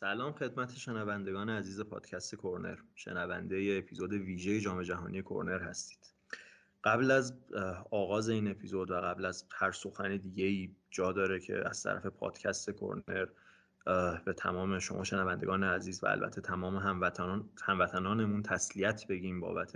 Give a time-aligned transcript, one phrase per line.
[0.00, 2.76] سلام خدمت شنوندگان عزیز پادکست کورنر.
[2.94, 6.14] شنونده اپیزود ویژه جام جهانی کورنر هستید.
[6.84, 7.34] قبل از
[7.90, 12.06] آغاز این اپیزود و قبل از هر سخن دیگه ای جا داره که از طرف
[12.06, 13.26] پادکست کورنر
[14.24, 19.72] به تمام شما شنوندگان عزیز و البته تمام هموطنان هموطنانمون تسلیت بگیم بابت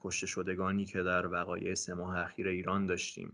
[0.00, 3.32] کشته شدگانی که در وقایع سه ماه اخیر ایران داشتیم.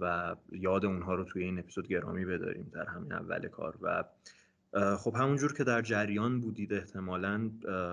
[0.00, 3.74] و یاد اونها رو توی این اپیزود گرامی بداریم در همین اول کار.
[3.82, 4.04] و
[4.96, 7.50] خب همونجور که در جریان بودید احتمالا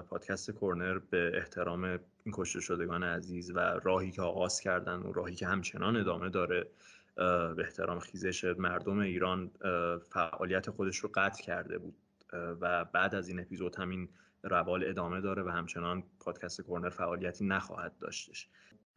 [0.09, 1.83] پادکست کورنر به احترام
[2.23, 6.67] این کشته شدگان عزیز و راهی که آغاز کردن و راهی که همچنان ادامه داره
[7.15, 9.51] به احترام خیزش مردم ایران
[10.09, 11.95] فعالیت خودش رو قطع کرده بود.
[12.33, 14.09] و بعد از این اپیزود همین
[14.43, 18.47] روال ادامه داره و همچنان پادکست کورنر فعالیتی نخواهد داشتش.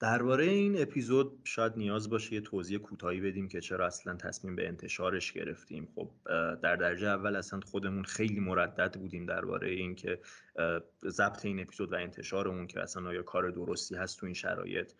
[0.01, 4.69] درباره این اپیزود شاید نیاز باشه یه توضیح کوتاهی بدیم که چرا اصلا تصمیم به
[4.69, 5.89] انتشارش گرفتیم.
[5.95, 6.11] خب
[6.63, 10.19] در درجه اول اصلا خودمون خیلی مردد بودیم درباره اینکه
[11.09, 14.93] ضبط این اپیزود و انتشار اون که اصلا آیا کار درستی هست تو این شرایط.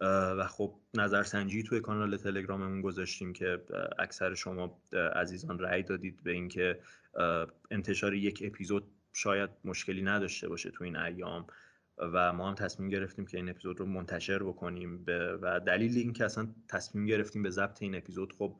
[0.00, 3.62] و خب نظرسنجی توی کانال تلگراممون گذاشتیم که
[3.98, 4.82] اکثر شما
[5.14, 6.80] عزیزان رأی دادید به اینکه
[7.70, 11.46] انتشار یک اپیزود شاید مشکلی نداشته باشه تو این ایام.
[12.00, 15.04] و ما هم تصمیم گرفتیم که این اپیزود رو منتشر بکنیم
[15.42, 18.56] و دلیل این که اصلا تصمیم گرفتیم به ضبط این اپیزود خب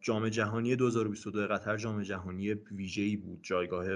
[0.00, 3.38] جام جهانی 2022 قطر جام جهانی ویژه‌ای بود.
[3.42, 3.86] جایگاه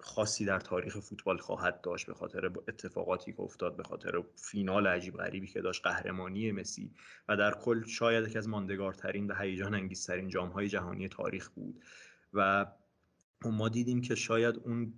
[0.00, 5.16] خاصی در تاریخ فوتبال خواهد داشت به خاطر اتفاقاتی که افتاد به خاطر فینال عجیب
[5.16, 6.92] غریبی که داشت قهرمانی مسی.
[7.28, 11.80] و در کل شاید یکی از ماندگارترین و هیجان انگیزترین جام‌های جهانی تاریخ بود.
[12.32, 12.66] و
[13.44, 14.94] ما دیدیم که شاید اون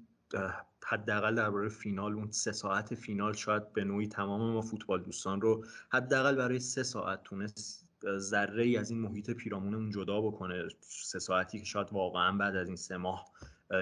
[0.84, 5.64] حداقل درباره فینال اون سه ساعت فینال شاید به نوعی تمام ما فوتبال دوستان رو
[5.88, 10.68] حداقل برای سه ساعت تونست ذره ای از این محیط پیرامونمون جدا بکنه.
[10.80, 13.24] سه ساعتی که شاید واقعا بعد از این سه ماه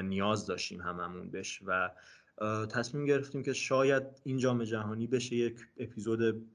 [0.02, 1.90] نیاز داشتیم هممون بش و
[2.66, 6.46] تصمیم گرفتیم که شاید این جام جهانی بشه یک اپیزود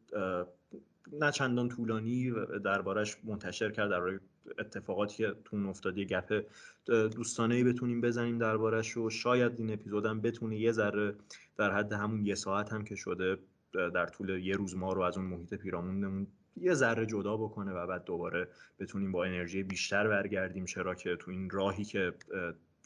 [1.13, 2.33] نه چندان طولانی
[2.63, 4.19] دربارش منتشر کرد در
[4.59, 6.43] اتفاقاتی که تون افتادی گپ
[6.87, 11.15] دوستانه بتونیم بزنیم دربارش و شاید این اپیزودم بتونه یه ذره
[11.57, 13.37] در حد همون یه ساعت هم که شده
[13.73, 17.87] در طول یه روز ما رو از اون محیط پیرامونمون یه ذره جدا بکنه و
[17.87, 18.47] بعد دوباره
[18.79, 20.65] بتونیم با انرژی بیشتر برگردیم.
[20.65, 22.13] چرا که تو این راهی که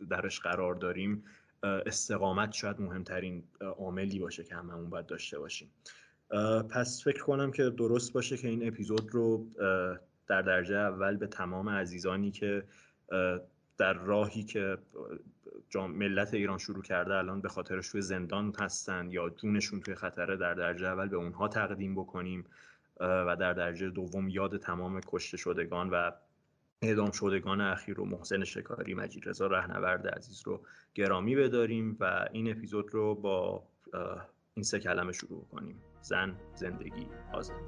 [0.09, 1.23] درش قرار داریم
[1.63, 5.69] استقامت شاید مهمترین عاملی باشه که هممون باید داشته باشیم.
[6.69, 9.45] پس فکر کنم که درست باشه که این اپیزود رو
[10.29, 12.63] در درجه اول به تمام عزیزانی که
[13.77, 14.77] در راهی که
[15.75, 20.53] ملت ایران شروع کرده الان به خاطرش توی زندان هستن یا جونشون توی خطره در
[20.53, 22.45] درجه اول به اونها تقدیم بکنیم
[22.99, 26.11] و در درجه دوم یاد تمام کشته شدگان و
[26.81, 30.61] اعدام شدگان اخیر رو محسن شکاری مجید رضا رهنورد عزیز رو
[30.95, 33.63] گرامی بداریم و این اپیزود رو با
[34.59, 35.81] این سه کلمه شروع کنیم.
[36.01, 37.59] زن زندگی آزادی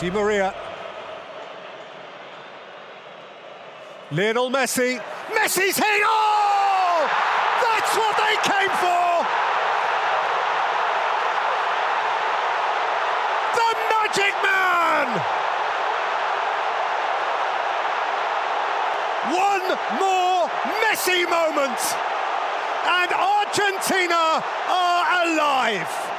[0.00, 0.54] Di Maria.
[4.10, 4.98] Lionel Messi.
[5.28, 6.04] Messi's hitting.
[6.04, 7.04] Oh!
[7.60, 9.26] That's what they came for!
[13.60, 15.20] The Magic Man!
[19.36, 19.68] One
[20.00, 20.48] more
[20.80, 21.78] Messi moment!
[22.88, 26.09] And Argentina are alive!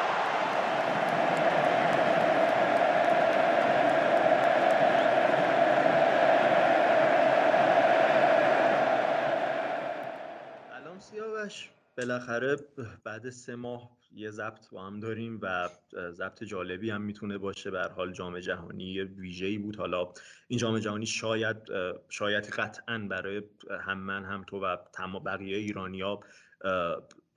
[11.98, 12.56] بالاخره
[13.04, 15.70] بعد سه ماه یه ضبط با هم داریم و
[16.12, 17.72] ضبط جالبی هم می‌تونه باشه.
[17.72, 19.76] به حال جام جهانی ویژه‌ای بود.
[19.76, 20.14] حالا
[20.48, 21.58] این جام جهانی شاید
[22.10, 23.42] شاید قطعا برای
[23.82, 26.20] هم من هم تو و تمام بقیه ایرانیا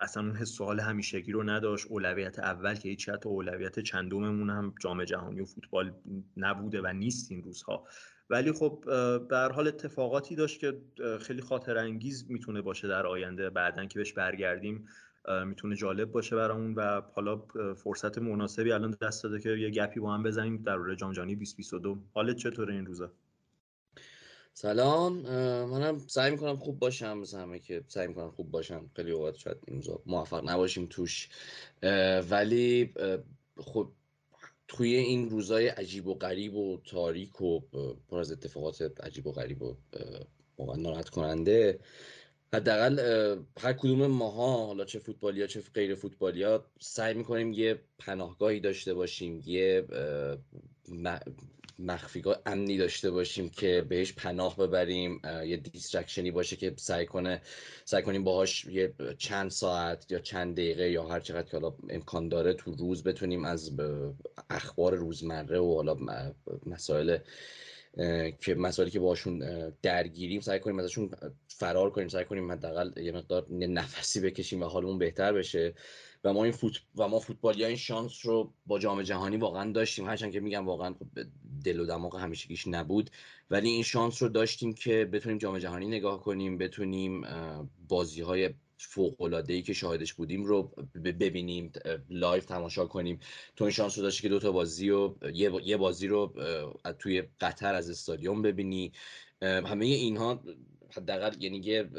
[0.00, 1.86] اصلا اون حس حال همیشگی رو نداشت.
[1.86, 5.94] اولویت اول که هیچ حتی اولویت چندممون هم جام جهانی و فوتبال
[6.36, 7.86] نبوده و نیست این روزها.
[8.30, 8.82] ولی خب
[9.28, 10.80] به حال اتفاقاتی داشت که
[11.20, 13.50] خیلی خاطر انگیز می‌تونه باشه در آینده.
[13.50, 14.88] بعدا که بهش برگردیم
[15.46, 17.42] می‌تونه جالب باشه برامون و حالا
[17.74, 21.98] فرصت مناسبی الان دست داده که یه گپی با هم بزنیم در جام جهانی 2022
[22.14, 23.12] حالت چطوره این روزا؟
[24.52, 25.12] سلام.
[25.66, 27.18] منم سعی می‌کنم خوب باشم.
[27.18, 31.28] مثل همه که سعی می‌کنم خوب باشم خیلی اوقات شاید این موفق نباشیم توش.
[32.30, 32.94] ولی
[33.56, 33.88] خب
[34.68, 37.60] توی این روزای عجیب و غریب و تاریک و
[38.08, 39.76] پر از اتفاقات عجیب و غریب و
[40.58, 41.78] واقعا ناراحت کننده
[42.54, 42.98] حداقل
[43.60, 49.42] هر کدوم ماها حالا چه فوتبالیا چه غیر فوتبالیا سعی می‌کنیم یه پناهگاهی داشته باشیم
[49.46, 49.86] یه
[51.78, 55.20] مخفیگاه امنی داشته باشیم که بهش پناه ببریم.
[55.46, 57.42] یه دیسترکشنی باشه که سعی کنه
[57.84, 62.28] سعی کنیم باهاش یه چند ساعت یا چند دقیقه یا هر چقدر که حالا امکان
[62.28, 63.70] داره تو روز بتونیم از
[64.50, 65.96] اخبار روزمره و حالا
[66.66, 67.18] مسائل
[68.40, 69.38] که مسائلی که باشون
[69.82, 71.10] درگیریم سعی کنیم ازشون
[71.48, 75.74] فرار کنیم سعی کنیم حداقل یه مقدار نفسی بکشیم و حالمون بهتر بشه.
[76.24, 80.06] و ما این فوت و ما فوتبالی این شانس رو با جام جهانی واقعا داشتیم.
[80.06, 81.06] هرچند که میگم واقعا خب
[81.64, 83.10] دل و دماغ همیشگیش نبود.
[83.50, 87.26] ولی این شانس رو داشتیم که بتونیم جام جهانی نگاه کنیم بتونیم
[87.88, 90.72] بازی های فوق العاده ای که شاهدش بودیم رو
[91.04, 91.72] ببینیم
[92.10, 93.20] live تماشا کنیم.
[93.56, 95.14] تو این شانس رو داشتی که دو تا بازی و
[95.64, 96.34] یه بازی رو
[96.98, 98.92] توی قطر از استادیوم ببینی.
[99.42, 100.42] همه اینها
[100.96, 101.90] حداقل یعنی یه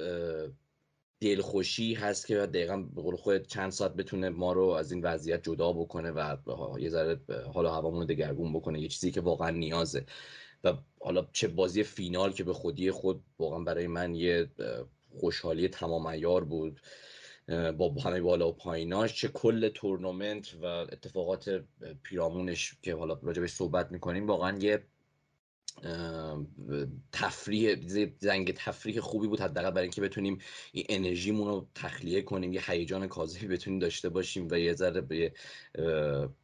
[1.25, 5.43] دلخوشی هست که دقیقا به قول خود چند ساعت بتونه ما رو از این وضعیت
[5.43, 6.35] جدا بکنه و
[6.79, 7.19] یه ذره
[7.53, 8.81] حالا هوامون رو دگرگون بکنه.
[8.81, 10.05] یه چیزی که واقعا نیازه.
[10.63, 14.49] و حالا چه بازی فینال که به خودی خود واقعا برای من یه
[15.19, 16.81] خوشحالی تمام ایار بود.
[17.77, 19.15] با همه بالا و پاییناش.
[19.15, 21.63] چه کل تورنمنت و اتفاقات
[22.03, 24.83] پیرامونش که حالا راجبش صحبت می‌کنیم واقعا یه
[27.11, 27.75] تفریح
[28.19, 29.41] زنگ تفریح خوبی بود.
[29.41, 30.37] حداقل برای اینکه بتونیم
[30.71, 35.33] این انرژیمون رو تخلیه کنیم یه هیجان کاذبی بتونیم داشته باشیم و یه ذره به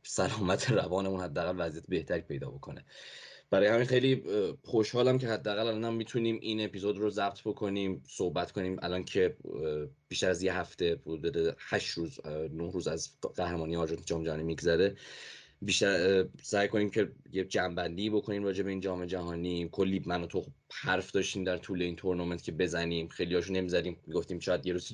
[0.04, 2.86] سلامت روانمون حداقل وضعیت بهتری پیدا بکنه.
[3.50, 4.24] برای همین خیلی
[4.64, 8.78] خوشحالم که حداقل الان می‌تونیم این اپیزود رو ضبط بکنیم صحبت کنیم.
[8.82, 9.36] الان که
[10.08, 14.96] بیشتر از یه هفته حدود 8 روز نه روز از قهرمانی آرژانتین جام جهانی میگذره.
[15.62, 19.70] بیشتر سعی کنیم که یه جنبندی بکنیم راجع به این جام جهانی.
[19.72, 23.08] کلی من و تو حرف داشتیم در طول این تورنمنت که بزنیم.
[23.08, 23.98] خیلی هاشو نمی‌زدیم.
[24.14, 24.92] گفتیم شاید یه روز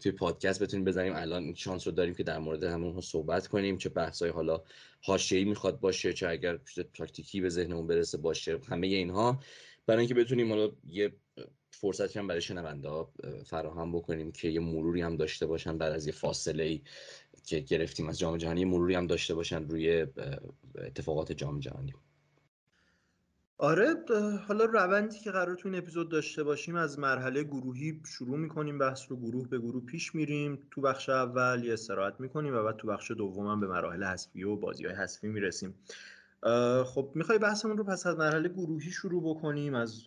[0.00, 1.12] توی پادکست بتونیم بزنیم.
[1.16, 3.78] الان شانس رو داریم که در مورد همون صحبت کنیم.
[3.78, 4.62] چه بحثای حالا
[5.02, 6.58] حاشیه‌ای می‌خواد باشه چه اگر
[6.94, 8.58] تاکتیکی به ذهنمون برسه باشه.
[8.68, 9.40] همه اینها.
[9.86, 11.12] برای اینکه بتونیم حالا یه
[11.70, 12.88] فرصتی هم برای شنونده
[13.46, 16.80] فراهم بکنیم که یه مروری هم داشته باشن بعد از یه فاصله ای
[17.44, 20.06] که گرفتیم از جام جهانی مروری هم داشته باشن روی
[20.78, 21.94] اتفاقات جام جهانی.
[23.58, 23.94] آره
[24.48, 29.02] حالا روندی که قرار تو این اپیزود داشته باشیم از مرحله گروهی شروع می‌کنیم بحث
[29.08, 30.58] رو گروه به گروه پیش میریم.
[30.70, 34.44] تو بخش اول یه استراحت می‌کنیم و بعد تو بخش دوم هم به مراحل حذفی
[34.44, 35.74] و بازی های حذفی می‌رسیم.
[36.84, 40.02] خب می‌خوای بحثمون رو پس از مرحله گروهی شروع بکنیم از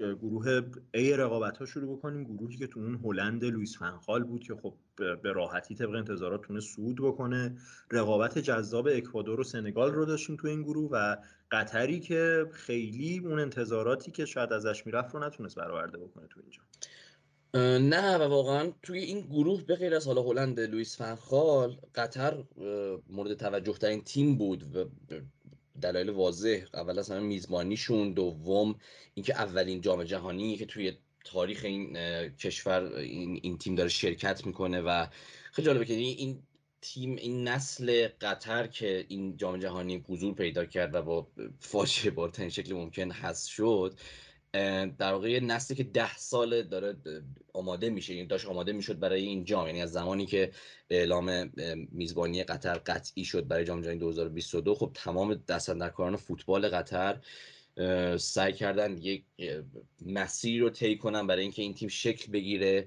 [0.00, 0.60] گروه
[0.96, 4.74] A رقابت ها شروع بکنیم گروهی که تو اون هلند لوئیس فنخال بود که خب
[4.96, 7.56] به راحتی طبق انتظارات تونه سود بکنه.
[7.90, 11.16] رقابت جذاب اکوادور و سنگال رو داشتیم تو این گروه و
[11.50, 16.62] قطری که خیلی اون انتظاراتی که شاید ازش می‌رفت رو نتونست برآورده بکنه تو اینجا.
[17.78, 22.44] نه و واقعا توی این گروه به غیر از حالا هلند لوئیس فنخال قطر
[23.08, 24.84] مورد توجه ترین تیم بود و
[25.82, 26.64] دلایل واضح.
[26.74, 28.74] اول از همه میزبانیشون دوم
[29.14, 30.92] اینکه اولین جام جهانی که توی
[31.24, 31.98] تاریخ این
[32.28, 35.06] کشور این, این تیم داره شرکت می‌کنه و
[35.52, 36.42] خیلی جالبه که این
[36.80, 41.26] تیم این نسل قطر که این جام جهانی حضور پیدا کرد و با
[41.58, 43.94] فاجعه بارترین شکل ممکن هست شد
[44.98, 46.96] در واقع نسلی که ده ساله داره
[47.52, 49.66] آماده میشه یعنی داشت آماده می‌شد برای این جام.
[49.66, 50.52] یعنی از زمانی که
[50.90, 51.52] اعلام
[51.92, 57.20] میزبانی قطر قطعی شد برای جام جهانی 2022 خب تمام دستندرکاران فوتبال قطر
[58.16, 59.24] سعی کردن یک
[60.06, 62.86] مسیر رو طی کنن برای اینکه این تیم شکل بگیره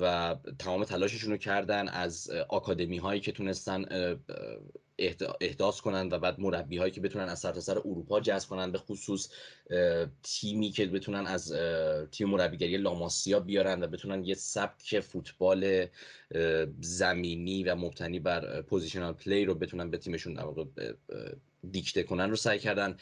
[0.00, 3.84] و تمام تلاششون رو کردن از آکادمی هایی که تونستن
[5.40, 9.28] احداث کنن و بعد مربی هایی که بتونن از سرتاسر اروپا جذب کنن به خصوص
[10.22, 11.52] تیمی که بتونن از
[12.12, 15.86] تیم مربیگری لاماسیا بیارن و بتونن یه سبک فوتبال
[16.80, 20.44] زمینی و مبتنی بر positional play رو بتونن به تیمشون در
[21.70, 22.96] دیکته کنن رو سعی کردن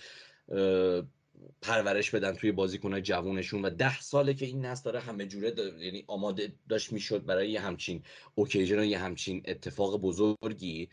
[1.62, 6.04] پرورش بدن توی بازیکنهای جوونشون و ده ساله که این نسل داره همه جوره یعنی
[6.06, 8.02] آماده داشت می‌شد برای یه همچین
[8.34, 10.88] occasion و یه همچین اتفاق بزرگی.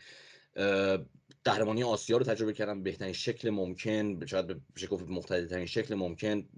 [1.44, 6.48] قهرمانی آسیا رو تجربه کردن به بهترین شکل ممکن شاید به شکل ترین شکل ممکن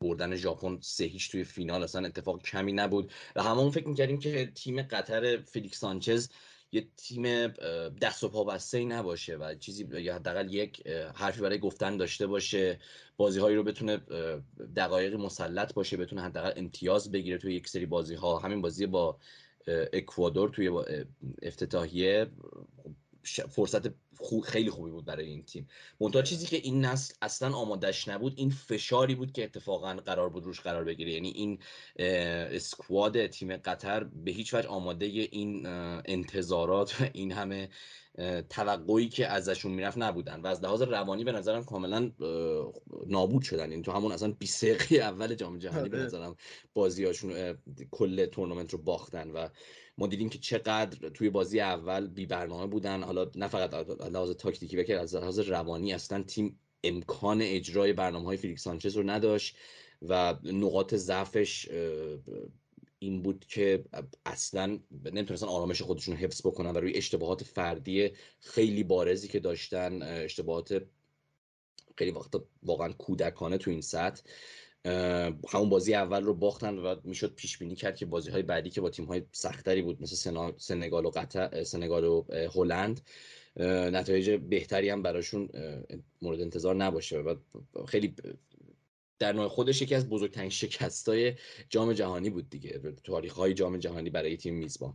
[0.00, 3.12] بردن ژاپن سه هیچ توی فینال اصلا اتفاق کمی نبود.
[3.36, 6.28] و همون فکر می‌کردیم که تیم قطر فلیکس سانچز
[6.72, 7.46] یه تیم
[8.00, 12.26] دست و پا بسته ای نباشه و چیزی یا حداقل یک حرفی برای گفتن داشته
[12.26, 12.78] باشه.
[13.16, 13.96] بازی هایی رو بتونه
[14.76, 19.18] دقایق مسلط باشه بتونه حداقل امتیاز بگیره توی یک سری بازی ها همین بازی با
[19.92, 20.70] اکوادور توی
[21.42, 22.26] افتتاحیه
[23.24, 23.82] فرصت
[24.44, 25.68] خیلی خوبی بود برای این تیم.
[26.00, 30.44] منتها چیزی که این نسل اصلا آمادش نبود این فشاری بود که اتفاقا قرار بود
[30.44, 31.12] روش قرار بگیره.
[31.12, 31.58] یعنی این
[31.96, 35.66] squad تیم قطر به هیچ وجه آماده این
[36.04, 37.68] انتظارات و این همه
[38.50, 42.10] توقعی که ازشون می‌رفت نبودن و از لحاظ روانی به نظرم کاملا
[43.06, 43.62] نابود شدن.
[43.62, 46.06] این یعنی تو همون اصلا 20 اول جام جهانی به آره.
[46.06, 46.36] نظرم
[46.74, 47.58] بازیاشون
[47.90, 49.48] کل تورنمنت رو باختن و
[49.98, 53.02] ما دیدیم که چقدر توی بازی اول بی برنامه بودن.
[53.02, 58.36] حالا نه فقط لحاظ تاکتیکی بلکه از لحاظ روانی اصلا تیم امکان اجرای برنامه های
[58.36, 59.56] فیلیکس سانچز رو نداشت
[60.02, 61.68] و نقاط ضعفش
[62.98, 63.84] این بود که
[64.26, 64.78] اصلا
[65.12, 70.82] نمی‌تونستن آرامش خودشون حفظ بکنن و روی اشتباهات فردی خیلی بارزی که داشتن اشتباهات
[71.98, 74.22] خیلی وقتا واقعا کودکانه تو این سطح.
[75.48, 78.80] همون بازی اول رو باختن و می‌شد پیش بینی کرد که بازی های بعدی که
[78.80, 82.24] با تیم های سختری بود مثل سنگال و قطر سنگال و
[82.54, 83.00] هلند
[83.92, 85.48] نتایج بهتری هم براشون
[86.22, 87.36] مورد انتظار نباشه و
[87.86, 88.14] خیلی
[89.18, 91.34] در نوع خودش یکی از بزرگترین شکست های
[91.68, 94.94] جام جهانی بود دیگه تاریخ های جام جهانی برای تیم میزبان.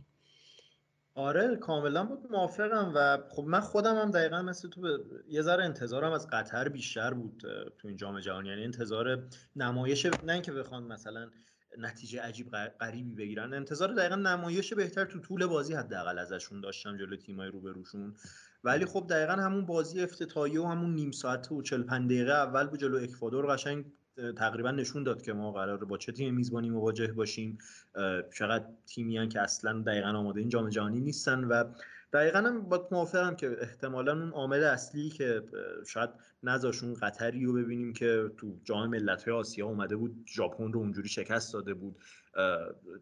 [1.18, 2.30] آره کاملا بود.
[2.30, 4.98] موافقم و خب من خودم هم دقیقا مثل تو
[5.28, 7.42] یه ذره انتظارم از قطر بیشتر بود
[7.78, 8.48] تو این جام جهانی.
[8.48, 11.30] یعنی انتظار نمایش نه اینکه بخوان مثلا
[11.78, 13.54] نتیجه عجیب غریبی بگیرن.
[13.54, 18.14] انتظار دقیقا نمایش بهتر تو طول بازی حداقل ازشون داشتم جلو تیمای روبروشون.
[18.64, 22.80] ولی خب دقیقا همون بازی افتتاحیه و همون نیم ساعت و 45 دقیقه اول بود
[22.80, 23.84] جلو اکوادور قشنگ
[24.36, 27.58] تقریبا نشون داد که ما قرار با چه تیم میزبانی مواجه باشیم.
[28.34, 31.64] چقدر تیمی که اصلا دقیقا آماده این جام جهانی نیستن و
[32.12, 35.42] دقیقا هم با موافقم که احتمالا اون عامل اصلی که
[35.86, 36.10] شاید
[36.42, 41.52] نذاشون قطری رو ببینیم که تو جام ملت‌های آسیا اومده بود ژاپن رو اونجوری شکست
[41.52, 41.96] داده بود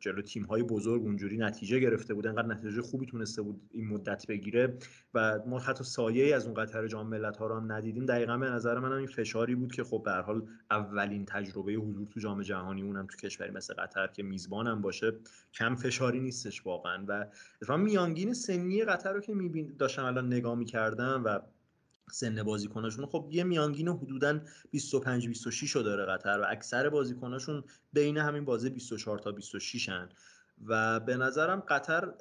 [0.00, 4.26] جلو تیم های بزرگ اونجوری نتیجه گرفته بود انقدر نتیجه خوبی تونسته بود این مدت
[4.26, 4.78] بگیره
[5.14, 8.06] و ما حتی سایه از اون قطر جام ملت ها رو هم ندیدیم.
[8.06, 12.20] دقیقا به نظر من این فشاری بود که خب به حال اولین تجربه حضور تو
[12.20, 15.12] جام جهانی اونم تو کشوری مثل قطر که میزبانم باشه
[15.54, 17.26] کم فشاری نیستش واقعا.
[17.68, 21.40] و میانگین سنی قطر رو که میبین داشتم الان نگاه می‌کردم و
[22.12, 28.18] سن بازیکناشون خب یه میانگین حدودا 25 26 رو داره قطر و اکثر بازیکناشون بین
[28.18, 30.08] همین بازی 24 تا 26 هن
[30.66, 32.14] و به نظرم قطر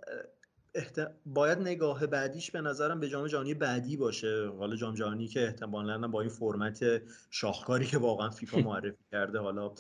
[1.25, 4.48] باید نگاه بعدیش به نظرم به جام جهانی بعدی باشه.
[4.60, 9.74] حالا جام جهانی که احتمالا با این فرمت شاهکاری که واقعا فیفا معرفی کرده حالا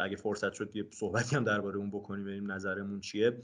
[0.00, 3.40] اگه فرصت شد یه صحبتی هم درباره اون بکنیم ببینیم نظرمون چیه.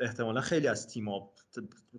[0.00, 1.32] احتمالا خیلی از تیم‌ها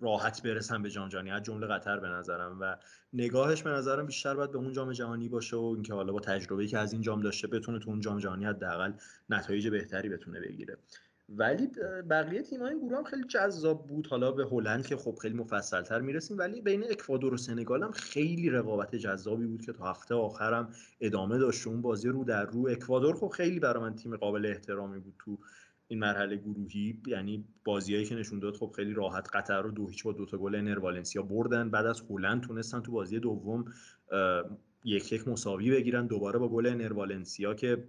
[0.02, 2.58] راحت برسن به جام جهانی از جمله قطر به نظرم.
[2.62, 2.78] و
[3.14, 6.68] نگاهش به نظرم بیشتر باید به اون جام جهانی باشه و اینکه حالا با تجربه‌ای
[6.68, 8.94] که از این جام داشته بتونه تو اون جام جهانی حداقل
[9.30, 10.78] نتایج بهتری بتونه بگیره.
[11.38, 11.68] ولی
[12.10, 14.08] بقیه تیم‌های گروه هم خیلی جذاب بود.
[14.08, 18.50] حالا به هلند که خب خیلی مفصلتر می‌رسیم ولی بین اکوادور و سنگال هم خیلی
[18.50, 20.70] رقابت جذابی بود که تا هفته آخرم
[21.02, 21.68] ادامه داشت.
[21.68, 25.38] اون بازی رو در رو اکوادور خب خیلی برای من تیم قابل احترامی بود تو
[25.88, 27.02] این مرحله گروهی.
[27.08, 30.56] یعنی بازیایی که نشون داد خب خیلی راحت قطر رو دو هیچ با دوتا گل
[30.56, 31.70] انر والنسیا بردن.
[31.70, 33.66] بعد از هلند تونستن تو بازی دوم
[34.84, 37.84] یک یک مساوی بگیرن دوباره با گل انر والنسیا که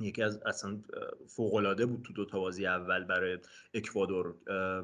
[0.00, 0.78] یکی از اصلا
[1.26, 3.38] فوق بود تو دو تا بازی اول برای
[3.74, 4.34] اکوادور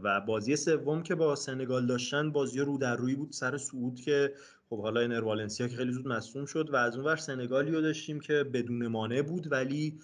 [0.02, 4.34] و بازی سوم که با سنگال داشتن بازی رو در روی بود سر سعود که
[4.68, 7.80] خب حالا انر والنسیا که خیلی زود مصوم شد و از اون ور سنگالی رو
[7.80, 10.00] داشتیم که بدون مانع بود ولی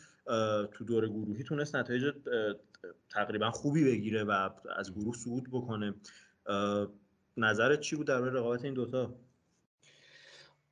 [0.72, 2.14] تو دور گروهی تونست نتایج
[3.10, 5.94] تقریبا خوبی بگیره و از گروه صعود بکنه.
[7.36, 9.14] نظرت چی بود در رقابت این دوتا؟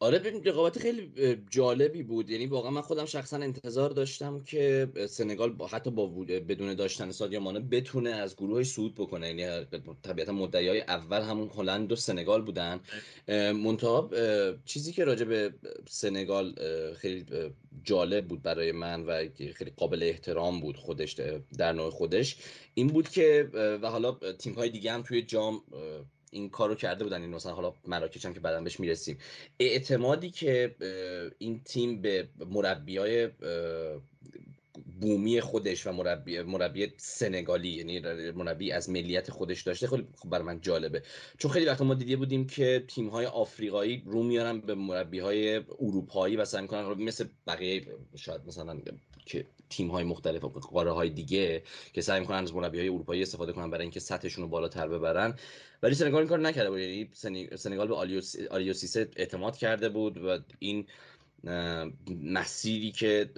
[0.02, 1.12] آره ببین رقابت خیلی
[1.50, 2.30] جالبی بود.
[2.30, 7.40] یعنی واقعا من خودم شخصا انتظار داشتم که سنگال با حتی با بدون داشتن سادیا
[7.40, 9.26] مانه بتونه از گروهش صعود بکنه.
[9.34, 9.66] یعنی
[10.02, 12.80] طبیعتا مدعیای اول همون هلند و سنگال بودن.
[13.52, 14.10] منتها
[14.64, 15.54] چیزی که راجع به
[15.88, 16.54] سنگال
[16.94, 17.26] خیلی
[17.84, 21.12] جالب بود برای من و خیلی قابل احترام بود خودش
[21.58, 22.36] در نوع خودش
[22.74, 25.62] این بود که و حالا تیم های دیگه هم توی جام
[26.30, 29.18] این کارو کرده بودن این مثلا حالا مراکش هم که بعدا بهش می‌رسیم.
[29.58, 30.74] اعتمادی که
[31.38, 33.28] این تیم به مربی های
[35.00, 40.44] بومی خودش و مربی مربی سنگالی یعنی مربی از ملیت خودش داشته خیلی خب برای
[40.44, 41.02] من جالبه.
[41.38, 45.56] چون خیلی وقتا ما دیده بودیم که تیم های آفریقایی رو میارن به مربی های
[45.56, 48.80] اروپایی و سعی می‌کنن مثل بقیه شاید مثلا
[49.26, 51.62] که تیم های مختلف قاره های دیگه
[51.92, 55.36] که سعی می‌کنن از مربی های اروپایی استفاده کنن برای اینکه سطحشون رو بالاتر ببرن.
[55.82, 56.80] ولی سنگال این کار نکرده بود.
[57.24, 57.94] یعنی سنگال به
[58.50, 60.86] آلیو سیسه اعتماد کرده بود و این
[62.22, 63.30] مسیری که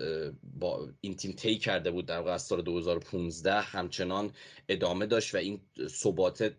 [0.61, 4.33] با این تیم طی کرده بود در واقع از سال 2015 همچنان
[4.69, 6.55] ادامه داشت و این ثبات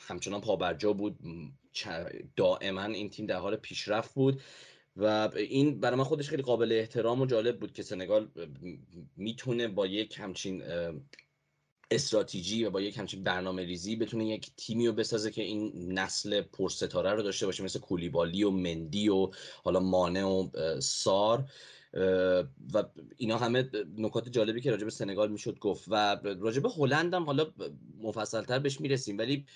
[0.00, 1.18] همچنان پابرجا بود.
[2.36, 4.42] دائما این تیم در حال پیشرفت بود.
[4.96, 8.28] و این برای من خودش خیلی قابل احترام و جالب بود که سنگال
[9.16, 10.62] می‌تونه با یک همچین
[11.90, 16.40] استراتژی و با یک همچین برنامه ریزی بتونه یک تیمی رو بسازه که این نسل
[16.40, 19.30] پرستاره رو داشته باشه مثل کولیبالی و مندی و
[19.64, 20.50] حالا مانه و
[20.80, 21.44] سار.
[22.72, 22.84] و
[23.16, 27.24] اینا همه نکات جالبی که راجع به سنگال می‌شد گفت و راجع به هلند هم
[27.24, 27.52] حالا
[28.02, 29.18] مفصلتر بهش می‌رسیم.
[29.18, 29.46] ولی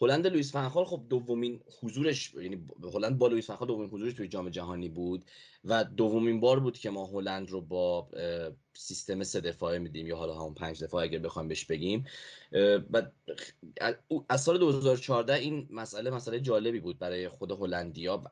[0.00, 4.48] هلند لوئیس فنخال خب دومین حضورش یعنی هلند با لوئیس فنخال دومین حضورش توی جام
[4.48, 5.24] جهانی بود
[5.64, 8.08] و دومین بار بود که ما هلند رو با
[8.74, 12.06] سیستم سه دفاعه می‌دیدیم یا حالا همون پنج دفاعه اگر بخوایم بهش بگیم.
[12.92, 13.02] و
[14.28, 18.22] از سال 2014 این مسئله مسئله جالبی بود برای خود هلندیا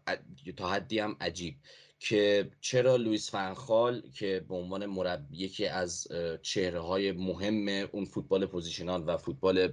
[0.57, 1.55] تا حدی هم عجیب.
[1.99, 6.09] که چرا لوئیس فنخال که به عنوان مربی یکی از
[6.43, 9.67] چهره های مهم اون فوتبال positional و فوتبال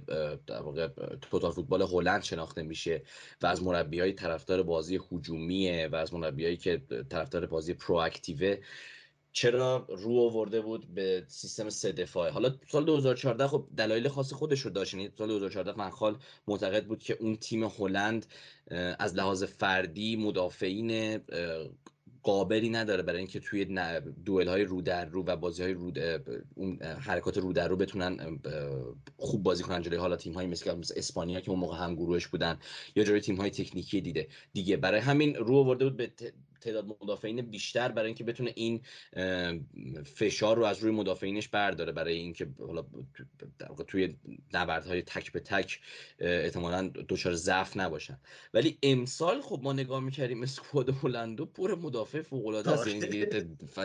[0.46, 0.88] در واقع
[1.22, 3.02] توتال فوتبال هلند شناخته میشه
[3.42, 8.58] و از مربی های طرفدار بازی هجومیه و از مربیایی که طرفدار بازی پرواکتیوه
[9.34, 14.60] چرا رو آورده بود به سیستم سه دفاعه؟ حالا سال 2014 خب دلایل خاص خودش
[14.60, 16.16] رو داشت یعنی سال 2014 فنخال
[16.48, 18.26] معتقد بود که اون تیم هلند
[18.98, 21.20] از لحاظ فردی مدافعین
[22.24, 23.64] قابلی نداره برای اینکه توی
[24.24, 25.92] دوئل های رو در رو و بازی های رو
[26.54, 28.40] اون حرکات رو در رو بتونن
[29.16, 29.82] خوب بازی کنن.
[29.82, 32.58] جلوی حالا تیم های مثل اسپانیا که اون موقع هم گروهش بودن
[32.96, 34.28] یا جلوی تیم های تکنیکی دیده.
[34.52, 36.12] دیگه برای همین رو آورده بود به
[36.64, 38.80] تعداد مدافعین بیشتر برای اینکه بتونه این
[40.04, 41.92] فشار رو از روی مدافعینش برداره.
[41.92, 42.84] برای اینکه حالا
[43.88, 44.16] توی
[44.54, 45.80] نبردهای تک به تک
[46.18, 48.18] احتمالا دچار ضعف نباشن.
[48.54, 52.86] ولی امسال خب ما نگاه می‌کردیم اسکواد هلندو پر مدافع فوق العاده است.
[52.86, 53.00] یعنی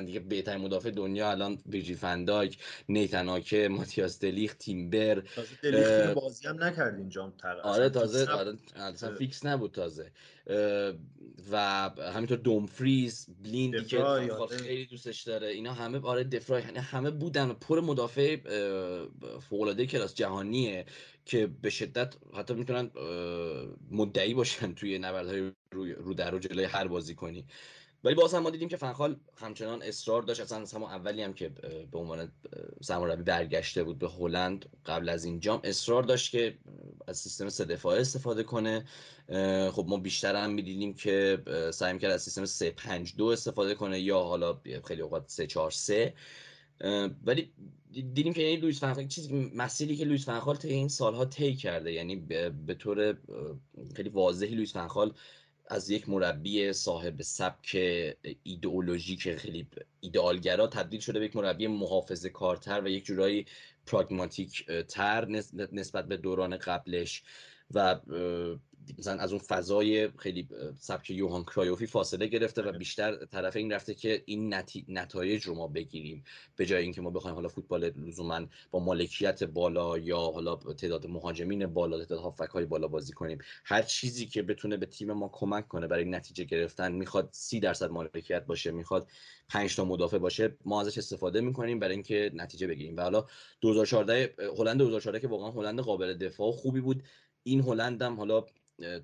[0.06, 2.58] دیگه بهترین مدافع دنیا الان ویرجیل فن‌دایک
[2.90, 5.24] نیتن آکه ماتیاس دلیخت تیمبر
[5.64, 8.58] دلیخت بازی هم نکرد اینجا آره تازه آره
[9.18, 10.12] فیکس نبود تازه.
[11.52, 14.04] و همینطور دومفریز بلیندی که.
[14.64, 15.48] خیلی دوستش داره.
[15.48, 17.54] اینا همه آره دفرای یعنی همه بودن.
[17.54, 18.38] پر مدافع
[19.50, 20.86] فوق العاده کلاس جهانیه
[21.26, 22.92] که به شدت حتی می‌تونن
[23.92, 25.52] مدعی باشن توی نبردهای
[25.98, 27.46] رو در رو جلوی هر بازی کنی
[28.04, 30.42] ولی باز هم ما دیدیم که فنخال همچنان اصرار داشت.
[30.42, 31.50] اصلا از همون اولی هم که
[31.92, 32.32] به عنوان
[32.82, 36.58] سرمربی برگشته بود به هلند قبل از این جام اصرار داشت که
[37.08, 38.86] از سیستم سه دفاعه استفاده کنه.
[39.72, 44.00] خب ما بیشتر هم می‌دیدیم که سعی می‌کرد از سیستم 3 5 2 استفاده کنه
[44.00, 46.14] یا حالا خیلی اوقات 3 4 3
[47.26, 47.54] ولی
[47.92, 51.92] دیدیم که یعنی لوئیس فنخال چیزی مسیری که لوئیس فنخال طی این سالها طی کرده
[51.92, 52.16] یعنی
[52.66, 53.18] به طور
[53.96, 55.14] خیلی واضحی لوئیس فنخال
[55.70, 57.78] از یک مربی صاحب سبک
[58.44, 59.68] ایدئولوژیک خیلی
[60.00, 63.46] ایدئالگرا تبدیل شده به یک مربی محافظ کارتر و یک جورایی
[63.86, 65.26] پراگماتیک تر
[65.72, 67.24] نسبت به دوران قبلش
[67.74, 68.00] و
[68.98, 70.48] مثلا از اون فضای خیلی
[70.78, 72.78] سبک یوهان کرایوفی فاصله گرفته و آره.
[72.78, 74.54] بیشتر طرف این رفته که این
[74.88, 76.24] نتایج رو ما بگیریم.
[76.56, 81.68] به جای اینکه ما بخوایم حالا فوتبال لزوما با مالکیت بالا یا حالا تعداد مهاجمین
[81.68, 83.38] بالا تعداد هافک های بالا بازی کنیم.
[83.66, 87.92] هر چیزی که بتونه به تیم ما کمک کنه برای نتیجه گرفتن می‌خواد سی درصد
[87.92, 89.08] مالکیت باشه می‌خواد
[89.50, 92.98] 5 تا مدافع باشه ما ازش استفاده می‌کنیم برای اینکه نتیجه بگیریم.
[92.98, 93.26] و حالا
[93.62, 97.04] 2014 هلند 2014 که واقعا هلند قابل دفاع خوبی بود.
[97.44, 98.46] این هلند هم حالا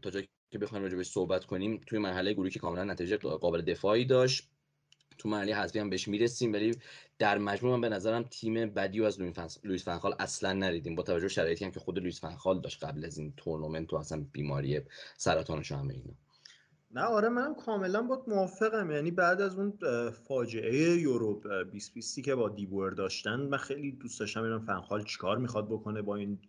[0.02, 4.06] تا جایی که بخوایم راجع صحبت کنیم توی مرحله گروهی که کاملا نتیجه قابل دفاعی
[4.06, 4.50] داشت.
[5.18, 6.76] تو مرحله حذفی هم بهش می‌رسیم ولی
[7.20, 9.20] در مجموع من به نظرم تیم بدی از
[9.64, 13.18] لوئیس فنخال اصلا ندیدیم با توجه شرایطی هم که خود لوئیس فنخال داشت قبل از
[13.18, 14.82] این تورنمنت و اصلا بیماری
[15.18, 16.14] سرطانش همه اینا.
[16.96, 18.92] نه آره منم کاملا باهات موافقم.
[18.92, 19.74] یعنی بعد از اون
[20.12, 25.66] فاجعه یورو 2020 که با دیبور داشتن من خیلی دوست داشتم ببینم فنخال چیکار می‌خواد
[25.70, 26.40] بکنه با این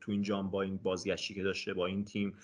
[0.00, 2.34] تو این جام با این بازگشتی که داشته با این تیم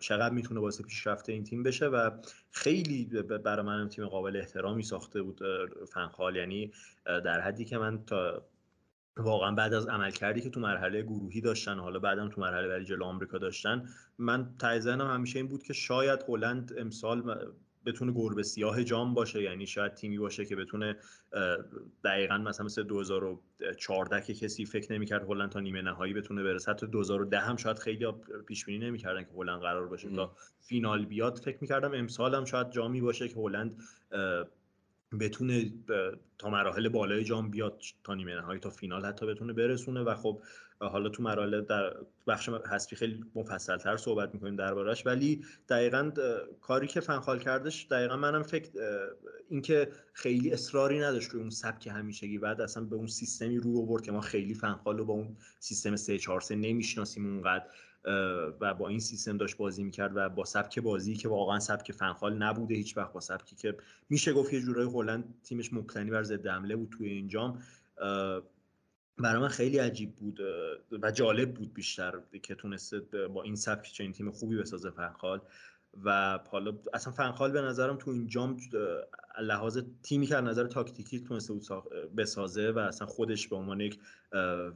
[0.00, 1.86] چقدر می‌تونه واسه پیشرفت این تیم بشه.
[1.86, 2.10] و
[2.50, 3.04] خیلی
[3.44, 5.40] برای منم تیم قابل احترامی ساخته بود
[5.94, 6.72] فنخال یعنی
[7.04, 8.42] در حدی که من تا
[9.16, 13.04] واقعا بعد از عملکردی که تو مرحله گروهی داشتن حالا بعدم تو مرحله بعدی جلو
[13.04, 17.36] آمریکا داشتن من تایزنم همیشه این بود که شاید هلند امسال
[17.86, 20.96] بتونه گربه سیاه جام باشه یعنی شاید تیمی باشه که بتونه
[22.04, 26.86] دقیقا مثلا مثل 2014 که کسی فکر نمی‌کرد هلند تا نیمه نهایی بتونه برسه حتی
[26.86, 28.06] 2010 هم شاید خیلی
[28.46, 31.38] پیش بینی نمی‌کردن که هلند قرار باشه تا فینال بیاد.
[31.38, 33.82] فکر می‌کردم امسال هم شاید جامی باشه که هلند
[35.18, 35.72] بتونه
[36.38, 40.42] تا مراحل بالای جام بیاد تا نیمه نهایی تا فینال حتی بتونه برسونه و خب
[40.80, 41.92] حالا تو مراحل در
[42.26, 43.24] بخش حذفی خیلی
[43.82, 46.10] تر صحبت می‌کنیم دربارش ولی دقیقا
[46.60, 48.70] کاری که فنخال کردش دقیقا منم فکر
[49.48, 54.02] اینکه خیلی اصراری نداشت روی اون سبک همیشگی بعد اصلا به اون سیستمی رو آورد
[54.02, 57.64] که ما خیلی فنخال رو با اون سیستم 3 4 3 نمی‌شناسیم اونقدر.
[58.60, 62.36] و با این سیستم داشت بازی می‌کرد و با سبک بازی که واقعا سبک فنخال
[62.36, 63.76] نبوده هیچ وقت با سبکی که
[64.10, 67.62] میشه گفت یه جورای هلند تیمش مبتنی بر ضد حمله بود توی این جام.
[69.18, 70.40] برای من خیلی عجیب بود
[71.02, 75.40] و جالب بود بیشتر که تونسته با این سبک چنین تیم خوبی بسازه فنخال
[76.04, 78.56] و حالا اصلا فنخال به نظرم تو این جام
[79.42, 81.66] لحاظ تیمی که از نظر تاکتیکی تونسته بود
[82.16, 83.98] بسازه و اصلا خودش به عنوان یک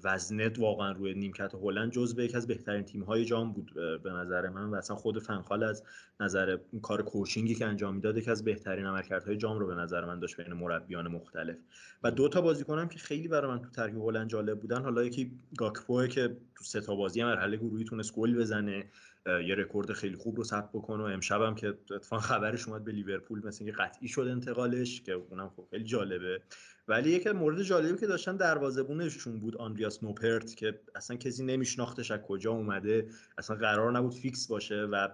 [0.04, 4.48] وزنت واقعا روی نیمکت هلند جزو یکی از بهترین تیم های جام بود به نظر
[4.48, 5.82] من و اصلا خود فنخال از
[6.20, 10.18] نظر کار کوچینگی که انجام می‌داد یکی از بهترین عملکردهای جام رو به نظر من
[10.18, 11.56] داشت بین مربیان مختلف.
[12.02, 15.32] و دو تا بازیکنم که خیلی برای من تو ترکیب هلند جالب بودن حالا یکی
[15.56, 18.84] گاکپو که تو سه تا بازی مرحله گروهی تونست گل بزنه.
[19.26, 22.92] یه رکورد خیلی خوب رو ثبت بکنه و امشب هم که اتفاقا خبرش اومد به
[22.92, 26.42] لیورپول مثل اینکه قطعی شد انتقالش که اونم خب خیلی جالبه.
[26.88, 32.20] ولی یکی مورد جالبی که داشتن دروازه‌بونشون بود آندریاس نوپرت که اصلا کسی نمیشناختش از
[32.20, 35.08] کجا اومده اصلا قرار نبود فیکس باشه و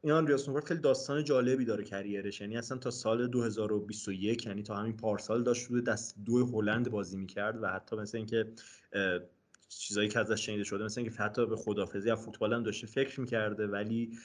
[0.00, 2.40] این آندریاس نوپرت خیلی داستان جالبی داره کریرش.
[2.40, 7.62] یعنی اصلا تا سال 2021 یعنی تا همین پارسال داشت دست دو هلند بازی می‌کرد
[7.62, 8.46] و حتی مثل اینکه
[9.78, 13.20] چیزایی که ازش شنیده شده مثل اینکه حتی به خدافزی از فوتبال هم داشته فکر
[13.20, 14.18] می‌کرده ولی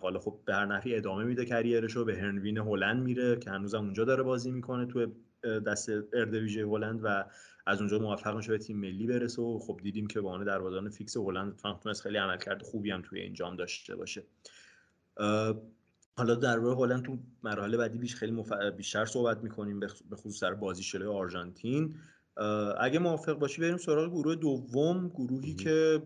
[0.00, 4.04] حالا خب به هر نحوی ادامه میده کریرشو به هرنوین هلند میره که هنوزم اونجا
[4.04, 5.06] داره بازی می‌کنه تو
[5.66, 7.24] دست اردویژه هلند و
[7.66, 10.90] از اونجا موفق میشه به تیم ملی برسه و خب دیدیم که به عنوان دروازه‌بان
[10.90, 14.22] فیکس هلند تونست خیلی عملکرد خوبی هم توی این جام داشته باشه.
[16.16, 18.44] حالا در روی هلند تو مراحل بعدی بیش خیلی
[18.76, 21.96] بیشتر صحبت می‌کنیم به خصوص سر بازی شده آرژانتین.
[22.80, 26.02] اگه موافق باشی بریم سراغ گروه دوم گروهی که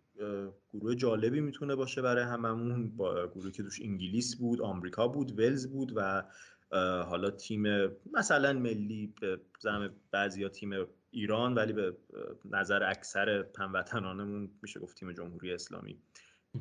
[0.73, 2.97] گروه جالبی می‌تونه باشه برای هممون.
[2.97, 6.25] با گروهی که توش انگلیس بود آمریکا بود ولز بود و
[7.03, 7.65] حالا تیم
[8.13, 10.71] مثلا ملی به زم بعضیا تیم
[11.11, 11.97] ایران ولی به
[12.45, 15.99] نظر اکثر هموطنانمون میشه گفت تیم جمهوری اسلامی.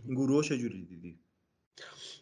[0.06, 1.20] این گروه چجوری دیدی؟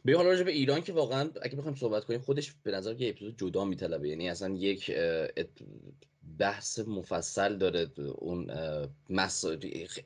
[0.06, 3.10] به حال راجع به ایران که واقعا اگه بخوایم صحبت کنیم خودش به نظر یه
[3.10, 4.10] اپیزود جدا میطلبه.
[4.10, 4.92] یعنی اصلا یک
[6.40, 8.52] بحث مفصل داره اون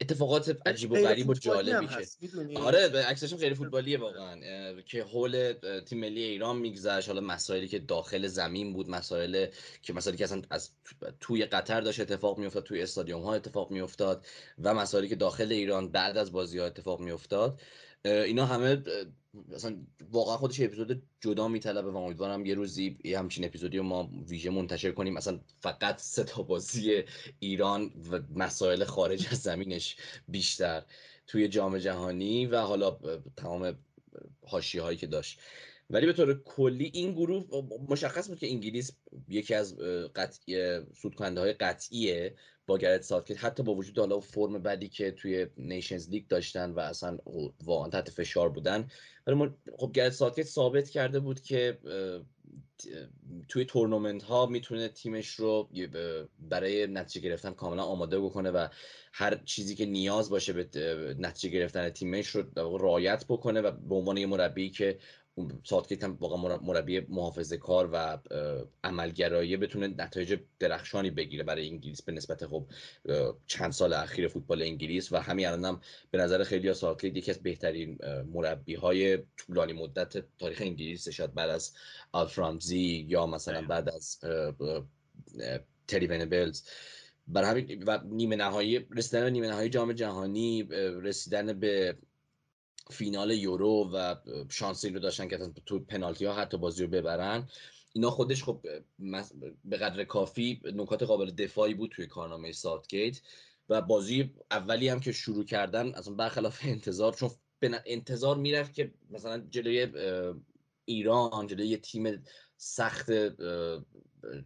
[0.01, 4.81] اتفاقات عجیب و غریب و جالبی که آره به عکسش خیلی فوتبالیه واقعا.
[4.81, 5.53] که حول
[5.85, 9.45] تیم ملی ایران میگذشت حالا مسائلی که داخل زمین بود مسائل
[9.81, 10.71] که مسائلی که اصلا از
[11.19, 14.25] توی قطر داشت اتفاق میافتاد توی استادیوم ها اتفاق میافتاد
[14.63, 17.61] و مسائلی که داخل ایران بعد از بازی ها اتفاق میافتاد.
[18.05, 18.83] اینا همه
[19.33, 19.77] مثلا
[20.11, 24.49] واقعا خودش اپیزود جدا میطلبه و امیدوارم یه روزی یه همچین اپیزودی رو ما ویژه
[24.49, 25.13] منتشر کنیم.
[25.13, 27.03] مثلا فقط سه تا بازی
[27.39, 29.95] ایران و مسائل خارج از زمینش
[30.27, 30.83] بیشتر
[31.27, 32.99] توی جام جهانی و حالا
[33.37, 33.77] تمام
[34.45, 35.39] حاشیه هایی که داشت.
[35.89, 37.45] ولی به طور کلی این گروه
[37.89, 38.91] مشخص بود که انگلیس
[39.29, 39.77] یکی از
[40.15, 42.35] قطعی صعودکننده های قطعیه
[42.69, 46.79] با گرت ساوتگیت حتی با وجود حالا فرم بدی که توی Nations League داشتن و
[46.79, 47.17] اصلا
[47.63, 48.87] واقعا تحت فشار بودن
[49.27, 51.77] ولی خب گرت ساوتگیت ثابت کرده بود که
[53.47, 55.69] توی تورنمنت ها می‌تونه تیمش رو
[56.39, 58.67] برای نتیجه گرفتن کاملا آماده بکنه و
[59.13, 64.17] هر چیزی که نیاز باشه به نتیجه گرفتن تیمش رو رعایت بکنه و به عنوان
[64.17, 64.99] یه مربی که
[65.63, 68.17] ساتکیت هم واقعا مربی محافظه کار و
[68.83, 72.65] عملگرایه بتونه نتایج درخشانی بگیره برای انگلیس به نسبت خب
[73.47, 77.43] چند سال اخیر فوتبال انگلیس و همین الان هم به نظر خیلی ساتکیت یکی از
[77.43, 77.97] بهترین
[78.33, 81.73] مربی های طولانی مدت تاریخ انگلیس شاید بعد از
[82.11, 84.19] آلفرامزی یا مثلا بعد از
[85.87, 86.63] تری ونبلز.
[87.27, 90.63] برای همین و نیمه نهایی رسیدن به نیمه نهایی جام جهانی
[91.01, 91.97] رسیدن به
[92.89, 94.15] فینال یورو و
[94.49, 97.47] شانس این رو داشتن که تو پنالتی ها حتی بازی رو ببرن.
[97.93, 98.65] اینا خودش خب
[99.65, 103.21] به قدر کافی نکات قابل دفاعی بود توی کارنامه ساوتگیت
[103.69, 107.29] و بازی اولی هم که شروع کردن اصلا برخلاف انتظار چون
[107.85, 109.87] انتظار می‌رفت که مثلا جلوی
[110.85, 112.23] ایران جلوی تیم
[112.57, 113.09] سخت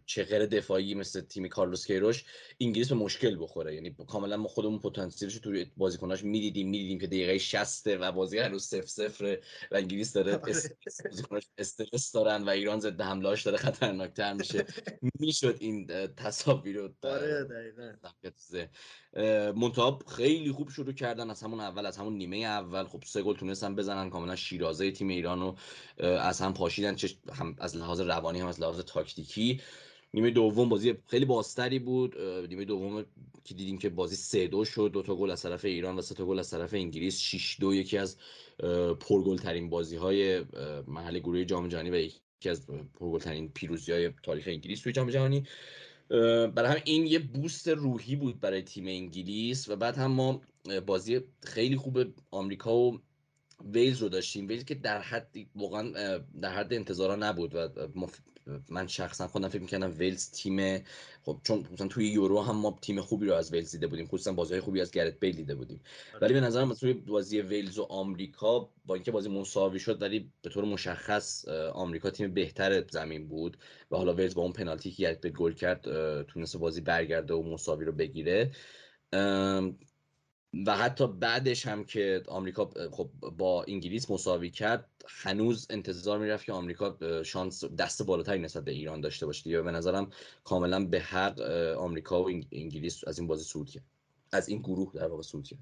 [0.06, 2.24] چقر دفاعی مثل تیم کارلوس کیروش
[2.60, 3.74] انگلیس به مشکل بخوره.
[3.74, 8.62] یعنی کاملا ما خودمون پتانسیلش توی بازیکناش می‌دیدیم می‌دیدیم که دقیقه 60 و بازی هنوز
[8.62, 9.38] 0 0
[9.70, 10.40] و انگلیس داره
[11.58, 14.66] استرس دارن و ایران ضد حملهاش داره خطرناکتر میشه.
[15.18, 17.48] می‌شد این تصاویر رو آره
[19.56, 22.84] منتها خیلی خوب شروع کردن از همون اول از همون نیمه اول.
[22.84, 25.56] خب سه گل تونستن بزنن کاملا شیرازه تیم ایران رو
[26.06, 29.60] از هم پاشیدن چه هم از لحاظ روانی هم از لحاظ تاکتیکی.
[30.14, 32.20] نیمه دوم بازی خیلی باستری بود.
[32.20, 33.04] نیمه دوم
[33.44, 34.90] که دیدیم که بازی سه دو شد.
[34.92, 37.18] دو تا گل از طرف ایران و سه تا گل از طرف انگلیس.
[37.18, 38.16] 6 دو یکی از
[39.00, 40.44] پرگل ترین بازی های
[40.86, 45.10] محل گروه جام جهانی و یکی از پرگل ترین پیروزی های تاریخ انگلیس توی جام
[45.10, 45.46] جهانی.
[46.54, 50.40] برای هم این یه بوست روحی بود برای تیم انگلیس و بعد هم ما
[50.86, 51.98] بازی خیلی خوب
[52.30, 53.00] آمریکا و
[53.64, 54.48] ویلز رو داشتیم.
[54.48, 57.68] ویلز که در حد واقعا در حد انتظارا نبود و
[58.68, 60.84] من شخصا خودم فکر می‌کردم ویلز تیم
[61.22, 64.32] خب چون مثلا توی یورو هم ما تیم خوبی رو از ویلز دیده بودیم خصوصا
[64.32, 65.80] بازی خوبی از گرت بیل دیده بودیم
[66.14, 66.22] آره.
[66.22, 70.50] ولی به نظرم توی بازی ویلز و آمریکا با اینکه بازی مساوی شد ولی به
[70.50, 73.56] طور مشخص آمریکا تیم بهتر زمین بود
[73.90, 75.82] و حالا ویلز با اون پنالتی که گرت بیل گل کرد
[76.22, 78.50] تونست بازی برگرده و مساوی رو بگیره
[80.66, 86.52] و حتی بعدش هم که آمریکا خب با انگلیس مساوی کرد هنوز انتظار می‌رفت که
[86.52, 90.10] آمریکا شانس دست بالاتری نسبت به ایران داشته باشه یا به نظرم
[90.44, 91.40] کاملا به حق
[91.78, 93.84] آمریکا و انگلیس از این بازی صعود کرد.
[94.32, 95.58] از این گروه در واقع صعود کرد.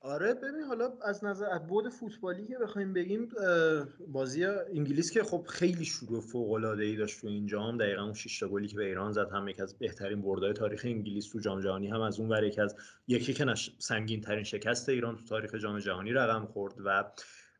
[0.00, 3.28] آره ببین حالا از نظر از بود فوتبالی که بخوایم بگیم
[4.08, 8.14] بازی انگلیس که خب خیلی شروع فوق العاده ای داشت تو این جام دقیقا اون
[8.14, 11.38] 6 تا گلی که به ایران زد هم یک از بهترین بردهای تاریخ انگلیس تو
[11.38, 12.76] جام جهانی هم از اون ور یک از
[13.08, 17.04] یکی که سنگین ترین شکست ایران تو تاریخ جام جهانی رقم خورد و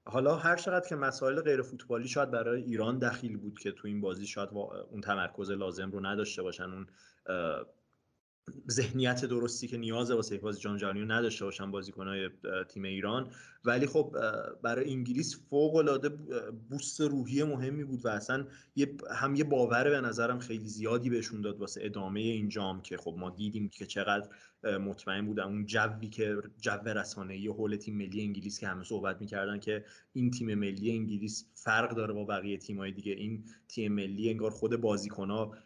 [0.05, 4.01] حالا هر چقدر که مسائل غیر فوتبالی شاید برای ایران دخیل بود که تو این
[4.01, 4.49] بازی شاید
[4.91, 6.87] اون تمرکز لازم رو نداشته باشن اون
[8.71, 12.31] ذهنیت درستی که نیاز واسه بازی جام جهانی نداشته باشن بازیکنهای
[12.69, 13.31] تیم ایران.
[13.65, 14.17] ولی خب
[14.63, 16.09] برای انگلیس فوق العاده
[16.71, 21.41] بوست روحی مهمی بود و اصلا یه هم یه باور به نظرم خیلی زیادی بهشون
[21.41, 24.29] داد واسه ادامه این جام که خب ما دیدیم که چقدر
[24.79, 25.43] مطمئن بودن.
[25.43, 30.31] اون جوی که جو رسانه‌ای حول تیم ملی انگلیس که همه صحبت می‌کردن که این
[30.31, 33.13] تیم ملی انگلیس فرق داره با بقیه تیم‌های دیگه.
[33.13, 35.57] این تیم ملی انگار خود بازیکن‌ها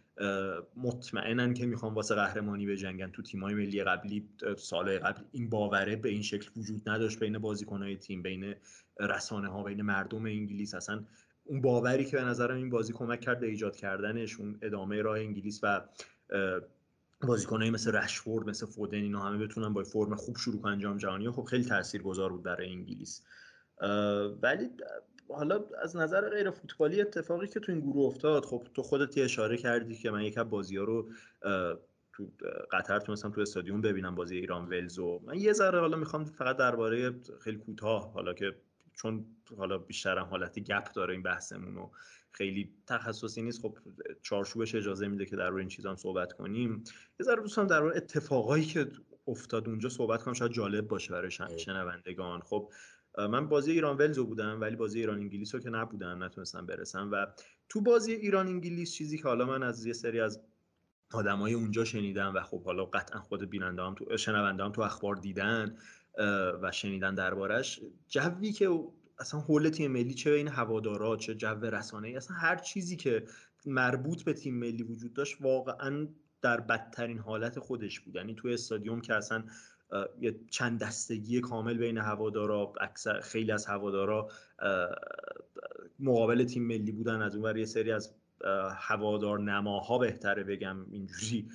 [0.76, 6.08] مطمئنن که می‌خوان واسه قهرمانی بجنگن تو تیمای ملی قبلی سال قبل این باوره به
[6.08, 8.54] این شکل وجود نداشت بین بازیکنهای تیم بین
[9.00, 10.74] رسانه ها بین مردم انگلیس.
[10.74, 11.04] اصلا
[11.44, 15.18] اون باوری که به نظرم این بازی کمک کرد به ایجاد کردنش اون ادامه راه
[15.18, 15.80] انگلیس و
[17.22, 21.30] بازیکنایی مثل رشفورد مثل فودن اینا همه بتونن با فرم خوب شروع کنن جام جهانی.
[21.30, 23.22] خب خیلی تاثیرگذار بود برای انگلیس.
[24.42, 24.70] ولی
[25.34, 29.56] حالا از نظر غیر فوتبالی اتفاقی که تو این گروه افتاد خب تو خودت اشاره
[29.56, 31.08] کردی که من یکم بازی ها رو
[32.12, 32.30] تو
[32.72, 36.56] قطر تونستم تو استادیوم ببینم بازی ایران ولز و من یه ذره حالا می‌خوام فقط
[36.56, 38.56] درباره خیلی کوتاه حالا که
[38.94, 41.90] چون حالا بیشترم حالتی گپ داره این بحثمون و
[42.32, 43.78] خیلی تخصصی نیست خب
[44.22, 46.84] چارچوبش اجازه میده که در این چیزا صحبت کنیم.
[47.20, 48.86] یه ذره دوستان در اتفاقایی که
[49.28, 52.40] افتاد اونجا صحبت کنم شاید جالب باشه برای شنوندگان.
[52.40, 52.70] خب
[53.18, 57.10] من بازی ایران ولزو بودم ولی بازی ایران انگلیس رو که نبودم نتونستم برسم.
[57.12, 57.26] و
[57.68, 60.40] تو بازی ایران انگلیس چیزی که حالا من از یه سری از
[61.12, 65.16] آدمای اونجا شنیدم و خب حالا قطعا خود بیننده هم تو شنونده هم تو اخبار
[65.16, 65.76] دیدن
[66.62, 68.68] و شنیدن دربارش جوی که
[69.18, 73.24] اصلا حول تیم ملی چه این هوادارا چه جو رسانه ای اصلا هر چیزی که
[73.66, 76.08] مربوط به تیم ملی وجود داشت واقعا
[76.42, 78.14] در بدترین حالت خودش بود.
[78.14, 79.44] یعنی تو استادیوم که اصلا
[80.20, 84.28] یه چند دستگی کامل بین هوادارا اکثر خیلی از هوادارا
[85.98, 87.22] مقابل تیم ملی بودن.
[87.22, 88.14] از اون یه سری از
[88.76, 91.48] هوادار نماها بهتره بگم اینجوری.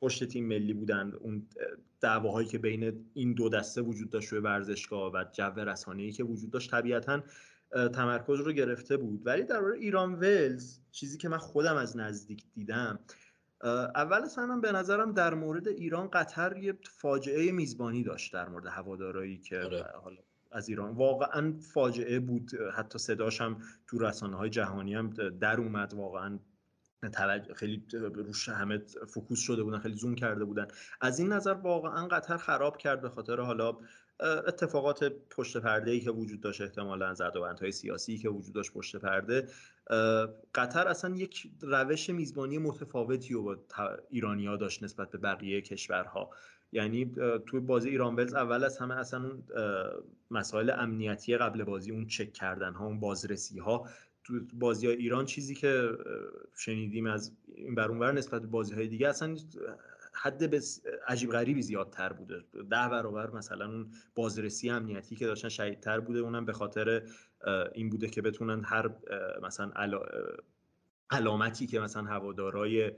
[0.00, 1.12] پشت تیم ملی بودن.
[1.20, 1.46] اون
[2.00, 6.50] دعواهایی که بین این دو دسته وجود داشت روی ورزشگاه و جو رسانه‌ای که وجود
[6.50, 7.22] داشت طبیعتا
[7.92, 9.26] تمرکز رو گرفته بود.
[9.26, 12.98] ولی در ایران ولز چیزی که من خودم از نزدیک دیدم
[13.94, 18.66] اول از همه به نظرم در مورد ایران قطر یه فاجعه میزبانی داشت در مورد
[18.66, 19.86] هوادارایی که آره.
[20.02, 20.16] حالا
[20.52, 20.94] از ایران.
[20.94, 22.50] واقعا فاجعه بود.
[22.74, 25.94] حتی صداش هم تو رسانه های جهانی هم در اومد.
[25.94, 26.38] واقعا
[27.56, 30.66] خیلی روش همه فوکوس شده بودن خیلی زوم کرده بودن.
[31.00, 33.76] از این نظر واقعا قطر خراب کرد به خاطر حالا
[34.20, 37.14] اتفاقات پشت پرده ای که وجود داشت احتمالا
[37.60, 39.48] های سیاسی که وجود داشت پشت پرده
[40.54, 43.56] قطر اصلا یک روش میزبانی متفاوتی رو با
[44.10, 46.30] ایرانیا داشت نسبت به بقیه کشورها.
[46.72, 47.14] یعنی
[47.46, 49.42] توی بازی ایران ولز اول از همه اصلا اون
[50.30, 53.88] مسائل امنیتی قبل بازی اون چک کردن ها اون بازرسی ها
[54.24, 55.90] تو بازی های ایران چیزی که
[56.56, 59.36] شنیدیم از این برونور نسبت به بازی های دیگه اصلا
[60.14, 62.44] حد بس عجیب غریبی زیادتر بوده.
[62.52, 67.02] ده برابر مثلا اون بازرسی امنیتی که داشتن شدیدتر بوده اونم به خاطر
[67.74, 68.90] این بوده که بتونن هر
[69.42, 69.72] مثلا
[71.10, 72.92] علامتی که مثلا هوادارای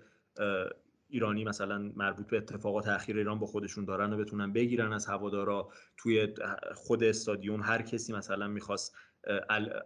[1.09, 5.71] ایرانی مثلا مربوط به اتفاقات اخیر ایران با خودشون دارن و بتونن بگیرن از هوادارا
[5.97, 6.35] توی
[6.75, 8.97] خود استادیوم هر کسی مثلا می‌خواست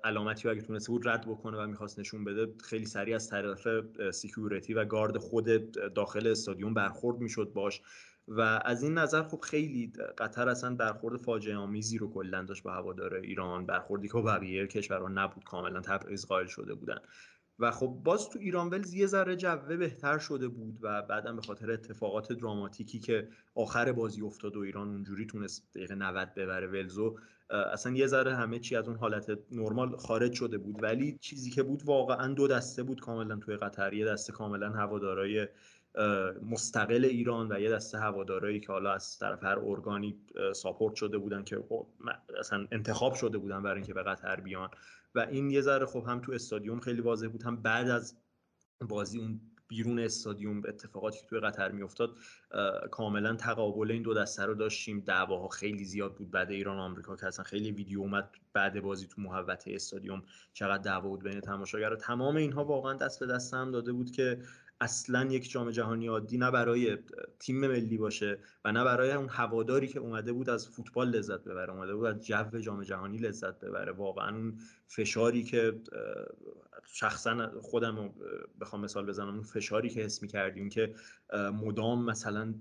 [0.04, 3.68] علامتی رو اگه تونسته بود رد بکنه و می‌خواست نشون بده خیلی سریع از طرف
[4.10, 7.82] سیکیوریتی و گارد خود داخل استادیوم برخورد می‌شد باش.
[8.28, 12.72] و از این نظر خب خیلی قطر اصلا برخورد فاجعه آمیزی رو کلا داشت با
[12.72, 16.98] هوادار ایران برخوردی که بقیه کشورها نبود کاملا تبعیض قائل شده بودن.
[17.58, 21.42] و خب باز تو ایران ولز یه ذره جوه بهتر شده بود و بعدم به
[21.42, 27.18] خاطر اتفاقات دراماتیکی که آخر بازی افتاد و ایران اونجوری تونست دقیقه 90 ببره ولزو
[27.50, 30.82] اصلا یه ذره همه چی از اون حالت نرمال خارج شده بود.
[30.82, 33.92] ولی چیزی که بود واقعا دو دسته بود کاملا توی قطر.
[33.92, 35.48] یه دسته کاملا هوادارای
[36.50, 40.18] مستقل ایران و یه دسته هوادارایی که حالا از طرف هر ارگانی
[40.54, 41.86] ساپورت شده بودن که خب
[42.38, 44.70] اصلا انتخاب شده بودن برای اینکه به قطر بیان.
[45.14, 48.16] و این یه ذره خب هم تو استادیوم خیلی واضح بود هم بعد از
[48.88, 52.16] بازی اون بیرون استادیوم اتفاقاتی که توی قطر میافتاد
[52.90, 55.00] کاملا تقابل این دو دسته رو داشتیم.
[55.00, 59.06] دعواها خیلی زیاد بود بعد ایران و آمریکا که اصلا خیلی ویدیو اومد بعد بازی
[59.06, 63.70] تو محوطه استادیوم چقدر دعوا بود بین تماشاگرها تمام اینها واقعا دست به دست هم
[63.70, 64.38] داده بود که
[64.80, 66.98] اصلا یک جام جهانی عادی نه برای
[67.38, 71.72] تیم ملی باشه و نه برای اون هواداری که اومده بود از فوتبال لذت ببره
[71.72, 73.92] اومده بود از جو جام جهانی لذت ببره.
[73.92, 74.52] واقعا
[74.90, 75.80] فشاری که
[76.86, 78.14] شخصا خودم
[78.60, 80.94] بخوام مثال بزنم اون فشاری که حس می‌کردیم که
[81.34, 82.54] مدام مثلا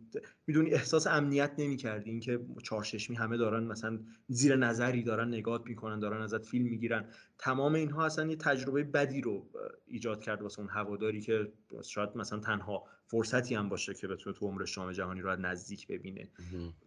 [0.47, 6.21] می‌دونی احساس امنیت نمی‌کردی که چارششمی همه دارن مثلا زیر نظری دارن نگات می‌کنن دارن
[6.21, 7.05] ازت فیلم می‌گیرن.
[7.37, 9.49] تمام اینها اصلا یه تجربه بدی رو
[9.87, 11.51] ایجاد کرد واسه اون هواداری که
[11.83, 15.87] شاید مثلا تنها فرصتی هم باشه که بتونه تو عمر شام جهانی رو از نزدیک
[15.87, 16.29] ببینه.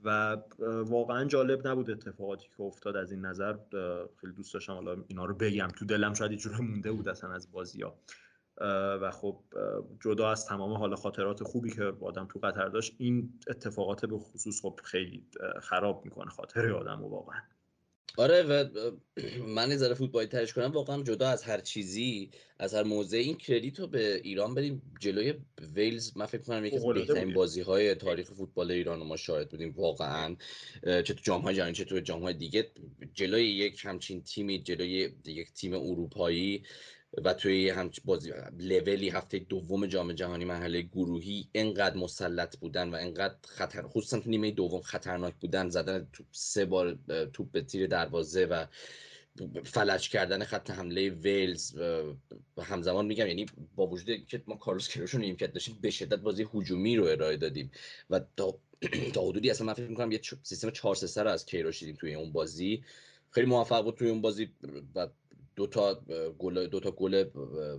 [0.04, 0.36] و
[0.84, 3.56] واقعا جالب نبود اتفاقاتی که افتاد از این نظر.
[4.20, 5.68] خیلی دوست داشتم حالا اینا رو بگم.
[5.68, 7.98] تو دلم شاید یه مونده بود اصلا از بازی ها
[9.02, 9.40] و خب
[10.00, 14.62] جدا از تمام حال خاطرات خوبی که آدم تو قطر داشت این اتفاقات به خصوص
[14.62, 15.26] خب خیلی
[15.62, 17.40] خراب می‌کنه خاطر آدم و واقعا.
[18.16, 18.64] آره و
[19.56, 23.36] من یه ذره فوتبالی ترش کنم واقعا جدا از هر چیزی از هر موضع این
[23.36, 25.34] کردیت رو به ایران بدیم جلوی
[25.74, 26.16] ویلز.
[26.16, 29.74] من فکر کنم یکی از بهترین بازی های تاریخ فوتبال ایران رو ما شاهد بودیم
[29.76, 30.36] واقعا.
[30.82, 32.70] چه تو جام های جهانی چه تو جام های دیگه.
[33.14, 36.62] جلوی یک همچین تیمی جلوی یک تیم اروپایی
[37.24, 42.94] و توی همچ بازی لولی هفته دوم جام جهانی مرحله گروهی انقدر مسلط بودن و
[42.94, 46.98] انقدر خطر خصوصا تو نیمه دوم خطرناک بودن زدن توپ سه بار
[47.32, 48.66] توپ به تیر دروازه و
[49.64, 51.76] فلج کردن خط حمله ویلز
[52.56, 53.46] و همزمان میگم یعنی
[53.76, 57.36] با وجود که ما کارلوس کروش رو نیمکت داشتیم به شدت بازی هجومی رو ارائه
[57.36, 57.70] دادیم
[58.10, 58.58] و تا,
[59.14, 62.14] تا حدودی اصلا من فکر می‌کنم یه سیستم 4 3 رو از کیروش دیدیم توی
[62.14, 62.84] اون بازی.
[63.30, 64.50] خیلی موفق بود توی اون بازی
[64.94, 65.08] و
[65.56, 65.94] دو تا
[66.38, 67.24] گل دو تا گل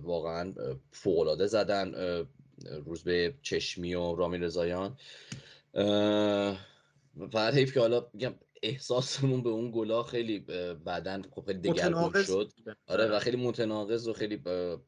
[0.02, 0.54] واقعا
[0.92, 1.94] فوق العاده زدن
[2.84, 4.96] روز به چشمی و رامین رضاییان.
[7.32, 10.38] فقط حیف که حالا میگم احساسمون به اون گلا خیلی
[10.84, 12.52] بعدا خب خیلی دگرگون شد.
[12.86, 14.42] آره و خیلی متناقض و خیلی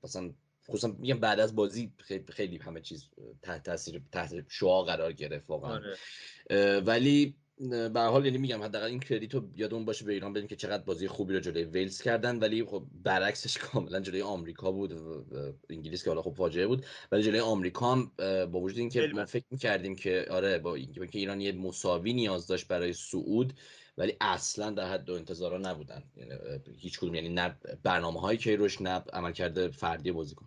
[0.05, 0.33] مثلا
[0.69, 3.09] خصوصا میگم بعد از بازی خیلی, خیلی همه چیز
[3.43, 5.81] تحت تاثیر تحت شعا قرار گرفت واقعا.
[6.51, 6.81] آره.
[6.81, 7.35] ولی
[7.93, 10.83] به حال یعنی میگم حداقل این کردیت رو یادمون باشه به ایران بدیم که چقدر
[10.83, 12.39] بازی خوبی رو جلوی ویلز کردن.
[12.39, 14.93] ولی خب برعکسش کاملا جلوی آمریکا بود
[15.71, 16.87] انگلیس که حالا خب فاجعه بود.
[17.13, 18.13] ولی جلوی آمریکا هم
[18.47, 22.69] با وجود اینکه ما فکر می‌کردیم که آره با اینکه ایران یه مساوی نیاز داشت
[22.69, 23.53] برای صعود
[23.99, 26.03] ولی اصلا در حد انتظارا نبودن.
[26.17, 26.33] یعنی
[26.79, 30.47] هیچ کدوم یعنی نه برنامه هایی که روش نه عملکرد فردی بازیکن.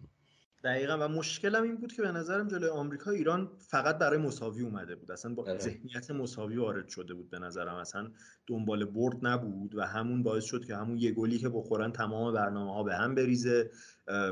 [0.63, 0.97] دقیقا.
[1.01, 5.11] و مشکلم این بود که به نظرم جلوی آمریکا ایران فقط برای مساوی اومده بود.
[5.11, 5.59] اصلا با آره.
[5.59, 7.75] ذهنیت مساوی وارد شده بود به نظرم.
[7.75, 8.11] اصلا
[8.47, 12.73] دنبال برد نبود و همون باعث شد که همون یه گلی که بخورن تمام برنامه
[12.73, 13.71] ها به هم بریزه.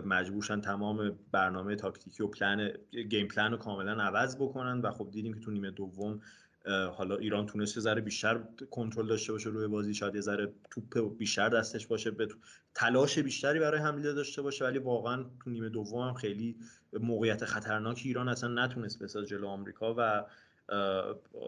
[0.05, 2.71] مجبورشن تمام برنامه تاکتیکی و پلن
[3.09, 4.81] گیم پلن رو کاملا عوض بکنن.
[4.81, 6.21] و خب دیدیم که تو نیمه دوم
[6.67, 8.39] حالا ایران تونست یه ذره بیشتر
[8.71, 12.27] کنترل داشته باشه روی بازی شاید یه ذره توپ بیشتر دستش باشه به
[12.73, 16.55] تلاش بیشتری برای حمله داشته باشه ولی واقعا تو نیمه دوم هم خیلی
[16.99, 20.25] موقعیت خطرناکی ایران اصلا نتونست بساز جلو آمریکا و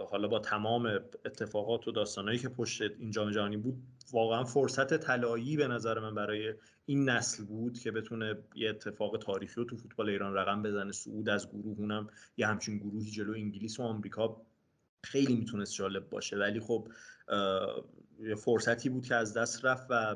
[0.09, 0.85] حالا با تمام
[1.25, 6.15] اتفاقات و داستانهایی که پشت این جام جهانی بود واقعا فرصت طلایی به نظر من
[6.15, 6.53] برای
[6.85, 10.91] این نسل بود که بتونه یه اتفاق تاریخی رو تو فوتبال ایران رقم بزنه.
[10.91, 12.07] صعود از گروه اونم
[12.37, 14.41] یه همچین گروهی جلو انگلیس و آمریکا
[15.03, 16.37] خیلی می‌تونست جالب باشه.
[16.37, 16.87] ولی خب
[18.19, 20.15] یه فرصتی بود که از دست رفت و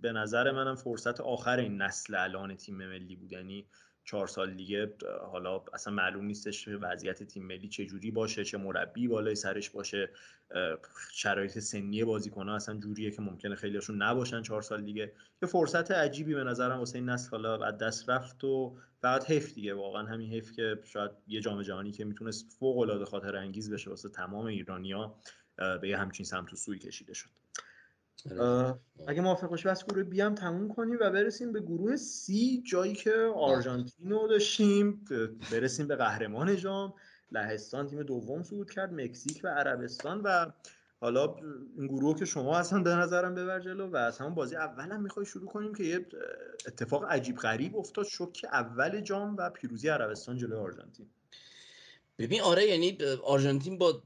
[0.00, 3.32] به نظر منم فرصت آخر این نسل الان تیم ملی بود.
[3.32, 3.66] یعنی
[4.08, 4.94] چهار سال دیگه
[5.32, 10.10] حالا اصلا معلوم نیستش وضعیت تیم ملی چه جوری باشه چه مربی بالای سرش باشه
[11.12, 16.34] شرایط سنی بازیکن‌ها اصلا جوریه که ممکنه خیلیشون نباشن چهار سال دیگه یه فرصت عجیبی
[16.34, 20.30] به نظرم واسه این نسل حالا از دست رفت و فقط حیف دیگه واقعا همین
[20.32, 24.46] حیف که شاید یه جام جهانی که می‌تونست فوق العاده خاطر انگیز بشه واسه تمام
[24.46, 25.14] ایرانیا
[25.80, 27.30] به یه همچین سمت و سوی کشیده شد.
[29.08, 33.32] اگه موافق باشی بس گروه بیام تموم کنیم و برسیم به گروه سی جایی که
[33.34, 35.04] آرژانتین رو داشتیم.
[35.52, 36.94] برسیم به قهرمان جام.
[37.32, 40.46] لهستان تیم دوم صعود کرد مکزیک و عربستان و
[41.00, 41.34] حالا
[41.76, 45.02] این گروه که شما اصلا به نظرم ببر جلو و از همون بازی اول هم
[45.02, 46.06] می‌خوای شروع کنیم که یه
[46.66, 48.06] اتفاق عجیب غریب افتاد.
[48.06, 51.06] شوک اول جام و پیروزی عربستان جلوی آرژانتین.
[52.18, 54.02] ببین آره یعنی آرژانتین با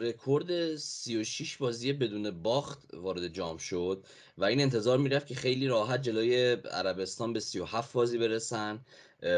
[0.00, 4.04] رکورد 36 بازی بدون باخت وارد جام شد
[4.38, 8.84] و این انتظار می‌رفت که خیلی راحت جلوی عربستان به 37 بازی برسن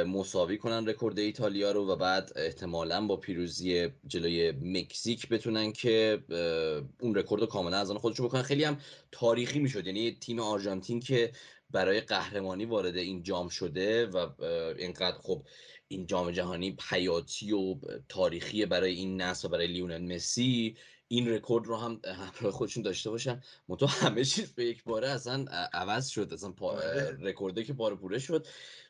[0.07, 6.23] مساوی کنن رکورد ایتالیا رو و بعد احتمالا با پیروزی جلوی مکزیک بتونن که
[7.01, 8.43] اون رکورد رو کاملا از آن خودشون بکنن.
[8.43, 8.79] خیلی هم
[9.13, 9.87] تاریخی می‌شد.
[9.87, 11.33] یعنی تیم آرژانتین که
[11.71, 14.27] برای قهرمانی وارد این جام شده و
[14.79, 15.43] اینقدر خب
[15.93, 17.77] این جام جهانی حیاتی و
[18.09, 20.77] تاریخی برای این نسل و برای لیونل مسی
[21.09, 23.43] این رکورد رو هم همراه خودشون داشته باشن.
[23.69, 26.71] منتها همه چیز به یک باره اصلا عوض شد اصلا پا...
[26.71, 27.19] آره.
[27.21, 28.47] رکورده که پاره پوره شد.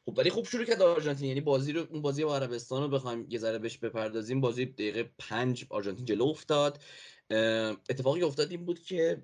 [0.06, 1.28] خب ولی خوب شروع کرد آرژانتین.
[1.28, 4.40] یعنی بازی رو اون بازی با عربستان رو بخوایم یه ذره بهش بپردازیم.
[4.40, 6.82] بازی دقیقه پنج آرژانتین جلو افتاد.
[7.90, 9.22] اتفاقی افتاد این بود که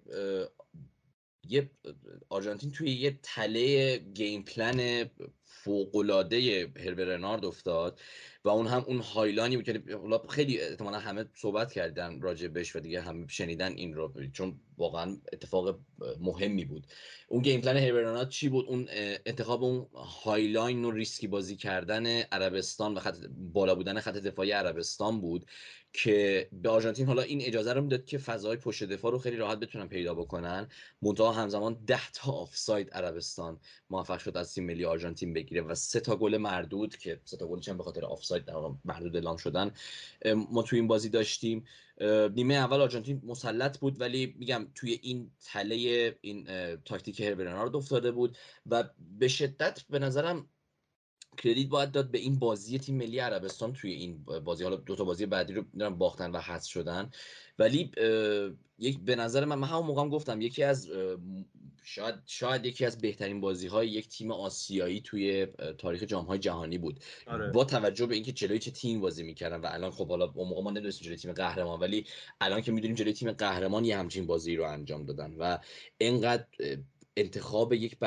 [1.49, 1.70] یه
[2.29, 5.11] آرژانتین توی یه تله game plan
[5.51, 8.01] فوق‌العاده هروه رنارد افتاد
[8.44, 9.82] و اون هم اون high line ی بود که
[10.28, 15.18] خیلی احتمالا همه صحبت کردن راجع بهش و دیگه همه شنیدن این رو چون واقعا
[15.32, 15.80] اتفاق
[16.20, 16.86] مهمی بود.
[17.28, 18.88] اون game plan هروه رنارد چی بود؟ اون
[19.26, 19.86] انتخاب اون
[20.24, 23.16] high line و ریسکی بازی کردن عربستان و خط
[23.53, 25.46] بالا بودن خط دفاعی عربستان بود
[25.92, 29.59] که به آرژانتین حالا این اجازه رو می‌داد که فضای پشت دفاع رو خیلی راحت
[29.59, 30.68] بتونن پیدا بکنن.
[31.03, 36.01] منتها همزمان 10 تا آفساید عربستان موفق شد از تیم ملی آرژانتین بگیره و سه
[36.01, 39.70] تا گل مردود که سه تا گل به خاطر آفساید در مردود اعلام شدن
[40.51, 41.64] ما توی این بازی داشتیم.
[42.34, 46.47] نیمه اول آرژانتین مسلط بود ولی میگم توی این تله این
[46.84, 48.36] تاکتیک هروه رنارد افتاده بود
[48.66, 48.84] و
[49.18, 50.47] به شدت به نظرم
[51.41, 54.64] کردیت باید داد به این بازی تیم ملی عربستان توی این بازی.
[54.64, 57.11] حالا دو تا بازی بعدی رو باختن و حذف شدن.
[57.59, 57.91] ولی
[58.78, 60.91] یک به نظر من من همون موقع گفتم یکی از
[61.82, 65.47] شاید شاید یکی از بهترین بازی های یک تیم آسیایی توی
[65.78, 67.01] تاریخ جام های جهانی بود.
[67.26, 67.51] آره.
[67.51, 70.62] با توجه به اینکه جلوی چه تیم بازی می‌کردن و الان خب حالا اون موقع
[70.62, 72.07] ما نمی‌دونستیم جلوی تیم قهرمان ولی
[72.41, 75.59] الان که می‌دونیم جلوی تیم قهرمان یه همچین بازی رو انجام دادن و
[75.99, 76.45] اینقدر
[77.21, 77.99] انتخاب یک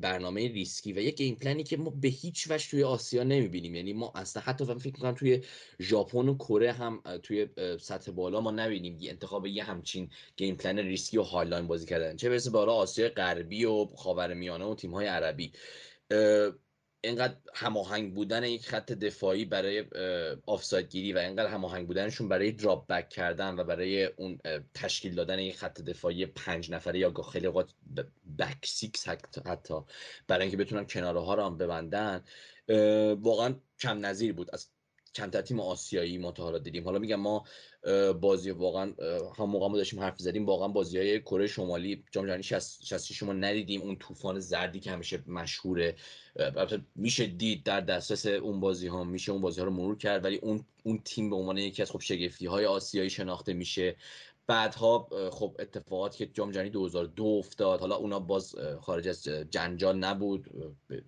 [0.00, 3.74] برنامه ریسکی و یک game plan ی که ما به هیچ وجه توی آسیا نمی‌بینیم.
[3.74, 5.42] یعنی ما اصلا حتی من فکر می‌کنم توی
[5.80, 7.48] ژاپن و کره هم توی
[7.80, 12.16] سطح بالا ما نبینیم انتخاب یه همچین game plan ریسکی و high line بازی کردن.
[12.16, 15.52] چه برسه بالا آسیا غربی و خاورمیانه و تیم های عربی
[17.04, 19.84] اینقدر هماهنگ بودن یک خط دفاعی برای
[20.46, 24.38] آفساید گیری و اینقدر هماهنگ بودنشون برای drop back کردن و برای اون
[24.74, 27.70] تشکیل دادن یک خط دفاعی پنج نفره یا خیلی اوقات
[28.38, 29.08] بک سیکس
[29.46, 29.74] حتی
[30.28, 32.24] برای اینکه بتونن کناره ها رو هم ببندن
[33.14, 34.50] واقعا کم نظیر بود.
[34.52, 34.68] از
[35.12, 36.84] چند تیم آسیایی ما تا حالا دیدیم.
[36.84, 37.44] حالا میگم ما
[38.20, 38.92] بازی واقعا
[39.38, 43.32] هم موقع ما داشتیم حرف زدیم واقعا بازی های کره شمالی جام جهانی 66 شما
[43.32, 43.82] ندیدیم.
[43.82, 45.96] اون طوفان زردی که همیشه مشهوره.
[46.94, 50.36] میشه دید در دسترس اون بازی ها میشه اون بازی ها رو مرور کرد ولی
[50.36, 53.96] اون اون تیم به عنوان یکی از خب شگفتی های آسیایی شناخته میشه.
[54.46, 57.80] بعدها خب اتفاقات که جام جهانی 2002 افتاد.
[57.80, 60.48] حالا اونا باز خارج از جنجال نبود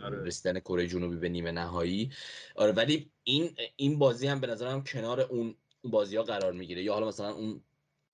[0.00, 0.22] آره.
[0.22, 2.10] رسیدن کره جنوبی به نیمه نهایی.
[2.56, 5.54] آره ولی این این بازی هم به نظرم کنار اون
[5.84, 7.62] بازی ها قرار می‌گیره یا حالا مثلا اون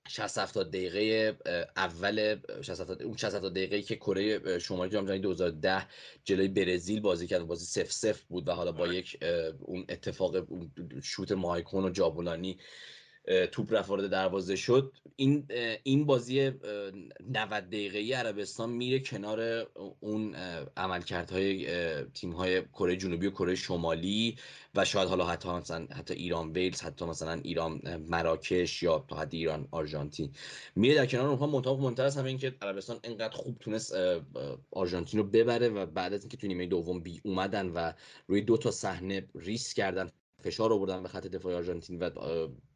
[0.08, 1.36] 60 70 دقیقه
[1.76, 5.86] اول 60 اون 60 70 دقیقه که کره شمالی جام جهانی 2010
[6.24, 8.88] جلوی برزیل بازی کرد بازی 0 0 بود و حالا با.
[8.88, 9.18] یک
[9.60, 12.58] اون اتفاق اون شوت مایکون و جابولانی
[13.52, 14.92] توپ رفت وارد دروازه شد.
[15.16, 15.48] این
[15.82, 19.66] این بازی 90 دقیقه عربستان میره کنار
[20.00, 20.34] اون
[20.76, 21.66] عملکردهای
[22.04, 24.36] تیم های کره جنوبی و کره شمالی
[24.74, 29.34] و شاید حالا حتی مثلا حتی ایران ویلز حتی مثلا ایران مراکش یا تا حد
[29.34, 30.32] ایران آرژانتین.
[30.76, 31.46] میره در کنار اونها.
[31.46, 33.94] منتها منتر از اینکه عربستان انقدر خوب تونست
[34.70, 37.92] آرژانتین رو ببره و بعد از اینکه تو نیمه دوم بی اومدن و
[38.26, 40.10] روی دو تا صحنه پرس کردن.
[40.42, 42.10] فشار آوردن به خط دفاع آرژانتین و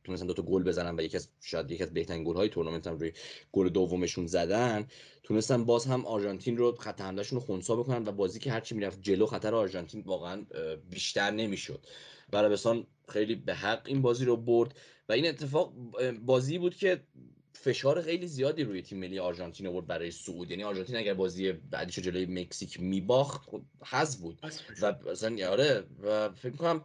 [0.05, 2.87] تونستن دو تا گل بزنن و یکی از شاید یکی از بهترین گل های تورنمنت
[2.87, 3.13] هم روی
[3.53, 4.87] گل دومشون زدن.
[5.23, 9.03] تونستن باز هم آرژانتین رو خط حملهشون رو خونسا بکنن و بازی که هرچی می‌رفت
[9.03, 10.47] جلو خطر آرژانتین واقعا
[10.91, 11.87] بیشتر نمی‌شد.
[12.33, 14.75] عربستان خیلی به حق این بازی رو برد
[15.09, 15.73] و این اتفاق
[16.25, 17.03] بازی بود که
[17.53, 22.03] فشار خیلی زیادی روی تیم ملی آرژانتین آورد برای صعود یعنی آرژانتین اگر بازی بعدیشو
[22.03, 24.41] جلوی مکزیک میباخت خب حذف بود.
[24.83, 26.85] و مثلا آره و فکر کنم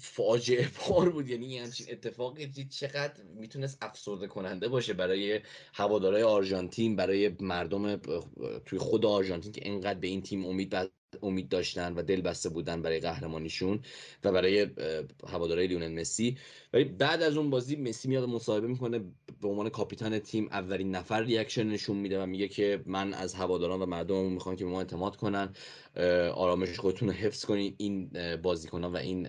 [0.00, 1.28] فاجعه بار بود.
[1.28, 5.40] یعنی همچین اتفاقی چقدر می‌تونست افسرده کننده باشه برای
[5.74, 7.96] هوادارهای آرژانتین برای مردم
[8.66, 12.82] توی خود آرژانتین که انقدر به این تیم امید امید داشتن و دل بسته بودن
[12.82, 13.80] برای قهرمانیشون
[14.24, 14.66] و برای
[15.28, 16.38] هوادارهای لیونل مسی.
[16.72, 18.98] ولی بعد از اون بازی مسی میاد مصاحبه می‌کنه
[19.40, 23.82] به عنوان کاپیتان تیم اولین نفر reaction نشون میده و میگه که من از هواداران
[23.82, 25.54] و مردممون می‌خوام که به ما اعتماد کنن.
[26.34, 27.74] آرامش خودتون رو حفظ کنین.
[27.78, 29.28] این بازیکنان و این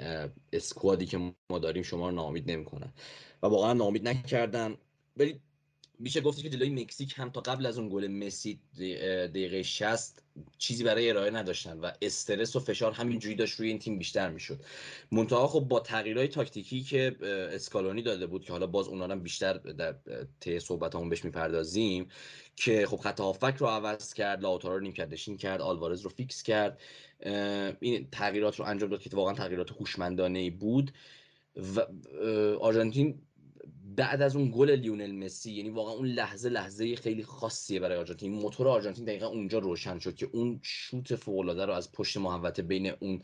[0.53, 1.17] اسکوادی که
[1.49, 2.93] ما داریم شما رو ناامید نمی‌کنن.
[3.43, 4.77] و واقعا ناامید نکردن.
[5.17, 5.39] ولی
[6.01, 8.59] میشه گفت که جلوی مکزیک هم تا قبل از اون گل مسی
[9.27, 10.23] دقیقه 60
[10.57, 14.59] چیزی برای ارائه نداشتن و استرس و فشار همینجوری داشت روی این تیم بیشتر می‌شد.
[15.11, 17.15] منتها خب با تغییرهای تاکتیکی که
[17.51, 19.95] اسکالونی داده بود که حالا باز اونا هم بیشتر در
[20.39, 22.07] طی صحبتامون بهش می‌پردازیم
[22.55, 26.81] که خب خط هافبک رو عوض کرد لاوتارو رو نیمکت کرد آلوارز رو fix کرد.
[27.79, 30.91] این تغییرات رو انجام داد که واقعا تغییرات هوشمندانه بود
[31.75, 31.79] و
[32.59, 33.21] آرژانتین
[33.95, 38.31] بعد از اون گل لیونل مسی یعنی واقعا اون لحظه لحظه خیلی خاصیه برای آرژانتین.
[38.31, 42.91] موتور آرژانتین دقیقا اونجا روشن شد که اون شوت فوق رو از پشت محوطه بین
[42.99, 43.21] اون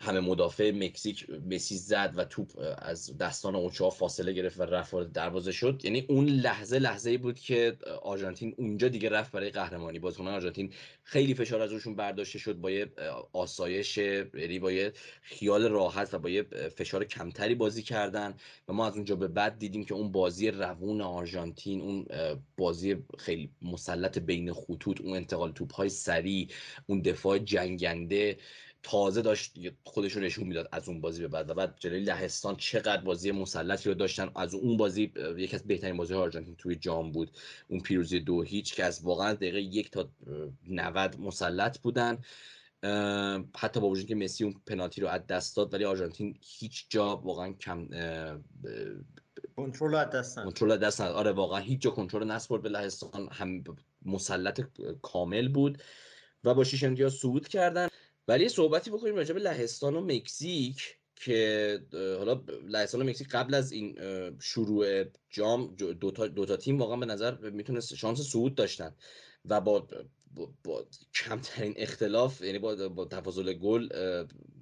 [0.00, 5.12] همه مدافع مکزیک مسی زد و توپ از دستان اوچوا فاصله گرفت و رفت وارد
[5.12, 5.80] دروازه شد.
[5.84, 9.98] یعنی اون لحظه لحظه بود که آرژانتین اونجا دیگه رفت برای قهرمانی.
[9.98, 10.72] بازیکنان آرژانتین
[11.02, 12.86] خیلی فشار از روشون برداشته شد با یه
[13.32, 14.92] آسایش یعنی با یه
[15.22, 16.42] خیال راحت و با یه
[16.76, 18.34] فشار کمتری بازی کردن
[18.68, 22.06] و ما از اونجا به بعد دیدیم که اون بازی روون آرژانتین اون
[22.56, 26.48] بازی خیلی مسلط بین خطوط اون انتقال توپ های سریع
[26.86, 28.36] اون دفاع جنگنده
[28.82, 29.54] تازه داشت
[29.84, 33.30] خودش رو نشون می‌داد از اون بازی به بعد و بعد جلوی لهستان چقدر بازی
[33.30, 34.30] مسلطی رو داشتن.
[34.36, 37.30] از اون بازی یکی از بهترین بازی آرژانتین توی جام بود.
[37.68, 40.08] اون پیروزی دو هیچ که از واقعا دقیقه یک تا
[40.68, 42.18] 90 مسلط بودن.
[43.56, 47.16] حتی با وجود که مسی اون پنالتی رو از دست داد ولی آرژانتین هیچ جا
[47.16, 47.88] واقعا کم
[49.56, 53.28] کنترل از دست کنترل دست آره واقعا هیچ جا کنترل نسپرد به لهستان.
[53.32, 53.64] هم
[54.04, 54.60] مسلط
[55.02, 55.82] کامل بود
[56.44, 57.88] و با شیش امتیاز صعود کردن.
[58.28, 63.72] ولی صحبتی بکنیم راجع به لهستان و مکزیک که حالا لهستان و مکزیک قبل از
[63.72, 63.98] این
[64.40, 68.94] شروع جام دو تا, دو تا تیم واقعا به نظر می‌تونست شانس صعود داشتن
[69.44, 69.88] و با
[70.64, 73.88] با, کمترین اختلاف یعنی با, با تفاضل گل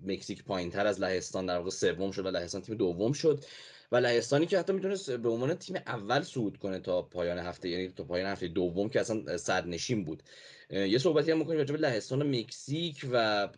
[0.02, 3.44] مکزیک پایین تر از لهستان در واقع سوم شد و لهستان تیم دوم شد
[3.92, 7.88] و لهستانی که حتی می‌تونست به عنوان تیم اول صعود کنه تا پایان هفته یعنی
[7.88, 10.22] تا پایان هفته دوم که اصلا صدرنشین بود.
[10.70, 13.48] یه صحبتی هم می‌کنیم راجع به لهستان و مکزیک و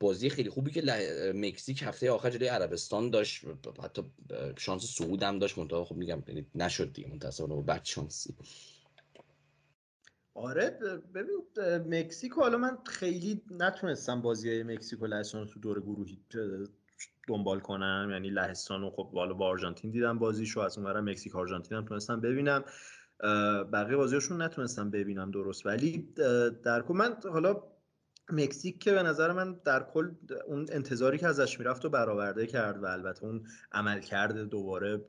[0.00, 0.82] بازی خیلی خوبی که
[1.34, 3.44] مکزیک هفته آخر جلوی عربستان داشت.
[3.84, 4.02] حتی
[4.56, 5.58] شانس صعود هم داشت.
[5.58, 7.08] منتها خب میگم یعنی نشد دیگه.
[7.08, 8.34] متاسفانه بعد شانسی.
[10.34, 10.78] آره
[11.14, 11.42] ببین
[11.98, 16.18] مکزیک حالا من خیلی نتونستم بازی های مکزیک و لهستان تو دور گروهی
[17.28, 18.08] دنبال کنم.
[18.12, 22.20] یعنی لهستان و خب بالا با آرژانتین دیدم بازیشو از اونورا مکزیک آرژانتین هم تونستم
[22.20, 22.64] ببینم.
[23.72, 25.66] بقیه بازیاشون نتونستم ببینم درست.
[25.66, 26.08] ولی
[26.64, 27.62] در کل من حالا
[28.32, 30.10] مکزیک که به نظر من در کل
[30.46, 35.04] اون انتظاری که ازش می‌رفت و برآورده کرد و البته اون عملکرد دوباره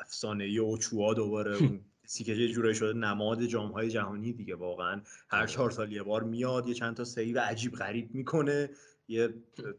[0.00, 1.80] افسانه ای اوچوا دوباره اون
[2.26, 5.00] که یه جورایی شده نماد جام های جهانی دیگه واقعا.
[5.28, 8.70] هر چهار سال یه بار میاد یه چند تا save عجیب غریب می‌کنه.
[9.08, 9.34] یه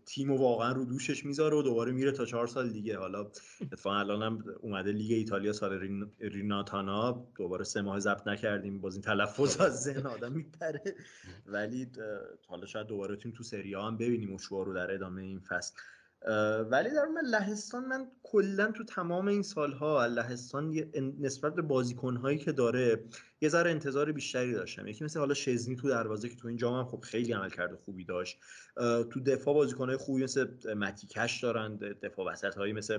[0.06, 2.98] تیم و واقعا رو دوشش می‌ذاره و دوباره میره تا چهار سال دیگه.
[2.98, 5.80] حالا اتفاقا الان هم اومده لیگ ایتالیا سال
[6.20, 7.28] ریناتانا.
[7.38, 8.82] دوباره سه ماه ضبط نکردیم.
[8.82, 10.96] باز این تلفظ از ذهن آدم میپره.
[11.46, 11.88] ولی
[12.48, 14.34] حالا شاید دوباره تیم تو سری هم ببینیم.
[14.34, 15.74] و رو در ادامه این فصل
[16.72, 20.74] ولی در من لهستان من کلا تو تمام این سالها لهستان
[21.20, 23.04] نسبت به بازیکنهایی که داره
[23.42, 24.88] یه ذره انتظار بیشتری داشتم.
[24.88, 27.76] یکی مثل حالا شزنی تو دروازه که تو این جام هم خب خیلی عمل کرده
[27.76, 28.40] خوبی داشت.
[29.12, 32.98] تو دفاع بازیکنهای خوبی مثل متیکش دارن دفاع وسط هایی مثل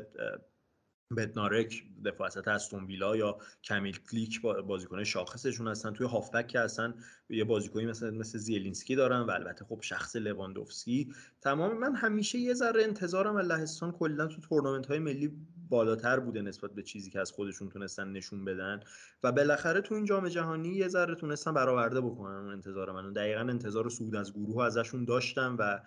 [1.15, 5.93] بدنارک دفاع وسط استون ویلا یا کمیل گلیک بازیکن شاخصشون هستن.
[5.93, 6.95] توی هافبک که هستن
[7.29, 11.15] یه بازیکنی مثل مثل زیلینسکی دارن و البته خب شخص لواندوفسکی.
[11.41, 15.33] تمام من همیشه یه ذره انتظارم لهستان کلا تو تورنمنت های ملی
[15.69, 18.81] بالاتر بوده نسبت به چیزی که از خودشون تونستن نشون بدن.
[19.23, 22.35] و بالاخره تو این جام جهانی یه ذره تونستن برآورده بکنن.
[22.35, 23.11] اون انتظار منو.
[23.11, 25.81] دقیقا انتظار صعود از گروه ازشون داشتم و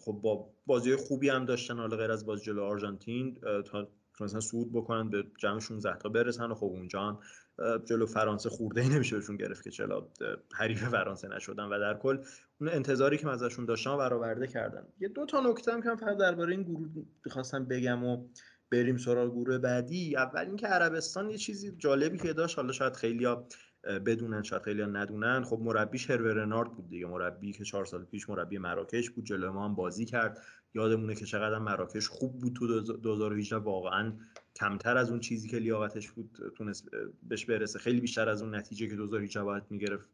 [0.00, 4.72] خب با بازی خوبی هم داشتن حالا غیر از بازی جلو آرژانتین تا تونستن صعود
[4.72, 7.18] بکنن به جمع 16 تا برسن و خب اونجا هم
[7.84, 10.08] جلو فرانسه خورده ای نمیشه بهشون گرفت که چلا
[10.54, 12.18] حریف فرانسه نشدن و در کل
[12.60, 14.86] اون انتظاری که ازشون داشتن برآورده کردن.
[15.00, 16.88] یه دو تا نکته هم که فقط درباره این گروه
[17.24, 18.28] می‌خواستم بگم و
[18.70, 20.16] بریم سراغ گروه بعدی.
[20.16, 23.46] اول اینکه عربستان یه چیزی جالبی که داشت حالا شاید خیلیا
[23.84, 25.44] بدونن شاید خیلی ندونن.
[25.44, 27.06] خب مربیش هرور رنارد بود دیگه.
[27.06, 29.24] مربی که چهار سال پیش مربی مراکش بود.
[29.24, 30.42] جلو ما هم بازی کرد.
[30.74, 34.12] یادمونه که چقدر مراکش خوب بود تو 2018 واقعا
[34.56, 36.88] کمتر از اون چیزی که لیاقتش بود تونست
[37.22, 37.78] بهش برسه.
[37.78, 40.06] خیلی بیشتر از اون نتیجه که 2018 باید می‌گرفت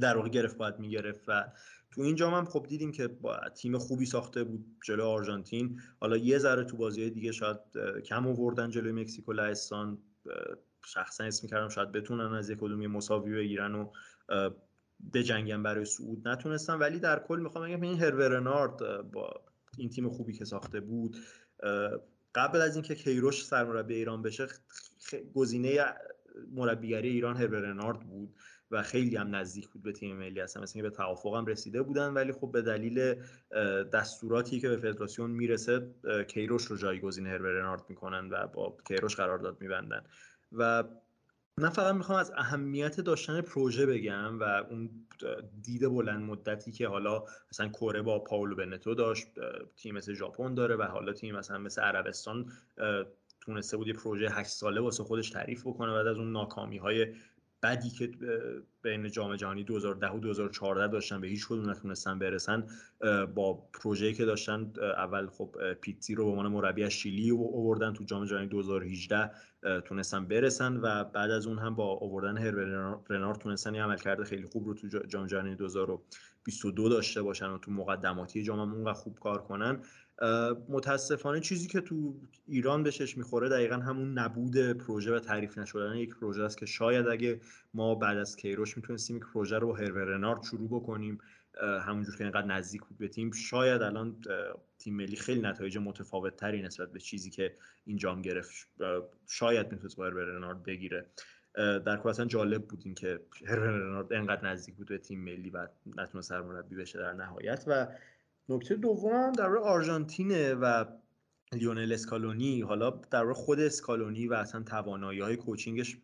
[0.00, 1.24] در واقع گرفت باید می‌گرفت.
[1.28, 1.44] و
[1.90, 5.80] تو این جام هم خب دیدیم که با تیم خوبی ساخته بود جلو آرژانتین.
[6.00, 7.58] حالا یه ذره تو بازی دیگه شاید
[8.04, 9.32] کم آوردن جلوی مکزیک و
[10.84, 13.90] شخصا اسم می‌کردم شاید بتونن از یک کدوم مساوی بگیرن و
[15.14, 16.28] بجنگن برای صعود.
[16.28, 19.30] نتونستن ولی در کل می‌خوام بگم این هرورنارد با
[19.78, 21.16] این تیم خوبی که ساخته بود
[22.34, 24.46] قبل از اینکه کیروش سرمربی ایران بشه
[25.34, 25.84] گزینه
[26.52, 28.34] مربیگری ایران هرورنارد بود
[28.70, 30.40] و خیلی هم نزدیک بود به تیم ملی.
[30.40, 33.14] اصلا مثل به توافق هم رسیده بودن ولی خب به دلیل
[33.92, 35.94] دستوراتی که به فدراسیون می‌رسه
[36.28, 40.04] کیروش رو جایگزین هرورنارد می‌کنن و با کیروش قرارداد میبندن.
[40.52, 40.84] و
[41.58, 44.90] من فقط می‌خوام از اهمیت داشتن پروژه بگم و اون
[45.62, 49.26] دید بلند مدتی که حالا مثلا کره با پاولو بنتو داشت
[49.76, 52.52] تیم مثل ژاپن داره و حالا تیم مثلا مثل عربستان
[53.40, 57.14] تونسته بود یه پروژه 8 ساله واسه خودش تعریف بکنه بعد از اون ناکامی های
[57.62, 58.10] بدی که
[58.82, 62.66] بین جام جهانی 2010 و 2014 داشتن به هیچ کدوم نتونستن برسن
[63.34, 68.24] با پروژه‌ای که داشتن اول خب پیتزی رو به عنوان مربی شیلی آوردن تو جام
[68.24, 69.30] جهانی 2018
[69.84, 72.50] تونستن برسن و بعد از اون هم با آوردن هر
[73.08, 77.70] رنار تونستن یه عملکرد خیلی خوب رو تو جام جهانی 2022 داشته باشن و تو
[77.70, 79.80] مقدماتی جام هم اونقدر خوب کار کنن.
[80.68, 82.14] متاسفانه چیزی که تو
[82.46, 85.96] ایران بهش می‌خوره دقیقا همون نبود پروژه و تعریف نشدن.
[85.96, 87.40] یک پروژه است که شاید اگه
[87.74, 91.18] ما بعد از کیروش می‌تونستیم یک پروژه رو با هرور رنارد شروع بکنیم.
[91.62, 93.32] همونجور که اینقدر نزدیک بود به تیم.
[93.32, 94.16] شاید الان
[94.78, 97.54] تیم ملی خیلی نتایج متفاوت تری نسبت به چیزی که
[97.84, 98.68] این جام گرفت
[99.28, 101.06] شاید می‌تونست با هرور رنارد بگیره
[101.54, 105.68] در کل اصلا جالب بود این که رنارد انقدر نزدیک بود به تیم ملی و
[105.86, 107.64] نتونه سرمربی بشه در نهایت.
[107.66, 107.86] و
[108.48, 110.84] نکته دوم در آرژانتینه و
[111.52, 112.60] لیونل اسکالونی.
[112.60, 115.96] حالا در خود اسکالونی و اصلا توانایی های کوچینگش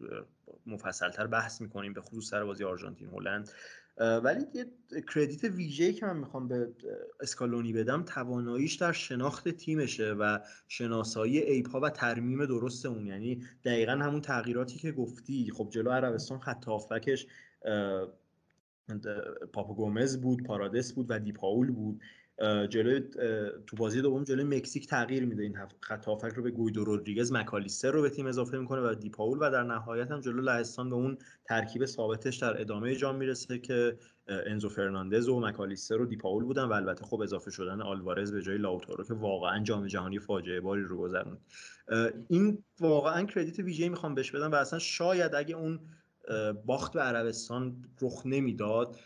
[0.66, 3.50] مفصلتر بحث می‌کنیم به خصوص سر بازی آرژانتین هلند.
[3.98, 4.66] ولی یه
[5.14, 6.68] کردیت ویژه‌ای که من می‌خوام به
[7.20, 10.38] اسکالونی بدم تواناییش در شناخت تیمشه و
[10.68, 13.06] شناسایی ایپا و ترمیم درست اون.
[13.06, 15.50] یعنی دقیقا همون تغییراتی که گفتی.
[15.50, 17.26] خب جلو عربستان خط هافبکش
[19.52, 22.00] پاپو گومز بود پارادس بود و دیپاول بود.
[22.68, 23.00] جلوی
[23.66, 25.42] تو بازی دوم جلوی مکزیک تغییر میده.
[25.42, 29.50] این خط رو به گویدو رودریگز مکالیستر رو به تیم اضافه می‌کنه و دیپاول و
[29.50, 34.68] در نهایت هم جلو لهستان به اون ترکیب ثابتش در ادامه جام می‌رسه که انزو
[34.68, 39.04] فرناندز و مکالیستر و دیپاول بودن و البته خب اضافه شدن آلوارز به جای لاوتارو
[39.04, 41.38] که واقعا جام جهانی فاجعه باری رو گذروند.
[42.28, 45.80] این واقعا credit ویژه‌ای می‌خوام بهش بدم و اصلا شاید اگه اون
[46.66, 48.96] باخت به عربستان رخ نمی‌داد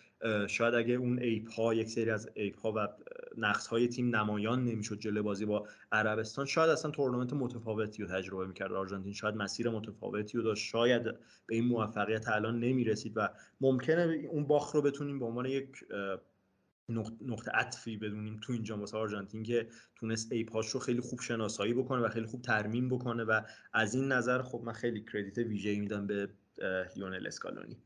[0.49, 2.89] شاید اگه اون عیب ها یک سری از عیب ها و
[3.37, 8.47] نقص های تیم نمایان نمی‌شد جلوی بازی با عربستان شاید اصلا تورنمنت متفاوتی رو تجربه
[8.47, 8.73] می‌کرد.
[8.73, 10.67] آرژانتین شاید مسیر متفاوتی رو داشت.
[10.67, 11.03] شاید
[11.47, 13.29] به این موفقیت الان نمی‌رسید و
[13.61, 15.69] ممکنه اون باخت رو بتونیم به عنوان یک
[17.21, 22.03] نقطه عطفی بدونیم تو اینجا واسه آرژانتین که تونست ایپاش رو خیلی خوب شناسایی بکنه
[22.03, 23.41] و خیلی خوب ترمیم بکنه و
[23.73, 26.29] از این نظر خب من خیلی کردیت ویژه‌ای میدم به
[26.97, 27.77] لیونل اسکالونی.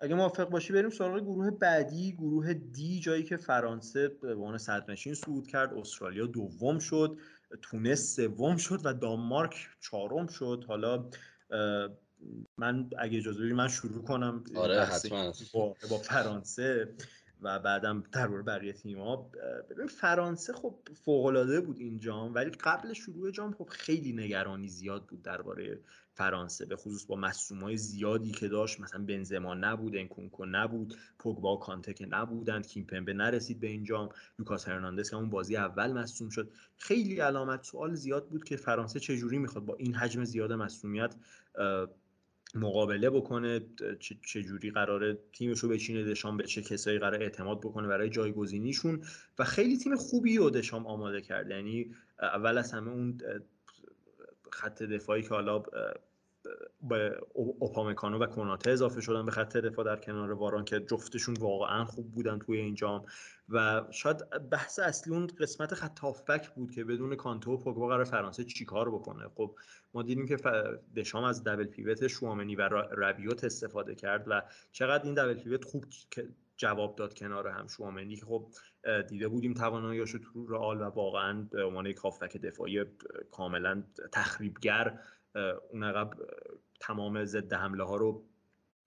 [0.00, 5.14] اگه موافق باشی بریم سراغ گروه بعدی گروه دی جایی که فرانسه به عنوان صدرنشین
[5.14, 7.18] صعود کرد استرالیا دوم شد
[7.62, 10.64] تونس سوم شد و دانمارک چهارم شد.
[10.68, 11.10] حالا
[12.58, 15.32] من اگه اجازه بدید من شروع کنم آره حتما.
[15.54, 16.94] با, با فرانسه
[17.42, 19.30] و بعدم در مورد بقیه تیم‌ها
[19.70, 24.68] ببین فرانسه خب فوق العاده بود این جام ولی قبل شروع جام خب خیلی نگرانی
[24.68, 25.80] زیاد بود درباره
[26.14, 31.58] فرانسه به خصوص با های زیادی که داشت مثلا بنزما نبود انکونکو نبود پوگبا و
[31.58, 34.08] کانته که نبودند کیمپمبه نرسید به اینجام
[34.38, 36.50] لوکاس هرناندز که اون بازی اول مصوم شد.
[36.76, 41.14] خیلی علامت سوال زیاد بود که فرانسه چجوری می‌خواد با این حجم زیاد مصومیت
[42.54, 43.60] مقابله بکنه
[44.22, 49.02] چه جوری قراره تیمش رو بچینه دشام به چه کسایی قرار اعتماد بکنه برای جایگزینیشون.
[49.38, 51.50] و خیلی تیم خوبی رو دشام آماده کرد.
[51.50, 53.20] یعنی اول از همه اون
[54.54, 55.62] خط دفاعی که حالا
[56.82, 61.84] به اوپامکانو و کناته اضافه شدن به خط دفاع در کنار واران که جفتشون واقعا
[61.84, 63.04] خوب بودن توی این جام.
[63.48, 68.04] و شاید بحث اصلی اون قسمت خط هافبک بود که بدون کانتو و پوگبا قرار
[68.04, 69.28] فرانسه چیکار بکنه.
[69.34, 69.56] خب
[69.94, 70.36] ما دیدیم که
[70.96, 72.62] دشام از دبل پیوت شوامنی و
[72.96, 74.42] ربیوت استفاده کرد و
[74.72, 75.84] چقدر این دبل پیوت خوب
[76.56, 78.46] جواب داد کنار هم شوامنی که خب
[79.08, 82.00] دیده بودیم تواناییاشو تو رئال و واقعا به عنوان یک
[82.42, 82.84] دفاعی
[83.30, 83.82] کاملا
[84.12, 84.98] تخریبگر
[85.70, 86.10] اون عقب
[86.80, 88.24] تمام ضد حمله ها رو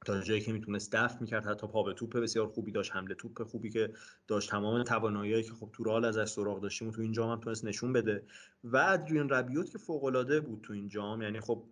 [0.05, 3.43] تا جایی که می‌تونست دفع می‌کرد حتی پا به توپ بسیار خوبی داشت حمله توپ
[3.43, 3.93] خوبی که
[4.27, 7.39] داشت تمام توانایی که خب تو رال ازش سراغ داشتیم و تو این جام هم
[7.39, 8.25] تونست نشون بده.
[8.63, 11.63] و آدریان ربیو که فوق العاده بود تو این جام یعنی خب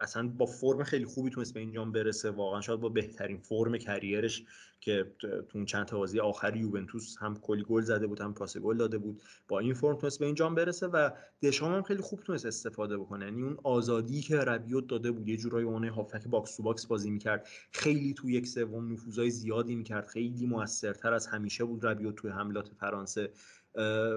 [0.00, 2.30] اصلا با فرم خیلی خوبی تونست به این جام برسه.
[2.30, 4.44] واقعا شاید با بهترین فرم career ش
[4.80, 8.56] که تو اون چند تا بازی آخر یوونتوس هم کلی گل زده بود هم پاس
[8.56, 11.10] گل داده بود با این فرم تونست به این جام برسه و
[11.42, 13.24] دشام هم خیلی خوب تونست استفاده بکنه.
[13.24, 17.10] یعنی اون آزادی که ربیوت داده بود یه جورایی اون هافبک box to box بازی
[17.10, 17.48] می‌کرد.
[17.72, 20.06] خیلی تو یک سوم نفوذای زیادی می‌کرد.
[20.06, 23.30] خیلی موثرتر از همیشه بود ربیوت توی حملات فرانسه.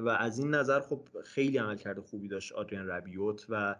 [0.03, 3.75] و از این نظر خب خیلی عملکرد خوبی داشت آدریان ربیوت و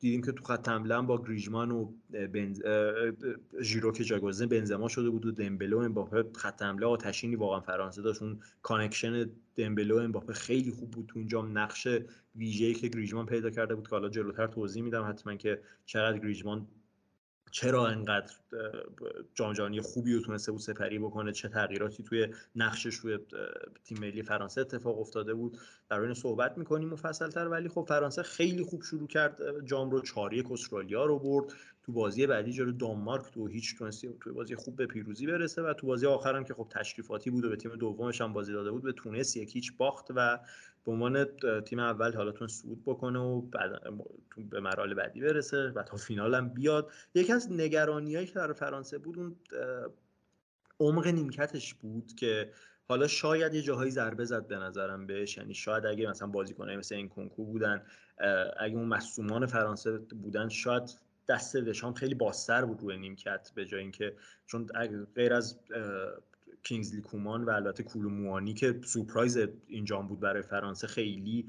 [0.00, 2.62] دیدیم که تو خط حمله با گریزمان و بنز...
[3.60, 8.02] ژیرو که جایگزین بنزما شده بود و دمبله و امباپه خط حمله آتشینی واقعا فرانسه
[8.02, 8.22] داشت.
[8.22, 11.42] اون connection دمبله و امباپه خیلی خوب بود تو اینجا.
[11.42, 11.88] نقش
[12.36, 16.66] ویژه‌ای که گریزمان پیدا کرده بود که حالا جلوتر توضیح میدم حتما که چقدر گریزمان
[17.50, 18.32] چرا انقدر
[19.34, 23.18] جام جهانی خوبی رو تونسته بود سپری بکنه؟ چه تغییراتی توی نقشش توی
[23.84, 28.64] تیم ملی فرانسه اتفاق افتاده بود؟ در این صحبت می‌کنیم مفصلتر ولی خب فرانسه خیلی
[28.64, 31.52] خوب شروع کرد جام رو چاری استرالیا رو برد.
[31.82, 35.74] تو بازی بعدی جلو دانمارک تو هیچ تونستی تو بازی خوب به پیروزی برسه و
[35.74, 38.82] تو بازی آخرم که خب تشریفاتی بود و به تیم دومش هم بازی داده بود
[38.82, 40.38] به تونس یک هیچ باخت و
[40.84, 41.26] به عنوان
[41.64, 43.70] تیم اول حالا تون صعود بکنه و بعد
[44.50, 46.90] به مراحل بعدی برسه و تا فینال هم بیاد.
[47.14, 49.36] یکی از نگرانیایی که در فرانسه بود اون
[50.80, 52.52] عمق نیمکتش بود که
[52.88, 55.36] حالا شاید یه جاهایی ضربه زد به نظرم بهش.
[55.36, 57.82] یعنی شاید اگه مثلا بازیکنای مثل انکونکو بودن
[58.58, 60.82] اگه اون مصدومان فرانسه بودن شاید
[61.28, 64.16] دست دشام خیلی بازتر بود روی نیمکت به جای اینکه
[64.46, 64.66] چون
[65.14, 65.58] غیر از
[66.62, 69.38] کینگزلی کومان و البته کولوموانی که سورپرایز
[69.68, 71.46] این جام بود برای فرانسه خیلی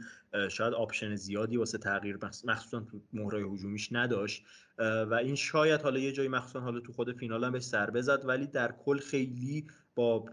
[0.49, 4.43] شاید option زیادی واسه تغییر مخصوصا تو مهره‌های هجومیش نداشت.
[4.79, 8.25] و این شاید حالا یه جایی مخصوصا حالا تو خود فینال هم بهش سر بزد
[8.25, 10.25] ولی در کل خیلی با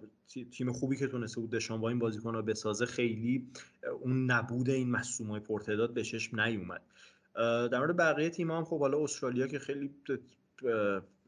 [0.50, 3.46] تیم خوبی که تونسته بود دشان با این بازیکن رو بسازه خیلی
[4.00, 6.82] اون نبود این مصومای پرتعداد به چشم نیومد.
[7.72, 9.90] در مورد بقیه تیم هم خب حالا استرالیا که خیلی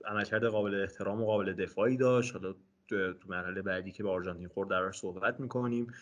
[0.05, 2.55] عملکرد قابل احترام و قابل دفاعی داشت حالا
[2.91, 5.93] تو مرحله بعدی که به آرژانتین خورد در صحبت می‌کنیم.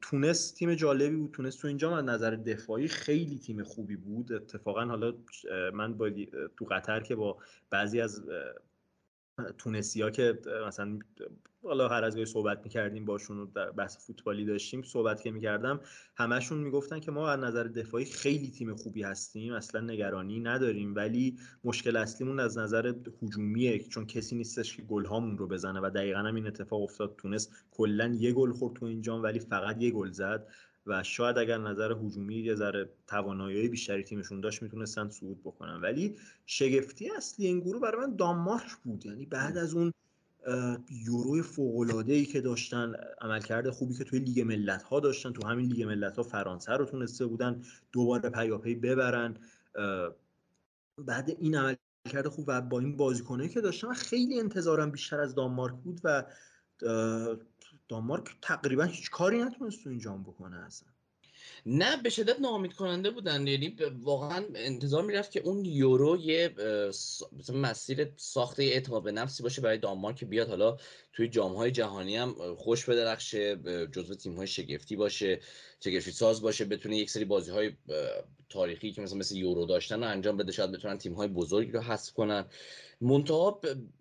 [0.00, 1.30] تونس تیم جالبی بود.
[1.30, 4.32] تونس تو اینجا من نظر دفاعی خیلی تیم خوبی بود.
[4.32, 5.14] اتفاقا حالا
[5.74, 6.10] من با
[6.56, 7.38] تو قطر که با
[7.70, 8.22] بعضی از
[9.58, 10.98] تونسی ها که مثلا
[11.62, 15.80] حالا هر از گاهی صحبت می‌کردیم باشون و در بحث فوتبالی داشتیم صحبت که می‌کردم
[16.16, 21.38] همشون می‌گفتن که ما از نظر دفاعی خیلی تیم خوبی هستیم اصلا نگرانی نداریم ولی
[21.64, 26.18] مشکل اصلیمون از نظر هجومیه چون کسی نیستش که گل هامون رو بزنه و دقیقا
[26.18, 30.10] هم این اتفاق افتاد تونست کلا یه گل خورد تو اینجام ولی فقط یه گل
[30.10, 30.48] زد
[30.86, 35.80] و شاید اگر نظر هجومی یه ذره توانایی بیشتری تیمشون داشت می‌تونستن صعود بکنن.
[35.80, 39.92] ولی شگفتی اصلی این گروه برای من دانمارک بود یعنی بعد از اون
[40.90, 45.66] یورو فوق ای که داشتن عملکرد خوبی که توی لیگ ملت ها داشتن تو همین
[45.66, 47.62] لیگ ملت ها فرانسه رو تونسته بودن
[47.92, 49.36] دوباره پیاپی ببرن.
[50.98, 55.74] بعد این عملکرد خوب و با این بازیکنایی که داشتن خیلی انتظارم بیشتر از دانمارک
[55.74, 56.24] بود و
[57.88, 60.88] دانمارک تقریبا هیچ کاری نتونست تو این جام بکنه اصلا.
[61.66, 63.46] نه به شدت ناامید کننده بودن.
[63.46, 66.54] یعنی واقعا انتظار می‌رفت که اون یورو یه
[67.54, 70.76] مسیر ساخته اعتماد به نفسی باشه برای دانمارک که بیاد حالا
[71.12, 73.56] توی جام های جهانی هم خوش بدرخشه
[73.92, 75.40] جزو تیم های شگفتی باشه
[75.80, 77.72] شگفتی ساز باشه بتونه یک سری بازی های
[78.48, 81.80] تاریخی که مثلا مثل یورو داشتن و انجام بده شاید بتونن تیم های بزرگی رو
[81.80, 82.44] حذف کنن.
[83.00, 83.60] منتها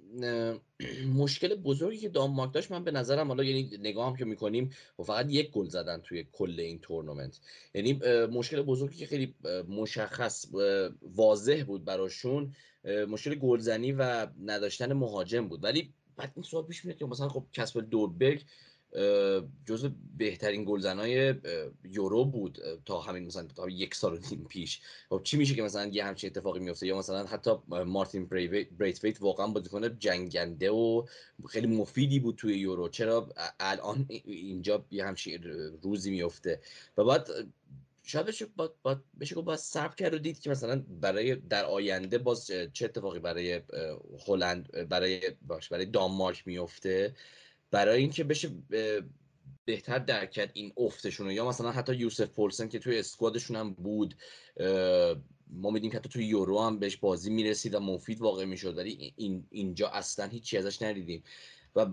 [1.16, 5.04] مشکل بزرگی که دانمارک داشت من به نظرم حالا یعنی نگاه هم که می‌کنیم و
[5.04, 7.40] فقط یک گل زدن توی کل این تورنمنت.
[7.74, 7.94] یعنی
[8.26, 9.36] مشکل بزرگی که خیلی
[9.68, 10.46] مشخص
[11.02, 12.56] واضح بود براشون
[13.08, 15.64] مشکل گلزنی و نداشتن مهاجم بود.
[15.64, 18.44] ولی بعد این سوال پیش میاد که مثلا خب کسب دوربرگ
[19.66, 21.36] جزو بهترین گلزنای
[21.84, 24.82] یورو بود تا همین مثلا تا یک سال و نیم پیش.
[25.10, 28.26] خب چی میشه که مثلا یه همچین اتفاقی میفته؟ یا مثلا حتی مارتین
[28.78, 31.06] بریتویت واقعا بازیکن جنگنده و
[31.50, 32.90] خیلی مفیدی بود توی یورو.
[32.90, 33.30] چرا
[33.60, 35.44] الان اینجا یه همچین
[35.82, 36.62] روزی میفته؟
[36.98, 37.30] و بعد
[38.04, 42.18] شاید بشه با, با بشه با صبر کرد و دید که مثلا برای در آینده
[42.18, 43.62] باز چه اتفاقی برای
[44.28, 47.16] هلند برای باش برای دانمارک میفته.
[47.72, 48.50] برای اینکه بشه
[49.66, 54.16] بهتر درک کرد این افتشون یا مثلا حتی یوسف پولسن که توی اسکوادشون هم بود
[55.48, 58.78] ما میدیم که حتی توی یورو هم بهش بازی می‌رسید و مفید واقع می‌شد.
[58.78, 61.24] ولی این اینجا اصلا هیچی ازش ندیدیم.
[61.76, 61.86] و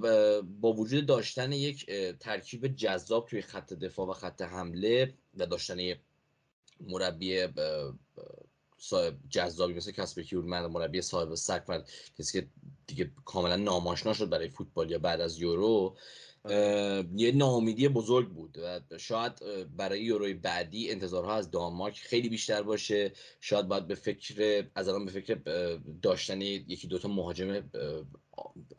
[0.42, 1.86] با وجود داشتن یک
[2.20, 5.78] ترکیب جذاب توی خط دفاع و خط حمله و داشتن
[6.80, 7.46] مربی
[8.78, 11.82] صاحب جذابی مثل کسب کیورمن مربی صاحب سگ
[12.18, 12.48] کسی که
[12.86, 15.96] دیگه کاملا ناماشنا شد برای فوتبال یا بعد از یورو.
[17.16, 19.32] یه ناامیدی بزرگ بود و شاید
[19.76, 23.12] برای یوروی بعدی انتظارها از دانمارک خیلی بیشتر باشه.
[23.40, 25.38] شاید باید به فکر از الان به فکر
[26.02, 27.70] داشتن یکی دوتا مهاجم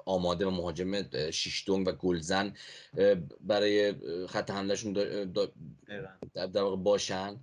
[0.05, 2.53] آماده و مهاجم شیشتونگ و گلزن
[3.41, 3.93] برای
[4.27, 4.93] خط حملهشون
[6.33, 7.39] در واقع باشن.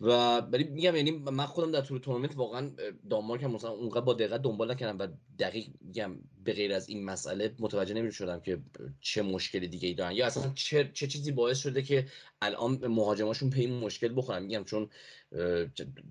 [0.00, 2.70] و ولی میگم یعنی من خودم در طول تورنمنت واقعا
[3.10, 7.04] دانمارک هم مثلا اونقدر با دقت دنبال نکردم و دقیق میگم به غیر از این
[7.04, 8.58] مسئله متوجه نمی شدم که
[9.00, 12.06] چه مشکل دیگه ای دارن یا اصلا چه, چه چیزی باعث شده که
[12.42, 14.42] الان مهاجماشون پی مشکل بخورن.
[14.42, 14.90] میگم چون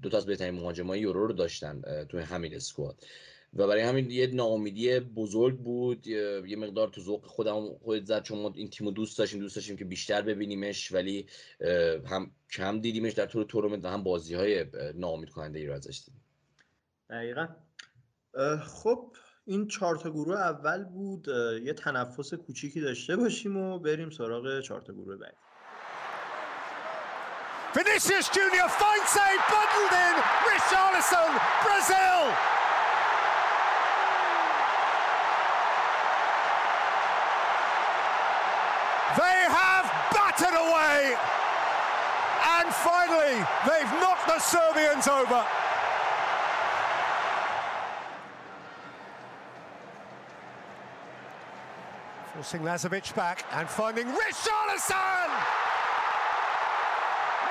[0.01, 3.05] دو تا از بهترین مهاجمای یورو رو داشتن توی همین اسکواد.
[3.53, 6.07] و برای همین یه ناامیدی بزرگ بود.
[6.07, 8.23] یه مقدار تو ذوق خودم خودت زد.
[8.23, 11.25] چون ما این تیمو دوست داشتیم دوست داشتیم که بیشتر ببینیمش ولی
[12.05, 16.01] هم کم دیدیمش در طول تورنمنت و هم بازی های ناامید کننده ای رو ازش
[16.05, 16.21] دیدیم.
[17.09, 17.47] دقیقا.
[18.63, 21.27] خب این چهار تا گروه اول بود.
[21.63, 25.37] یه تنفس کوچیکی داشته باشیم و بریم سراغ چهار تا گروه بعدی.
[27.75, 30.15] Vinicius Junior fine save bundled in.
[30.49, 31.31] Richarlison
[31.63, 32.21] Brazil!
[41.15, 45.45] And finally, they've knocked the Serbians over.
[52.35, 55.29] Forcing Lazovic back and finding Richarlison!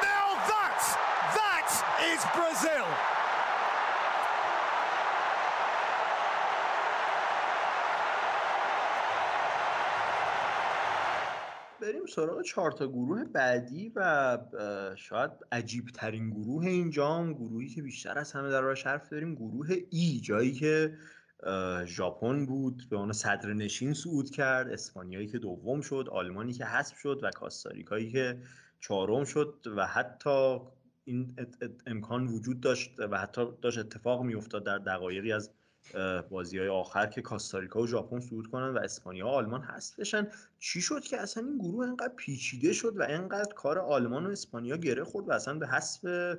[0.03, 0.81] Now that,
[1.35, 1.69] that
[2.13, 3.18] is Brazil!
[12.09, 14.39] سراغ چهار تا گروه بعدی و
[14.97, 20.21] شاید عجیب ترین گروه اینجا گروهی که بیشتر از همه در حرف داریم گروه ای
[20.21, 20.95] جایی که
[21.85, 26.99] ژاپن بود به عنوان صدر نشین صعود کرد اسپانیایی که دوم شد آلمانی که حذف
[26.99, 28.43] شد و کاستاریکایی که
[28.81, 30.59] چهارم شد و حتی
[31.05, 31.37] این
[31.87, 35.51] امکان وجود داشت و حتی داشت اتفاق میافتاد در دقایقی از
[36.31, 40.29] بازی های آخر که کاستاریکا و ژاپن صعود کنن و اسپانیا و آلمان هست بشن.
[40.59, 44.77] چی شد که اصلا این گروه انقدر پیچیده شد و انقدر کار آلمان و اسپانیا
[44.77, 46.39] گره خورد و اصلا به حسب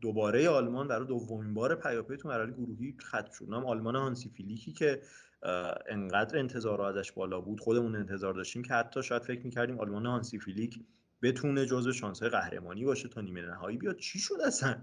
[0.00, 3.46] دوباره آلمان برای دومین بار پیاپی تو مرحله گروهی ختم شد.
[3.48, 5.02] اونم آلمان هانسی فلیکی که
[5.88, 7.60] انقدر انتظار ازش بالا بود.
[7.60, 10.80] خودمون انتظار داشتیم که حتی شاید فکر می‌کردیم آلمان هانسی فلیک
[11.22, 13.96] بتونه جزو شانسهای قهرمانی باشه تا نیمه نهایی بیاد.
[13.96, 14.76] چی شد اصلا؟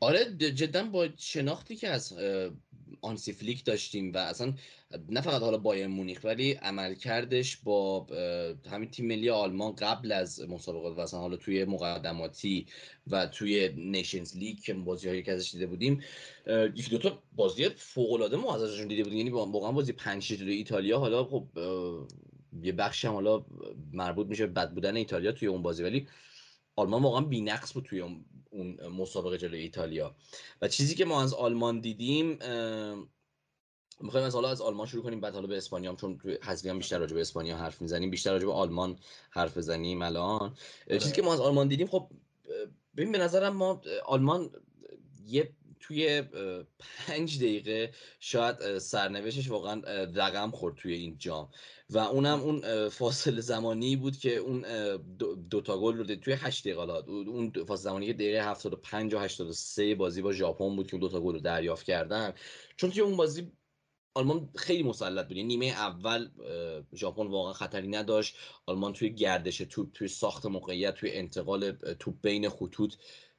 [0.00, 2.18] آره جدا با شناختی که از
[3.02, 4.54] هانسی فلیک داشتیم و اصلا
[5.08, 8.06] نه فقط حالا بایرن مونیخ ولی عملکردش با
[8.70, 12.66] همین تیم ملی آلمان قبل از مسابقات و اصلا حالا توی مقدماتی
[13.06, 16.02] و توی نیشنز لیگ که بازی هایی که ازش دیده بودیم
[16.74, 19.18] یکی دو تا بازی فوق العاده ما ازشون دیده بودیم.
[19.18, 21.48] یعنی واقعا بازی 5 ایتالیا حالا خب
[22.62, 23.44] یه بخشی هم حالا
[23.92, 25.82] مربوط میشه بد بودن ایتالیا توی اون بازی.
[25.82, 26.08] ولی
[26.76, 28.24] آلمان واقعا بی‌نقص بود توی اون
[28.98, 30.14] مسابقه جلوی ایتالیا.
[30.62, 32.38] و چیزی که ما از آلمان دیدیم
[34.00, 36.68] می‌خوایم از حالا از آلمان شروع کنیم بعد حالا به اسپانیا هم چون توی حذفی
[36.68, 38.98] هم بیشتر راجع به اسپانیا حرف می‌زنیم بیشتر راجع به آلمان
[39.30, 40.56] حرف بزنیم الان.
[40.88, 42.10] چیزی که ما از آلمان دیدیم خب
[42.96, 44.50] ببین به نظرم ما آلمان
[45.26, 45.52] یه
[45.86, 46.22] توی
[46.78, 49.82] پنج دقیقه شاید سرنوشتش واقعا
[50.14, 51.48] رقم خورد توی این جام.
[51.90, 54.64] و اونم اون فاصله زمانی بود که اون
[55.50, 60.22] دوتا گل رو توی هشت دقیقه اون فاصله زمانی که دقیقه 75 و 83 بازی
[60.22, 62.32] با ژاپن بود که اون دوتا گل رو دریافت کردن.
[62.76, 63.52] چون توی اون بازی
[64.14, 65.36] آلمان خیلی مسلط بود.
[65.36, 66.28] یعنی نیمه اول
[66.94, 68.36] ژاپن واقعا خطری نداشت.
[68.66, 72.94] آلمان توی گردش توپ توی ساخت موقعیت توی انتقال توپ بین خطوط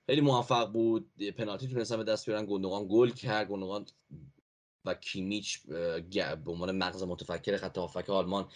[0.06, 1.12] خیلی موفق بود.
[1.38, 2.45] پنالتی تونستن به دست بیارن.
[2.45, 3.47] گندوقان گل کرد.
[3.47, 3.86] گندوقان
[4.86, 5.62] و کیمیچ
[6.45, 8.47] به عنوان مغز متفکر خط هافک آلمان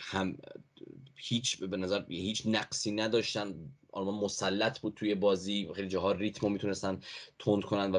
[0.00, 0.38] هم
[1.16, 3.54] هیچ به نظر هیچ نقصی نداشتن.
[3.92, 5.68] آلمان مسلط بود توی بازی.
[5.74, 7.00] خیلی جاها ریتمو می‌تونستن
[7.38, 7.98] تند کنن و,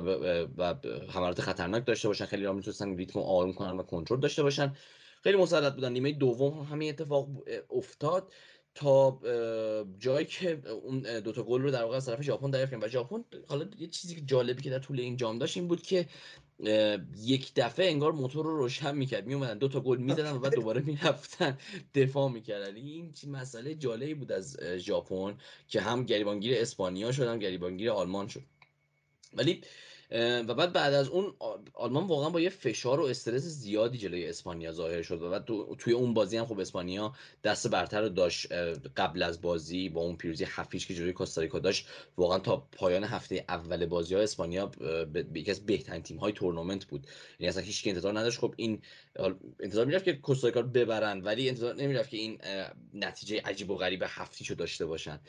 [0.58, 0.76] و
[1.10, 2.26] حملات خطرناک داشته باشن.
[2.26, 4.76] خیلی جاها می‌تونستن ریتمو آروم کنن و کنترل داشته باشن.
[5.24, 5.92] خیلی مسلط بودن.
[5.92, 7.30] نیمه دوم همین اتفاق
[7.70, 8.32] افتاد.
[8.76, 9.20] تا
[10.00, 13.66] جایی که اون دوتا گل رو در واقع از طرف ژاپن دریافت و ژاپن حالا
[13.80, 16.08] یه چیزی که جالبی که در طول این جام داشت این بود که
[17.18, 19.28] یک دفعه انگار موتور رو روشن می‌کرد.
[19.28, 21.58] میومدن دو تا گل می‌زدن و بعد دوباره می‌رفتن
[21.96, 22.76] دفاع می‌کردن.
[22.76, 28.44] این مسئله جالبی بود از ژاپن که هم گریبانگیر اسپانیا شد هم گریبانگیر آلمان شد.
[29.34, 29.62] ولی
[30.12, 31.34] و بعد بعد از اون
[31.74, 35.46] آلمان واقعا با یه فشار و استرس زیادی جلوی اسپانیا ظاهر شد و بعد
[35.78, 38.52] توی اون بازی هم خب اسپانیا دست برتر رو داشت
[38.98, 41.88] قبل از بازی با اون پیروزی هفیش که جلوی کوستاریکا داشت
[42.18, 44.66] واقعا تا پایان هفته اول بازی ها اسپانیا
[45.14, 47.08] به یکی از بهترین تیم های تورنمنت بود.
[47.40, 48.40] یعنی اصلا هیچ انتظار نداشت.
[48.40, 48.82] خب این
[49.60, 52.38] انتظار می‌رفت که کوستاریکا رو ببرن ولی انتظار نمی‌رفت که این
[52.94, 55.20] نتیجه عجیب و غریب هفتیشو داشته باشن.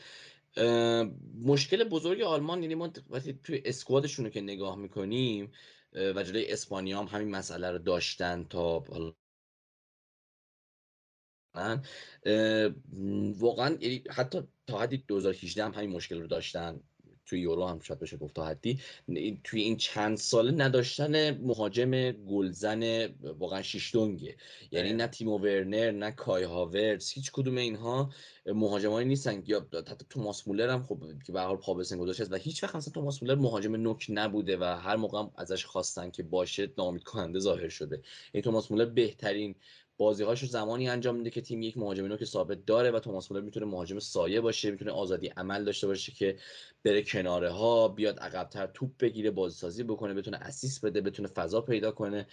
[1.45, 5.53] مشکل بزرگ آلمان یعنی ما وقتی توی اسکوادشون رو که نگاه می‌کنیم
[5.93, 8.85] و جلوی اسپانیا هم همین مسئله رو داشتن تا
[13.41, 16.81] واقعا یعنی حتی تا حدی 2018 هم همین مشکل رو داشتن.
[17.27, 18.81] توی یورو هم شاید بشه گفت تا حدی.
[19.45, 24.37] توی این چند ساله نداشتن مهاجم گلزن واقعا شیشتونگه
[24.71, 28.11] یعنی نه تیمو ورنر نه کای هاورز هیچ کدوم اینها
[28.47, 29.43] مهاجمایی نیستن.
[29.47, 32.93] یا حتی توماس مولر هم خب که به حال پا گذاشته و هیچ وقت مثلا
[32.93, 37.69] توماس مولر مهاجم نوک نبوده و هر موقع ازش خواستن که باشه نامید کننده ظاهر
[37.69, 38.03] شده.
[38.33, 39.55] این توماس مولر بهترین
[39.99, 43.67] بازیهاشو زمانی انجام میده که تیم یک مهاجم نوک ثابت داره و توماس مولر می‌تونه
[43.67, 46.37] مهاجم سایه باشه می‌تونه آزادی عمل داشته باشه که
[46.85, 51.61] بره کناره ها بیاد عقبتر توپ بگیره بازی سازی بکنه بتونه اسیست بده بتونه فضا
[51.61, 52.27] پیدا کنه.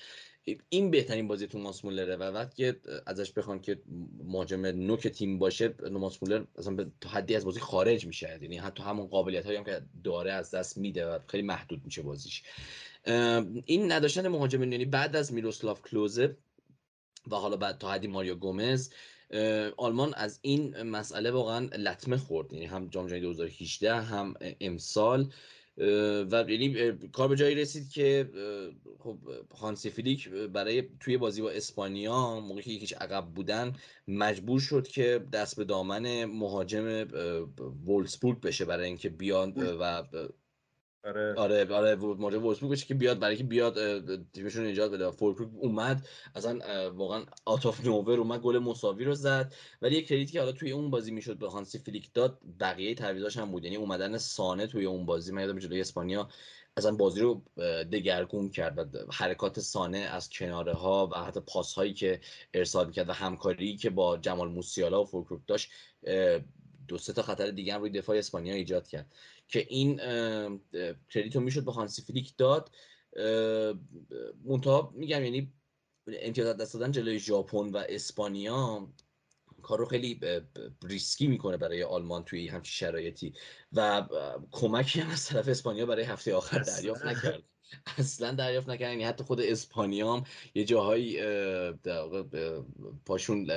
[0.70, 2.74] این بهترین بازی توماس مولره و وقتی
[3.06, 3.82] ازش بخوان که
[4.24, 8.84] مهاجم نوک تیم باشه توماس مولر اصلا به حدی از بازی خارج میشه یعنی حتی
[8.84, 12.44] همون قابلیت هایی هم که داره از دست میده و خیلی محدود میشه بازیش.
[13.66, 16.36] این نداشتن مهاجم یعنی بعد از میروسلاف کلوزه
[17.32, 18.90] و حالا بعد تا حدی ماریو گومز
[19.78, 22.54] آلمان از این مسئله واقعا لطمه خورد.
[22.54, 25.32] یعنی هم جام جهانی 2018 هم امسال.
[26.32, 28.30] و یعنی کار به جایی رسید که
[29.00, 29.18] خب
[29.56, 33.74] هانسی فلیک برای توی بازی با اسپانیا موقعی که یکیش عقب بودن
[34.08, 37.08] مجبور شد که دست به دامن مهاجم
[37.86, 40.04] وولسبورگ بشه برای اینکه بیان و
[41.04, 41.34] آره.
[41.38, 43.76] آره آره مهاجم وولسبورگ که بیاد برای که بیاد
[44.32, 45.12] تیمشون نجات بده.
[45.12, 46.60] فولکروگ اومد اصلا
[46.94, 49.54] واقعا out of nowhere اومد گل مساوی رو زد.
[49.82, 52.96] ولی یک credit ی که حالا توی اون بازی می‌شد به هانسی فلیک داد بقیه
[52.96, 53.64] تعویضاش هم بود.
[53.64, 56.30] یعنی اومدن سانه توی اون بازی من یادم جلوی اسپانیا
[56.78, 57.42] اصلا بازی رو
[57.92, 62.20] دگرگون کرد و حرکات سانه از کناره ها و حتی پاس هایی که
[62.54, 65.72] ارسال کرد و همکاری که با جمال موسیالا و فولکروگ داشت
[66.88, 69.14] دو سه تا خطر دیگه هم روی دفاع اسپانیا ایجاد کرد
[69.48, 69.98] که این
[71.10, 72.72] credit و می‌شد به هانسی فلیک داد.
[74.46, 75.54] منتها میگم یعنی
[76.08, 78.88] امتیاز دست دادن جلوی ژاپن و اسپانیا
[79.62, 80.20] کار رو خیلی
[80.84, 83.34] ریسکی می‌کنه برای آلمان توی همچین شرایطی
[83.74, 84.08] و
[84.52, 87.44] کمکی هم از طرف اسپانیا برای هفته آخر دریافت نکرد.
[87.98, 88.92] اصلا دریافت نکردن.
[88.92, 90.24] یعنی حتی خود اسپانیا هم
[90.56, 91.22] یه جاهایی
[93.06, 93.48] پاشون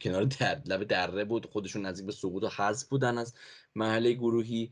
[0.00, 1.46] کنار در لب دره بود.
[1.46, 3.34] خودشون نزدیک به سقوط و حذف بودن از
[3.74, 4.70] محله گروهی.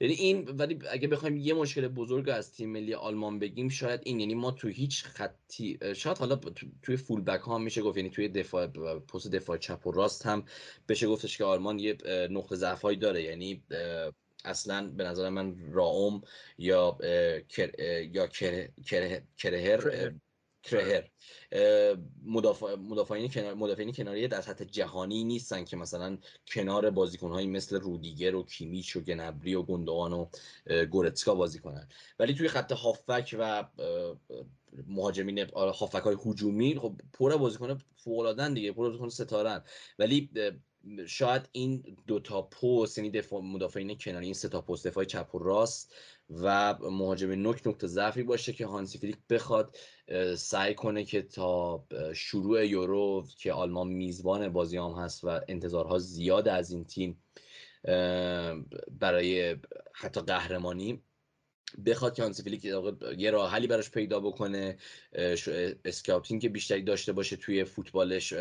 [0.00, 4.20] یعنی این ولی اگه بخوایم یه مشکل بزرگ از تیم ملی آلمان بگیم شاید این.
[4.20, 6.40] یعنی ما تو هیچ خطی شاید حالا
[6.82, 7.96] توی فول بک ها میشه گفت.
[7.96, 8.66] یعنی توی دفاع
[8.98, 10.44] پست دفاع چپ و راست هم
[10.88, 11.96] بشه گفتش که آلمان یه
[12.30, 13.22] نقطه ضعف داره.
[13.22, 13.62] یعنی
[14.44, 16.22] اصلا به نظر من راوم
[16.58, 16.98] یا
[18.12, 19.22] یا کرهر
[20.62, 21.08] کرهر.
[22.24, 28.34] مدافع مدافعین کنار مدافعین کناری در سطح جهانی نیستن که مثلا کنار بازیکنهایی مثل رودیگر
[28.34, 30.26] و کیمیچ و گنبری و گندوان و
[30.86, 31.88] گورتسکا بازی کنن.
[32.18, 33.64] ولی توی خط هافک و
[34.86, 39.62] مهاجمین هافک های هجومی خب پر بازیکن فوق دیگه پر بازیکن ستارن
[39.98, 40.30] ولی
[41.06, 45.34] شاید این دو تا پست یعنی دفاع مدافعین کناری این سه تا پست دفاع چپ
[45.34, 45.94] و راست
[46.30, 49.76] و مهاجم نوک نقطه ضعفی باشه که هانسی فلیک بخواد
[50.36, 56.48] سعی کنه که تا شروع یورو که آلمان میزبان بازی هم هست و انتظارها زیاد
[56.48, 57.22] از این تیم
[59.00, 59.56] برای
[59.92, 61.02] حتی قهرمانی
[61.86, 62.64] بخواد که هانسی فلیک
[63.18, 64.76] یه راه حلی براش پیدا بکنه
[65.84, 68.32] scouting بیشتری داشته باشه توی فوتبالش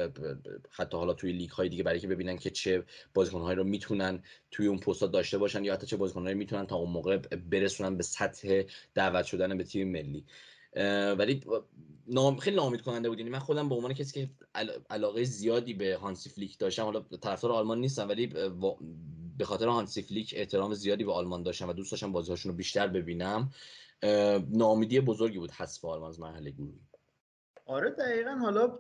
[0.72, 4.68] حتی حالا توی لیگ های دیگه برای که ببینن که چه بازیکنهایی رو می‌تونن توی
[4.68, 8.64] اون پست‌ها داشته باشن یا حتی چه بازیکنهایی می‌تونن تا اون موقع برسونن به سطح
[8.94, 10.26] دعوت شدن به تیم ملی.
[11.18, 11.42] ولی
[12.08, 13.20] نام خیلی ناامید کننده بود.
[13.20, 14.30] یعنی من خودم به عنوان کسی که
[14.90, 18.30] علاقه زیادی به هانسی فلیک داشتم حالا طرفدار آلمان نیستم ولی
[19.38, 22.88] به خاطر هانسی فلیک احترام زیادی به آلمان داشتم و دوست داشتم بازی‌هاشون رو بیشتر
[22.88, 23.52] ببینم.
[24.50, 26.80] ناامیدی بزرگی بود حذف آلمان از مرحله گروهی.
[27.66, 28.32] آره دقیقا.
[28.32, 28.80] حالا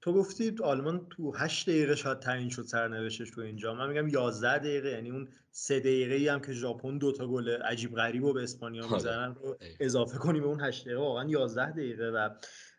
[0.00, 3.74] تو گفتی آلمان تو هشت دقیقه شاید تعیین شد سرنوشتش تو اینجا.
[3.74, 7.48] من میگم 11 دقیقه یعنی اون سه دقیقه ای هم که ژاپن دو تا گل
[7.48, 8.94] عجیب غریب و به اسپانیا آره.
[8.94, 11.00] می‌زنن رو اضافه کنی به اون هشت دقیقه.
[11.00, 12.30] واقعا 11 دقیقه و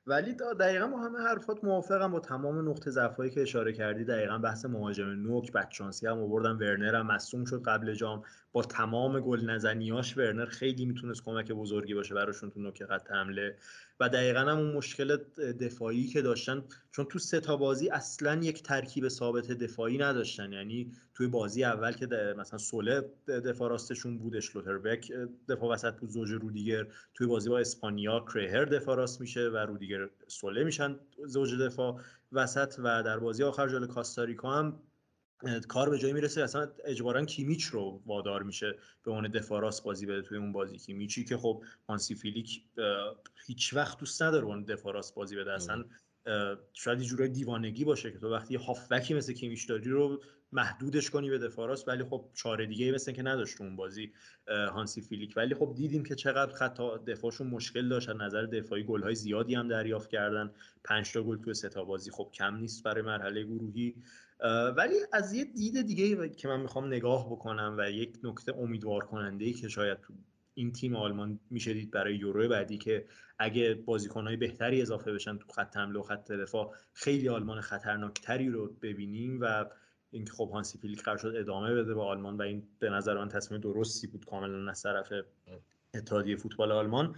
[0.07, 4.65] ولی دقیقا با همه حرفات موافقم با تمام نقطه ضعفایی که اشاره کردی دقیقا بحث
[4.65, 8.23] مهاجم نوک بچانسی هم آوردن ورنر هم مصوم شد قبل جام.
[8.51, 13.57] با تمام گل نزنیاش ورنر خیلی می‌تونست کمک بزرگی باشه براشون تو نوک خط حمله.
[14.01, 15.17] و دقیقا هم اون مشکل
[15.59, 20.53] دفاعی که داشتن چون تو سه تا بازی اصلا یک ترکیب ثابت دفاعی نداشتن.
[20.53, 25.11] یعنی توی بازی اول که مثلا سوله دفاع راستشون بود اشلوتربک
[25.49, 26.87] دفاع وسط بود زوج رودیگر.
[27.13, 31.99] توی بازی با اسپانیا کرهر دفاع راست میشه و رودیگر سوله میشن زوج دفاع
[32.31, 32.75] وسط.
[32.79, 34.79] و در بازی آخر جلوی کاستاریکا هم
[35.67, 40.05] کار به جایی می‌رسه اصلا اجبارا کیمیچ رو وادار میشه به اون دفاع راست بازی
[40.05, 40.77] بده توی اون بازی.
[40.77, 42.63] کیمیچی که خب هانسی فیلیک
[43.47, 45.51] هیچ وقت دوست نداره اون دفاع راست بازی بده.
[45.51, 45.83] اصلا
[46.73, 50.21] شاید یه جورای دیوانگی باشه که تو وقتی هافبکی مثل کیمیش داری رو
[50.53, 54.13] محدودش کنی به دفاع راست ولی خب چاره دیگه مثل که نداشت اون بازی
[54.47, 55.33] هانسی فیلیک.
[55.37, 60.09] ولی خب دیدیم که چقدر خطا دفاعشون مشکل داشت نظر دفاعی گل‌های زیادی هم دریافت
[60.09, 60.51] کردن.
[60.83, 63.95] 5 تا گل تو سه تا بازی خب کم نیست برای مرحله گروهی.
[64.77, 69.45] ولی از یه دید دیگه که من می‌خوام نگاه بکنم و یک نکته امیدوار کننده
[69.45, 70.13] ای که شاید تو
[70.53, 73.05] این تیم آلمان میشه دید برای یورو بعدی که
[73.39, 78.67] اگه بازیکنهای بهتری اضافه بشن تو خط حمله و خط دفاع خیلی آلمان خطرناکتری رو
[78.81, 79.65] ببینیم و
[80.11, 83.29] اینکه خب هانسی فیلیک قرار شد ادامه بده به آلمان و این به نظر من
[83.29, 85.13] تصمیم درستی بود کاملا از طرف
[85.93, 87.15] اتحادیه فوتبال آلمان.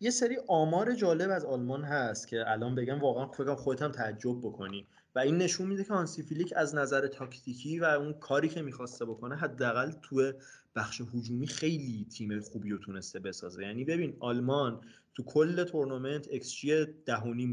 [0.00, 4.38] یه سری آمار جالب از آلمان هست که الان بگم واقعا فکر خودت هم تعجب
[4.38, 4.86] بکنی.
[5.14, 9.04] و این نشون میده که هانسی فلیک از نظر تاکتیکی و اون کاری که می‌خواسته
[9.04, 10.32] بکنه حداقل تو
[10.76, 13.62] بخش هجومی خیلی تیم خوبی رو تونسته بسازه.
[13.62, 14.80] یعنی ببین آلمان
[15.14, 16.86] تو کل تورنمنت ایکس جی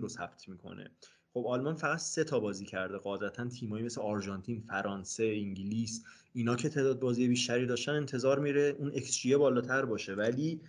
[0.02, 0.92] رو ثبت می‌کنه.
[1.34, 2.98] خب آلمان فقط سه تا بازی کرده.
[2.98, 6.04] قاعدتا تیمایی مثل آرژانتین فرانسه انگلیس
[6.34, 10.16] اینا که تعداد بازی بیشتری داشتن انتظار میره اون ایکس بالاتر باشه.
[10.16, 10.62] ولی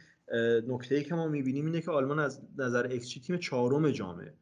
[0.69, 4.35] نکته ای که ما می‌بینیم اینه که آلمان از نظر xG تیم چهارم جامه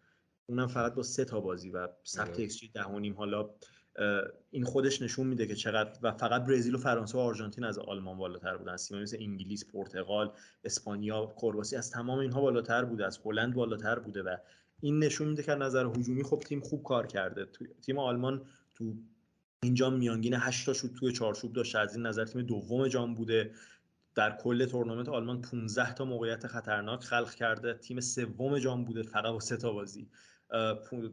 [0.50, 3.50] اونم فقط با سه تا بازی و ثبت ایکس جی ده حالا
[4.50, 8.18] این خودش نشون میده که چقدر و فقط برزیل و فرانسه و آرژانتین از آلمان
[8.18, 8.76] بالاتر بودن.
[8.76, 10.32] تیم‌های مثل انگلیس، پرتغال،
[10.64, 14.36] اسپانیا، کرواسی از تمام اینها بالاتر بوده از هلند بالاتر بوده و
[14.80, 17.46] این نشون میده که نظر هجومی خب تیم خوب کار کرده.
[17.82, 18.42] تیم آلمان
[18.74, 18.94] تو
[19.62, 21.78] اینجا میانگین 8 تا شوت توی چارچوب داشته.
[21.78, 23.50] از این نظر تیم دوم جام بوده.
[24.14, 27.74] در کل تورنمنت آلمان 15 تا موقعیت خطرناک خلق کرده.
[27.74, 30.08] تیم سوم جام بوده فقط با سه تا بازی.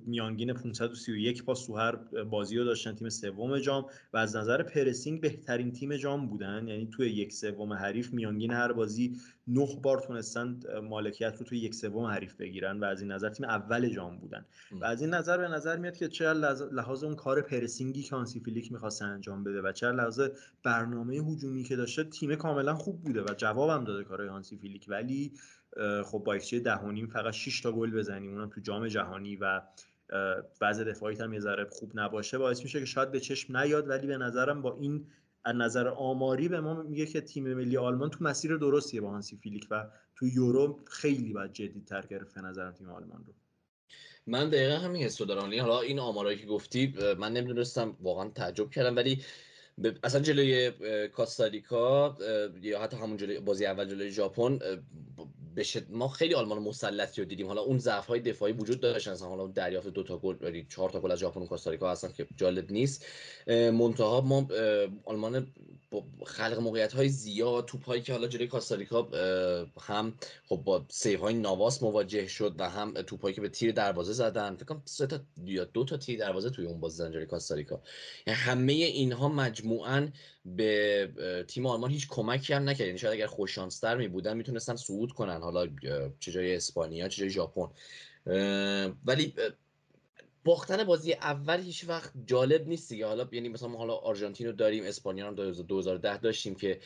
[0.06, 5.22] میانگین 531 پاس تو هر بازی رو داشتن تیم سوم جام و از نظر پرسینگ
[5.22, 6.68] بهترین تیم جام بودن.
[6.68, 9.18] یعنی توی یک سوم حریف میانگین هر بازی
[9.48, 13.46] نه بار تونستن مالکیت رو توی یک سوم حریف بگیرن و از این نظر تیم
[13.46, 14.46] اول جام بودن.
[14.82, 16.34] و از این نظر به نظر میاد که چه
[16.72, 20.22] لحاظ اون کار pressing ی که هانسی فلیک می‌خواست انجام بده و چه لحاظ
[20.64, 25.32] برنامه هجومی که داشته تیم کاملا خوب بوده و جوابم داده کارهای هانسی فلیک ولی
[26.06, 28.34] خب با ایکس ده و فقط 6 تا گل بزنیم.
[28.34, 29.62] اونم تو جام جهانی و
[30.62, 32.38] وضع دفاعی هم یه ذره خوب نباشه.
[32.38, 35.08] باعث میشه که شاید به چشم نیاد ولی به نظرم با این
[35.44, 39.38] از نظر آماری به ما میگه که تیم ملی آلمان تو مسیر درستیه با هانسی
[39.38, 43.34] فلیک و تو یورو خیلی باید جدیدتر گرفت به نظرم تیم آلمان رو.
[44.28, 45.44] من دقیقا همین حسو دارم.
[45.44, 48.96] یعنی حالا این آمارایی که گفتی من نمی‌دونستم واقعا تعجب کردم.
[48.96, 49.24] ولی
[50.04, 50.72] اصلا جلوی
[51.08, 52.18] کاستاریکا
[52.62, 54.60] یا حتی همون جلوی بازی اول جلوی ژاپن
[55.90, 57.48] ما خیلی آلمان مسلطی رو دیدیم.
[57.48, 60.90] حالا اون ضعف های دفاعی وجود داشتن مثلا حالا دریافت دو تا گل یعنی چهار
[60.90, 63.06] تا گل از ژاپن و کاستاریکا هستن که جالب نیست.
[63.48, 64.48] منتها ما
[65.06, 65.48] آلمان
[65.90, 69.10] با خلق موقعیت های زیاد توپ هایی که حالا جلوی کاستاریکا
[69.82, 70.14] هم
[70.46, 74.14] خب با save های نواس مواجه شد و هم توپ هایی که به تیر دروازه
[74.14, 74.56] زدن.
[74.56, 77.82] فکر کنم سه تا یا دو تا تیر دروازه توی اون بازی زدن جلوی کاستاریکا.
[78.28, 80.08] یعنی همه اینها مجموعاً
[80.46, 82.88] به تیم آلمان هیچ کمکی هم نکرد.
[82.88, 85.42] یعنی شاید اگر خوششانستر می بودن می‌تونستن صعود کنن.
[85.42, 85.68] حالا
[86.20, 87.68] چه جای اسپانیا چه جای ژاپن.
[89.06, 89.34] ولی
[90.48, 93.06] باختن بازی اول هیچ وقت جالب نیست دیگه.
[93.06, 96.80] حالا یعنی مثلا ما حالا آرژانتین رو داریم اسپانیا رو 2010 داشتیم که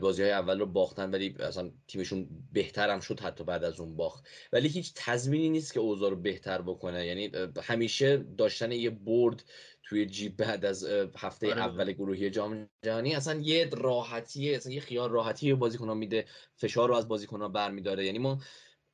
[0.00, 3.96] بازی های اول رو باختن ولی اصلا تیمشون بهتر هم شد حتی بعد از اون
[3.96, 4.26] باخت.
[4.52, 7.06] ولی هیچ تضمینی نیست که اوضاع رو بهتر بکنه.
[7.06, 7.30] یعنی
[7.62, 9.44] همیشه داشتن یه برد
[9.82, 10.84] توی جیب بعد از
[11.16, 11.60] هفته آره.
[11.60, 16.24] اول گروهی جام جهانی اصلا یه راحتیه اصلا یه خیال راحتی بازیکن‌ها میده
[16.56, 18.06] فشار رو از بازیکن‌ها برمیداره.
[18.06, 18.38] یعنی ما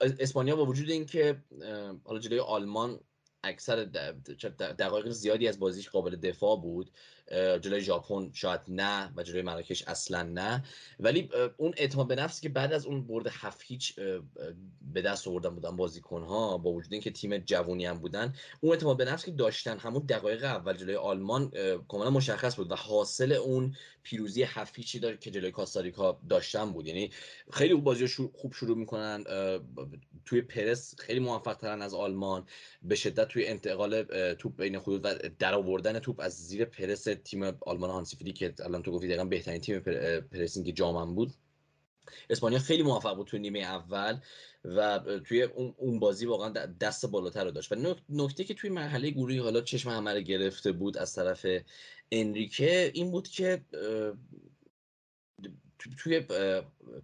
[0.01, 1.43] اسپانیا با وجود اینکه
[2.05, 3.01] حالا جلوی آلمان
[3.45, 3.85] اکثر
[4.79, 6.91] دقایق زیادی از بازیش قابل دفاع بود.
[7.61, 10.65] جلوی ژاپن شاید نه و جلوی مراکش اصلا نه.
[11.01, 13.95] ولی اون اعتماد به نفسی که بعد از اون برد هفت هیچ
[14.93, 18.97] به دست آوردن بودن بازیکن ها با وجود اینکه تیم جوونی هم بودن اون اعتماد
[18.97, 21.53] به نفسی که داشتن همون دقایق اول جلوی آلمان
[21.89, 26.87] کاملا مشخص بود و حاصل اون پیروزی هفت هیچی داره که جلوی کاستاریکا داشتن بود.
[26.87, 27.11] یعنی
[27.53, 29.25] خیلی بازی خوب شروع می‌کنن
[30.25, 32.47] توی پرس خیلی موفق ترن از آلمان
[32.83, 34.03] به شدت توی انتقال
[34.35, 38.83] توپ بین خطوط و در آوردن توپ از زیر پرس تیم آلمان هانسی که الان
[38.83, 39.81] تو گفتی دقیقا بهترین تیم
[40.21, 41.33] پرسینگ جامم بود.
[42.31, 44.21] اسپانیا خیلی موفق بود توی نیمه اول
[44.65, 45.43] و توی
[45.77, 47.73] اون بازی واقعا دست بالاتر رو داشت.
[47.73, 51.47] و نکته که توی مرحله گروهی حالا چشم همه گرفته بود از طرف
[52.13, 53.65] انریکه این بود که
[55.99, 56.21] توی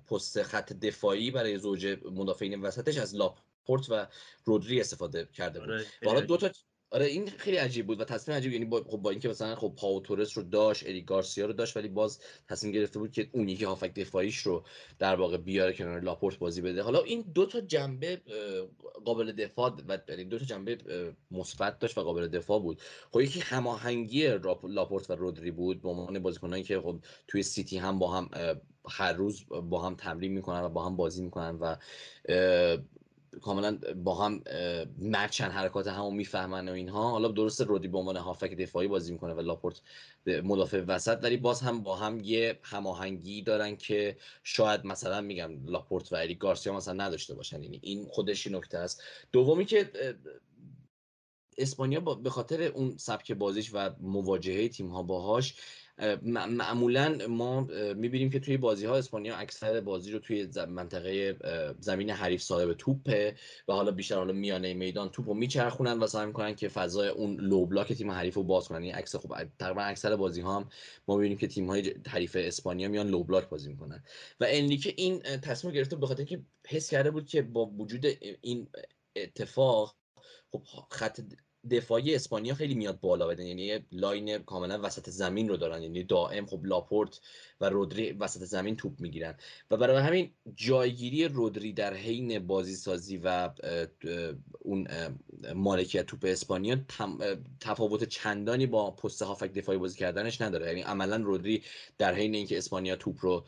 [0.07, 4.07] پست خط دفاعی برای زوج مدافعین وسطش از لاپورت و
[4.45, 5.87] رودری استفاده کرده بود.
[6.05, 6.51] حالا دو تا
[6.93, 9.73] آره این خیلی عجیب بود و تصمیم عجیب یعنی با خب با اینکه مثلا خب
[9.77, 13.49] پاو تورس رو داشت اریک گارسیا رو داشت ولی باز تصمیم گرفته بود که اون
[13.49, 14.65] یکی هافبک دفاعیش رو
[14.99, 16.83] در واقع بیاره کنار لاپورت بازی بده.
[16.83, 18.21] حالا این دو تا جنبه
[19.05, 20.79] قابل دفاع و یعنی دو تا جنبه
[21.31, 22.81] مثبت داشت و قابل دفاع بود.
[23.13, 24.29] خب یکی هماهنگی
[24.69, 26.99] لاپورت و رودری بود به عنوان بازیکنانی که خب
[27.29, 28.31] توی سیتی هم با هم
[28.89, 31.77] هر روز با هم تمرین می‌کنن و با هم بازی می‌کنن و
[33.43, 34.43] کاملا با هم
[34.99, 37.11] مرچن حرکات همو می‌فهمن و اینها.
[37.11, 39.81] حالا درست رودی به عنوان هافک دفاعی بازی می‌کنه و لاپورت
[40.27, 46.13] مدافع وسط ولی باز هم با هم یه هماهنگی دارن که شاید مثلا میگم لاپورت
[46.13, 47.63] و اریک گارسیا مثلا نداشته باشن.
[47.63, 49.03] یعنی این خودش نکته است.
[49.33, 49.91] دومی که
[51.59, 55.55] اسپانیا به خاطر اون سبک بازیش و مواجهه تیم ها باهاش
[56.23, 57.61] معمولا ما
[57.95, 61.37] می‌بینیم که توی بازی ها اسپانیا اکثر بازی رو توی منطقه
[61.81, 63.35] زمین حریف صاحب توپه
[63.69, 67.37] و حالا بیشتر حالا میانه میدان توپ رو میچرخونن و سعی می‌کنن که فضای اون
[67.41, 68.83] low block تیم حریف رو باز کنن.
[68.83, 70.69] این عکس خب تقریبا اکثر بازی ها هم
[71.09, 74.05] ما می‌بینیم که تیم های حریف اسپانیا میان low block بازی می‌کنن.
[74.41, 78.07] و انریکه این تصمیم گرفته به خاطر اینکه حس کرده بود که با وجود
[78.41, 78.69] این
[79.17, 79.97] اتفاق
[80.53, 81.21] خب خط
[81.71, 83.47] دفاعی اسپانیا خیلی میاد بالا بدن.
[83.47, 85.83] یعنی line کاملا وسط زمین رو دارن.
[85.83, 87.21] یعنی دائم خب لاپورت
[87.61, 89.35] و رودری وسط زمین توپ می‌گیرن.
[89.71, 93.51] و برای همین جایگیری رودری در حین بازی سازی و
[94.61, 94.89] اون
[95.55, 96.77] مالکیت توپ اسپانیا
[97.61, 100.67] تفاوت چندانی با پست هافک دفاعی بازی کردنش نداره.
[100.67, 101.63] یعنی عملا رودری
[101.99, 103.45] در حین اینکه اسپانیا توپ رو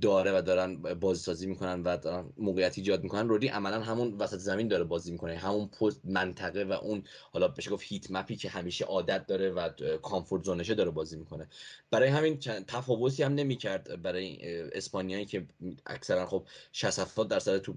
[0.00, 4.38] داره و دارن بازی سازی می‌کنن و دارن موقعیت ایجاد می‌کنن رودری عملا همون وسط
[4.38, 5.36] زمین داره بازی می‌کنه.
[5.36, 7.02] همون پست منطقه و اون
[7.32, 9.68] حالا بشه گفت هیت مپی که همیشه عادت داره و
[10.02, 11.48] کامفورت زونشه داره بازی می‌کنه.
[11.90, 14.38] برای همین تفاوتی هم نمی‌کرد برای
[14.72, 15.46] اسپانیایی که
[15.86, 17.74] اکثرا خب 60 70 درصد تو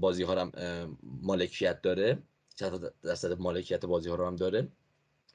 [0.00, 0.52] بازی ها هم
[1.02, 2.18] مالکیت داره.
[2.60, 4.68] 60 درصد مالکیت بازی ها رو هم داره.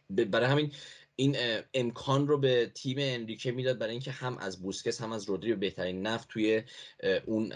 [0.10, 0.72] برای همین
[1.22, 1.38] این
[1.74, 6.02] امکان رو به تیم انریکه می‌داد برای اینکه هم از بوسکس هم از رودری بهترین
[6.02, 6.64] نفت توی
[7.26, 7.54] اون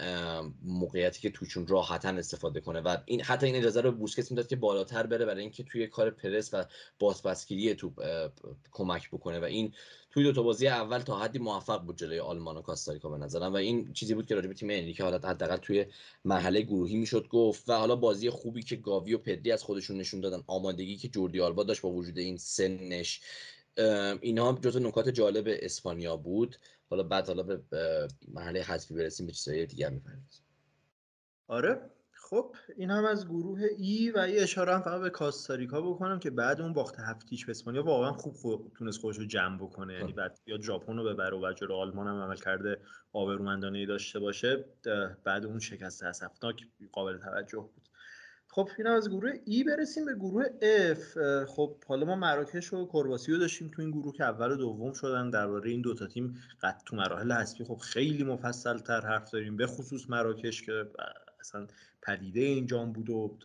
[0.62, 2.80] موقعیتی که توشون راحتا استفاده کنه.
[2.80, 6.10] و این حتی این اجازه رو بوسکس می‌داد که بالاتر بره برای اینکه توی کار
[6.10, 6.64] پرس و
[6.98, 8.02] بازپسگیری توپ
[8.72, 9.40] کمک بکنه.
[9.40, 9.72] و این
[10.10, 13.52] توی دو تا بازی اول تا حدی موفق بود جلوی آلمان و کاستاریکا به نظرم.
[13.52, 15.86] و این چیزی بود که راجع به تیم انریکه حالا حداقل توی
[16.24, 17.68] مرحله گروهی می‌شد گفت.
[17.68, 21.40] و حالا بازی خوبی که گاوی و پدری از خودشون نشون دادن آمادگی که جوردی
[21.40, 23.20] آلبا داشت با وجود این سنش
[24.20, 26.56] اینها جزو نکات جالب اسپانیا بود.
[26.90, 30.44] حالا بعد حالا به مرحله حذفی برسیم به چیزهای دیگر می‌پردازیم.
[31.46, 31.90] آره.
[32.12, 36.30] خب این هم از گروه ای و یه اشاره هم فقط به کاستاریکا بکنم که
[36.30, 39.94] بعد اون باخت هفتیش به اسپانیا واقعا خوب خود تونست خودش رو جمع بکنه.
[39.94, 42.80] یعنی بعد یا ژاپن رو ببره و جلو آلمان هم عمل کرده
[43.12, 44.64] آبرومندانه داشته باشه.
[45.24, 46.62] بعد اون شکست اسفناک
[46.92, 47.88] قابل توجه بود.
[48.56, 50.44] خب این از گروه ای برسیم به گروه
[50.94, 51.18] F.
[51.48, 54.92] خب حالا ما مراکش و کرواسی رو داشتیم تو این گروه که اول و دوم
[54.92, 57.64] شدن درباره این دوتا تیم قد تو مراحل حذفی.
[57.64, 60.90] خب خیلی مفصل تر حرف داریم به خصوص مراکش که
[61.40, 61.66] اصلا
[62.02, 63.38] پدیده اینجام بود و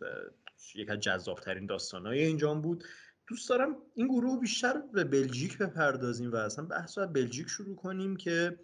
[0.74, 2.84] یک از جذابترین داستانهای اینجام بود.
[3.26, 8.16] دوست دارم این گروه بیشتر به بلژیک بپردازیم و اصلا بحث از بلژیک شروع کنیم
[8.16, 8.58] که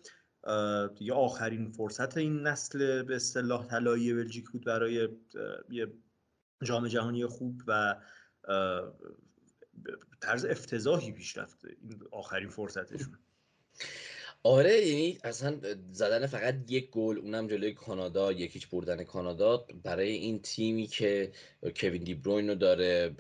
[0.96, 5.08] دیگه آخرین فرصت این نسل به اصطلاح طلایی بلژیک بود برای
[5.70, 5.88] یه
[6.62, 7.96] جام جهانی خوب و
[10.20, 13.18] طرز افتضاحی پیش رفته این آخرین فرصتشون.
[14.42, 15.60] آره یعنی اصلا
[15.92, 19.66] زدن فقط یک گل اونم جلوی کانادا یکیچ بردن کانادا.
[19.84, 21.32] برای این تیمی که
[21.76, 23.14] کوین دیبروین رو داره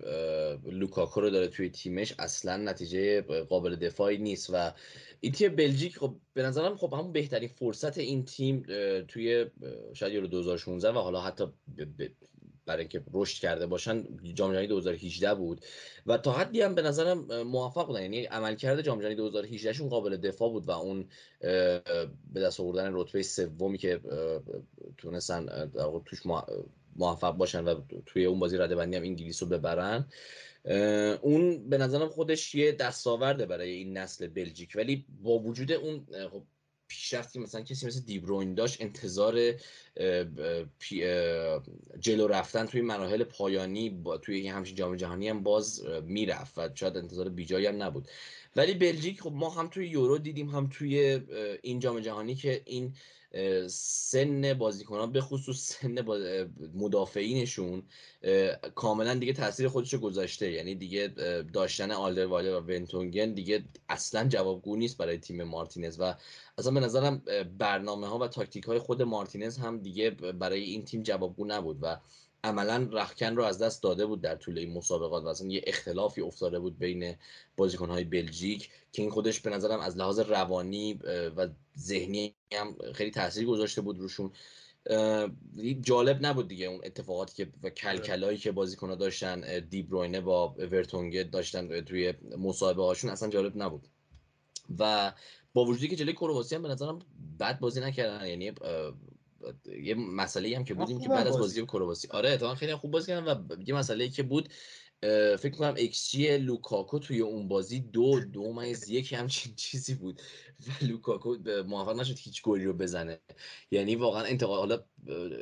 [0.64, 4.50] لوکاکو رو داره توی تیمش اصلا نتیجه قابل دفاعی نیست.
[4.52, 4.72] و
[5.20, 8.62] این تیم بلژیک خب به نظرم خب همون بهترین فرصت این تیم
[9.08, 9.46] توی
[9.94, 11.52] شاید یورو 2016 و حالا حتی
[12.68, 14.04] برای اینکه رشد کرده باشن
[14.34, 15.60] جام جهانی 2018 بود.
[16.06, 18.02] و تا حدی هم به نظرم موفق بودن.
[18.02, 21.08] یعنی عملکرد جام جهانی 2018 شون قابل دفاع بود و اون
[22.32, 24.00] به دست آوردن رتبه سومی که
[24.98, 25.70] تونستن
[26.06, 26.22] توش
[26.96, 30.06] موفق باشن و توی اون بازی رده بندی هم انگلیس رو ببرن.
[31.22, 34.72] اون به نظرم خودش یه دستاورده برای این نسل بلژیک.
[34.76, 36.42] ولی با وجود اون خب
[36.88, 39.54] پیشرفتی مثلا کسی مثل دیبروین داشت انتظار
[42.00, 46.96] جلو رفتن توی مراحل پایانی با توی همچین جام جهانی هم باز می‌رفت و شاید
[46.96, 48.08] انتظار بیجایی هم نبود.
[48.56, 51.20] ولی بلژیک خب ما هم توی یورو دیدیم هم توی
[51.62, 52.94] این جام جهانی که این
[53.68, 55.98] سن بازیکنان به خصوص سن
[56.74, 57.82] مدافعینشون
[58.74, 60.52] کاملا دیگه تاثیر خودش گذاشته.
[60.52, 61.08] یعنی دیگه
[61.52, 66.00] داشتن آلدرواله و ونتونگن دیگه اصلا جوابگو نیست برای تیم مارتینز.
[66.00, 66.14] و
[66.58, 67.22] اصلا به نظرم
[67.58, 71.78] برنامه ها و تاکتیک های خود مارتینز هم دیگه برای این تیم جوابگو نبود.
[71.82, 71.96] و
[72.44, 76.20] عملا رخکن رو از دست داده بود در طول این مسابقات و اصلا یه اختلافی
[76.20, 77.14] افتاده بود بین
[77.56, 80.94] بازیکنهای بلژیک که این خودش به نظرم از لحاظ روانی
[81.36, 81.48] و
[81.78, 84.32] ذهنی هم خیلی تاثیر گذاشته بود روشون.
[85.80, 91.80] جالب نبود دیگه اون اتفاقاتی که و کلکلایی که بازیکنها داشتن دیبروینه با ورتونگه داشتن
[91.80, 93.88] توی مصاحبه هاشون اصلا جالب نبود.
[94.78, 95.12] و
[95.54, 96.98] با وجودی که جلوی کرواسی هم به نظرم
[97.40, 98.52] بد بازی نکردن یعنی
[99.82, 101.66] یه مسئله هم که بود این که بعد از بازی.
[101.66, 104.48] کرواسی آره اتفاقا خیلی خوب بازی کردن و یه مسئله که بود
[105.38, 110.20] فکر کنم جی لوکاکو توی اون بازی دو دو مایز یک همچین چیزی بود.
[110.66, 111.36] و لوکاکو
[111.66, 113.20] موفق نشد هیچ گلی رو بزنه.
[113.70, 114.88] یعنی واقعا انتقاد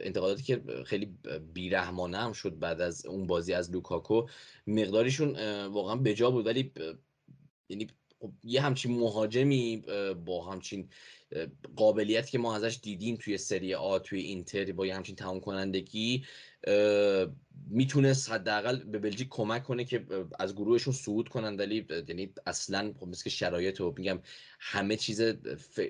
[0.02, 1.18] انتقاداتی که خیلی
[1.54, 4.26] بیرحمانه هم شد بعد از اون بازی از لوکاکو
[4.66, 5.36] مقداریشون
[5.66, 6.46] واقعا بجا بود.
[6.46, 6.72] ولی
[7.68, 7.86] یعنی
[8.20, 9.84] خب یه همچین مهاجمی
[10.26, 10.88] با همچین
[11.76, 16.24] قابلیت که ما ازش دیدیم توی سری آ توی اینتر با یه همچین تمام کنندگی
[17.70, 20.06] می‌تونست حداقل به بلژیک کمک کنه که
[20.38, 24.18] از گروهشون صعود کنن ولی یعنی اصلا خب مثل شرایط رو میگم
[24.60, 25.22] همه چیز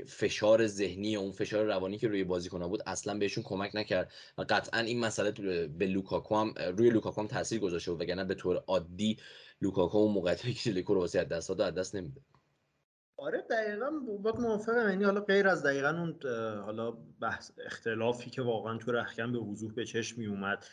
[0.07, 4.13] فشار ذهنی و اون فشار روانی که روی بازیکن‌ها بود اصلا بهشون کمک نکرد.
[4.39, 5.31] و قطعا این مسئله
[5.67, 9.19] به لوکاکو هم روی لوکاکو هم تاثیر گذاشته بود وگرنه به طور عادی
[9.61, 12.21] لوکاکو اون موقعیتی که لوکاکو از دست داد دست نمیده.
[13.19, 13.91] آره دقیقا.
[14.23, 14.89] باید موافقم.
[14.89, 16.19] یعنی حالا غیر از دقیقا اون
[16.63, 16.91] حالا
[17.21, 20.67] بحث اختلافی که واقعا تو رختکن به وضوح به چشم می اومد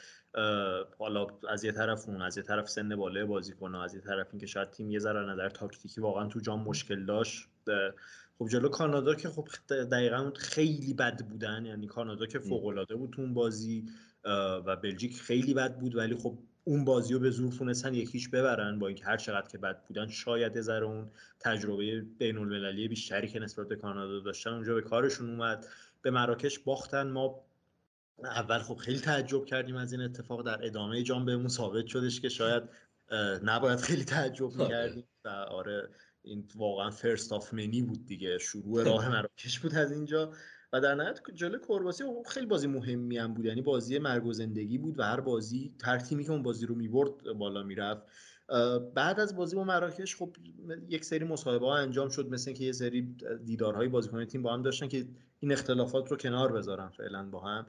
[0.97, 4.27] حالا از یه طرف اون از یه طرف سن بالای بازی کنه از یه طرف
[4.31, 7.49] اینکه شاید تیم یه ذره نظر تاکتیکی واقعا تو جام مشکل داشت.
[8.39, 11.65] خب جلو کانادا که خب دقیقا خیلی بد بودن.
[11.65, 13.85] یعنی کانادا که فوق العاده بود تو اون بازی
[14.65, 15.95] و بلژیک خیلی بد بود.
[15.95, 19.57] ولی خب اون بازی رو به زور تونستن یکیش ببرن با اینکه هر چقدر که
[19.57, 24.73] بد بودن شاید ذره اون تجربه بین المللی بیشتری که نسبت به کانادا داشتن اونجا
[24.73, 25.67] به کارشون اومد.
[26.01, 27.07] به مراکش باختن.
[27.07, 27.45] ما
[28.23, 30.45] اول خب خیلی تعجب کردیم از این اتفاق.
[30.45, 32.63] در ادامه جام بهمون ثابت شدش که شاید
[33.43, 34.57] نباید خیلی تعجب آره.
[34.57, 35.89] می‌کردیم و آره
[36.21, 38.37] این واقعا فرست آف منی بود دیگه.
[38.37, 40.33] شروع راه مراکش بود از اینجا.
[40.73, 43.45] و در نهایت جلوی کرواسی خیلی بازی مهمی هم بود.
[43.45, 46.75] یعنی بازی مرگ و زندگی بود و هر بازی هر تیمی که اون بازی رو
[46.75, 48.03] می‌برد بالا می‌رفت.
[48.95, 50.35] بعد از بازی با مراکش خب
[50.89, 54.61] یک سری مصاحبه ها انجام شد مثل اینکه یه سری دیدارهای بازیکن تیم با هم
[54.61, 55.05] داشتن که
[55.39, 57.65] این اختلافات رو کنار بذارن فعلا با هم.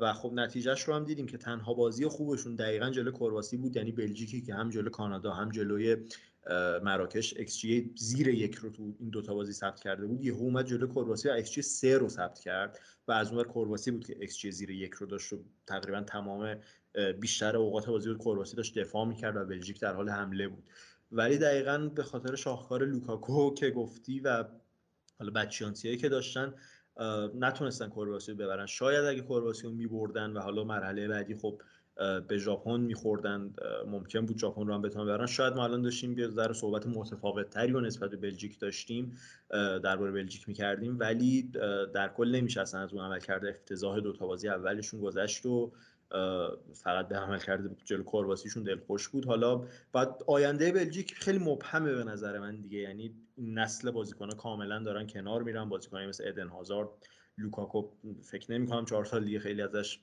[0.00, 3.76] و خب نتیجهش رو هم دیدیم که تنها بازی خوبشون دقیقا جلو کرواسی بود.
[3.76, 5.96] یعنی بلژیکی که هم جلو کانادا هم جلوی
[6.82, 10.24] مراکش جی زیر یک رو تو این دوتا بازی ثبت کرده بود.
[10.24, 14.06] یه اومد جلو کرواسی و جی سه رو ثبت کرد و از اونور کرواسی بود
[14.06, 16.56] که جی زیر یک رو داشت و تقریبا تمام
[17.20, 20.64] بیشتر اوقات بازی بود کرواسی داشت دفاع می‌کرد و بلژیک در حال حمله بود.
[21.12, 24.44] ولی دقیقا به خاطر شاهکار لوکاکو که گفتی و
[25.18, 26.54] حالا بچیانسی که داشتن
[27.34, 28.66] نتونستن کرواسی رو ببرن.
[28.66, 31.60] شاید اگه کرواسی رو میبردن و حالا مرحله بعدی خب
[32.28, 33.54] به ژاپن میخوردن.
[33.86, 37.50] ممکن بود ژاپن رو هم بتونن ببرن شاید ما الان داشتیم یه ذره صحبت متفاوت
[37.50, 39.16] تری و نسبت به بلژیک داشتیم
[39.82, 40.98] درباره بلژیک می‌کردیم.
[40.98, 41.42] ولی
[41.94, 45.72] در کل نمیشه اصلا از اون عمل کرده افتضاح دو تا بازی اولشون گذشت و
[46.74, 49.24] فقط به عملکرد جلو کرواسیشون دلخوش بود.
[49.26, 52.78] حالا بعد آینده بلژیک خیلی مبهمه به نظر من دیگه.
[52.78, 55.68] یعنی نسل بازیکن‌ها کاملا دارن کنار میرن.
[55.68, 56.88] بازیکنایی مثل ادن هازارد
[57.38, 57.88] لوکاکو
[58.22, 60.00] فکر نمی کنم چهار سال دیگه خیلی ازش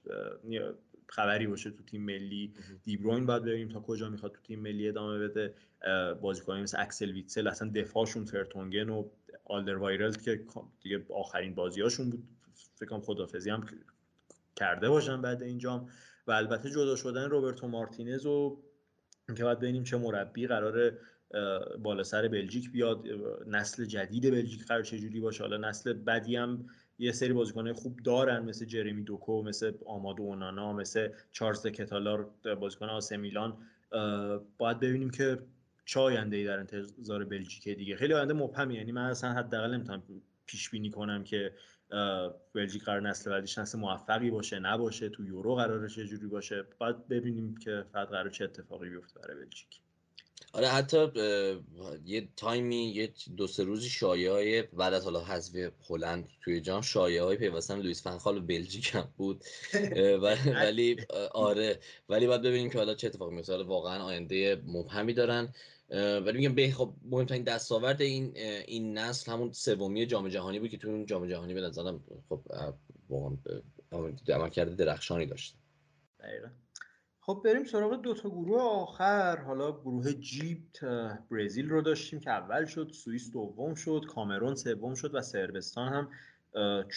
[1.10, 2.54] خبری باشه تو تیم ملی.
[2.86, 5.54] دیبروین باید ببینیم تا کجا می‌خواد تو تیم ملی ادامه بده.
[6.22, 9.10] بازیکنایی مثل اکسل ویتسل اصلا دفاعشون فرتونگن و
[9.46, 10.46] آلدر وایرلد که
[10.82, 12.24] دیگه آخرین بازیاشون بود.
[12.76, 13.66] فکر کنم خدافظی هم
[14.56, 15.90] کرده باشن بعد اینجام
[16.28, 18.64] و البته جدا شدن روبرتو مارتینز و
[19.38, 20.92] که باید ببینیم چه مربی قرار
[21.80, 23.08] بالا سر بلژیک بیاد.
[23.48, 25.44] نسل جدید بلژیک قرار چجوری باشه.
[25.44, 30.74] حالا نسل بعدی هم یه سری بازیکنهای خوب دارن مثل جرمی دوکو مثل آمادو اونانا
[30.74, 32.30] مثل چارلز کتالار
[32.60, 33.58] بازیکن آسه میلان.
[34.58, 35.40] باید ببینیم که
[35.86, 37.96] چه آینده ای در انتظار بلژیک دیگه.
[37.96, 40.04] خیلی آینده مبهمی یعنی من اصلا حداقل نمی‌تونم
[40.46, 41.54] پیش بینی کنم که
[42.54, 46.64] بلژیک قرار نسل بعدیش نسل موفقی باشه نباشه تو یورو قرارش چه جوری باشه.
[46.78, 49.82] باید ببینیم که فقط قرار چه اتفاقی بیفته برای بلژیک.
[50.54, 51.08] آره حتی
[52.06, 56.82] یه تایمی یه دو سه روزی شایعه های بعد از حالا حذف هلند توی جام
[56.82, 59.44] شایعه های پیوستن لوئیس فنخال و بلژیک هم بود
[60.62, 60.98] ولی
[61.32, 61.80] آره.
[62.10, 63.64] ولی باید ببینیم که حالا چه اتفاقی میفته.
[63.64, 65.54] واقعا آینده مبهمی دارن.
[65.90, 68.38] ولی میگم به خب مهمترین دستاورد این
[68.68, 72.42] این نسل همون سومی جام جهانی بود که تو اون جام جهانی به نظرم خب
[73.10, 73.38] واقعا
[74.28, 75.58] عمل کرده درخشانی داشته
[76.20, 76.48] دقیقا.
[77.30, 79.38] خب بریم سراغ دو تا گروه آخر.
[79.38, 80.64] حالا گروه جیب
[81.32, 86.10] برزیل رو داشتیم که اول شد سوئیس دوم شد کامرون سوم شد و سربستان هم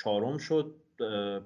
[0.02, 0.74] چهارم شد.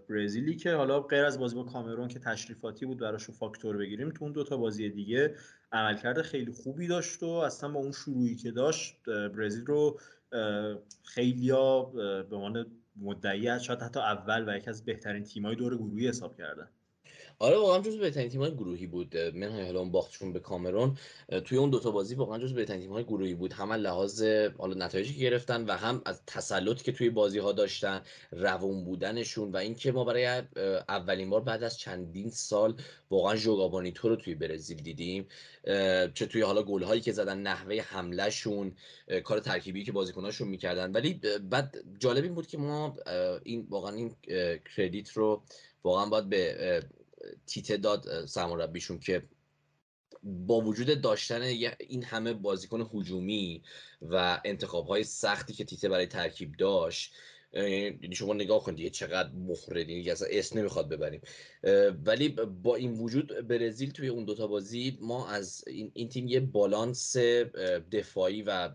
[0.08, 4.24] برزیلی که حالا غیر از بازی با کامرون که تشریفاتی بود براش فاکتور بگیریم تو
[4.24, 5.34] اون دو تا بازی دیگه
[5.72, 10.00] عملکرد خیلی خوبی داشت و اصلا با اون شروعی که داشت برزیل رو
[11.02, 11.82] خیلیا
[12.30, 12.66] به عنوان
[12.96, 16.68] مدعی شاید حتی اول و یکی از بهترین تیمای دور گروهی حساب کردن.
[17.44, 19.16] آره واقعا جز بهترین تیم‌های گروهی بود.
[19.16, 20.98] منهای حالا اون باختشون به کامرون.
[21.44, 23.52] توی اون دوتا بازی واقعا جز بهترین تیم‌های گروهی بود.
[23.52, 24.22] هم لحاظ
[24.58, 28.02] حالا نتایجی که گرفتن و هم از تسلطی که توی بازی ها داشتن
[28.32, 30.42] روون بودنشون و اینکه ما برای
[30.88, 32.74] اولین بار بعد از چندین سال
[33.10, 35.26] واقعا ژوگابانیتو رو توی برزیل دیدیم.
[36.14, 38.72] چه توی حالا گل‌هایی که زدن نحوه حملهشون
[39.24, 40.92] کار ترکیبی که بازیکناشون می‌کردن.
[40.92, 42.96] ولی بعد جالب این بود که ما
[43.44, 44.14] این واقعا این
[44.76, 45.42] کردیت رو
[45.84, 46.82] واقعا باید به
[47.46, 49.22] تیته داد سرمربیشون که
[50.22, 51.42] با وجود داشتن
[51.80, 53.62] این همه بازیکن هجومی
[54.02, 57.12] و انتخاب های سختی که تیته برای ترکیب داشت
[57.56, 61.20] یعنی شما نگاه کنید دیگه چقدر مخرد یعنی اصلا اسم نمی‌خواد ببریم.
[62.04, 62.28] ولی
[62.62, 67.16] با این وجود برزیل توی اون دوتا بازی ما از این, این تیم یه بالانس
[67.92, 68.70] دفاعی و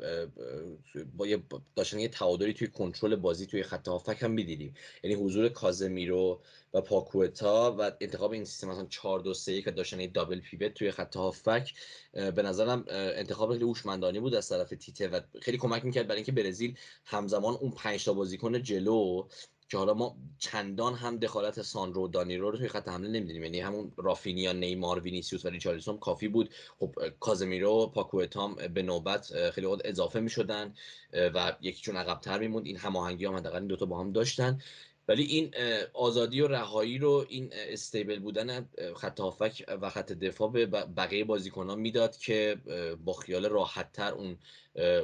[1.18, 1.44] با یه
[1.76, 4.74] داشتن یه تعادلی توی کنترل بازی توی خط هافک هم می‌دیدیم.
[5.04, 6.42] یعنی حضور کازمیرو
[6.74, 10.74] و پاکوتا و انتخاب این سیستم مثلا 4 2 3 که داشتن یه دابل پیوت
[10.74, 11.74] توی خط هافک
[12.14, 16.32] به نظرم انتخاب خیلی هوشمندانه بود از طرف تیته و خیلی کمک می‌کرد برای اینکه
[16.32, 19.28] برزیل همزمان اون 5 تا بازیکن جلو
[19.70, 23.44] که حالا ما چندان هم دخالت ساندرو دانیلو رو توی خط حمله نمی‌دونیم.
[23.44, 26.54] یعنی همون رافینیا نیمار وینیسیوس و ریچارلیسون کافی بود.
[26.80, 30.74] خب کازمیرو پاکوتام به نوبت خیلی وقت اضافه می‌شدن
[31.14, 32.66] و یکیشون عقب‌تر میموند.
[32.66, 34.62] این هماهنگی هم حداقل این دوتا با هم داشتن.
[35.10, 35.54] ولی این
[35.94, 41.80] آزادی و رهایی رو این stable بودن خط هافبک و خط دفاع به بقیه بازیکنان
[41.80, 42.58] می‌داد که
[43.06, 44.38] با خیال راحتتر اون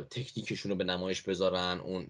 [0.10, 2.08] تکنیکشون رو به نمایش بذارن اون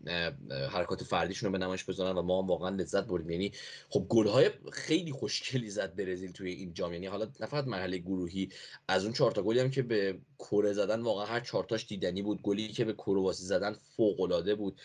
[0.72, 3.30] حرکات فردیشون رو به نمایش بذارن و ما هم واقعا لذت بردیم.
[3.30, 3.52] یعنی
[3.90, 6.94] خب گل‌های خیلی خوشگلی زد برزیل توی این جام.
[6.94, 8.50] یعنی حالا نه فقط مرحله گروهی
[8.88, 12.22] از اون چهار تا گلی هم که به کره زدن واقعا هر چهار تاش دیدنی
[12.22, 12.42] بود.
[12.42, 14.80] گلی که به کرواسی زدن فوق بود.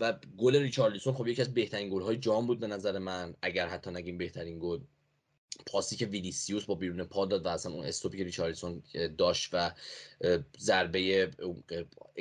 [0.00, 3.68] و گل ریچارلیسون خب یکی از بهترین گل های جام بود به نظر من اگر
[3.68, 4.80] حتی نگیم بهترین گل.
[5.66, 8.82] پاسی که ویلیسیوس با بیرون پا داد و اصلا اون استوپی که ریچارلیسون
[9.18, 9.72] داشت و
[10.58, 11.30] ضربه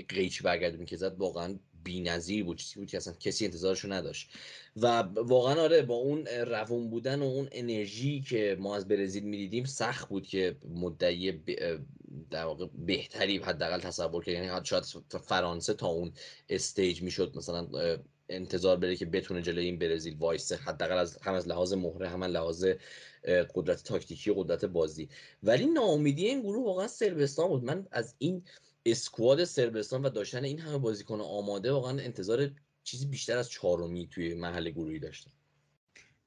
[0.10, 4.29] قیچی برگردونی که زد واقعا بی‌نظیر بود چیزی بود که اصلا کسی انتظارشو نداشت.
[4.77, 9.65] و واقعا آره با اون روون بودن و اون انرژی که ما از برزیل می‌دیدیم
[9.65, 11.31] سخت بود که مدعی
[12.29, 14.83] در واقع بهتری حداقل تصور کرد یعنی شاید
[15.23, 16.13] فرانسه تا اون
[16.49, 17.67] استیج می‌شد مثلا
[18.29, 22.23] انتظار بره که بتونه جلوی این برزیل وایسه حداقل از هم از لحاظ مهره هم
[22.23, 22.65] از لحاظ
[23.55, 25.09] قدرت تاکتیکی قدرت بازی.
[25.43, 27.63] ولی ناامیدی این گروه واقعا سربستان بود.
[27.63, 28.43] من از این
[28.85, 32.51] اسکواد سربستان و داشتن این همه بازیکن آماده واقعا انتظار
[32.83, 35.31] چیزی بیشتر از چهارمی توی محل گروهی داشتم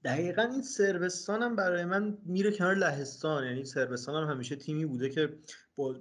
[0.04, 3.44] دقیقا این سربستان هم برای من میره کنار لهستان.
[3.44, 5.38] یعنی سربستان هم همیشه تیمی بوده که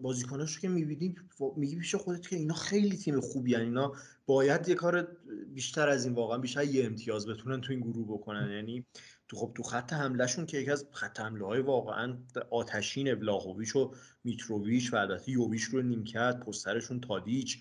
[0.01, 1.15] بازیکناش که می‌بینی
[1.57, 3.61] میگی پیش خودت که اینا خیلی تیم خوبی هن.
[3.61, 3.93] اینا
[4.25, 5.17] باید یه کار
[5.47, 8.51] بیشتر از این واقعا بیشتر یه امتیاز بتونن تو این گروه بکنن.
[8.51, 8.85] یعنی
[9.28, 12.18] تو خب تو خط حملهشون که یکی از خط حمله های واقعا
[12.52, 13.94] آتشین ولاهویچ و
[14.24, 17.60] میتروویچ و البته یوویچ رو نیمکت پسترشون تادیچ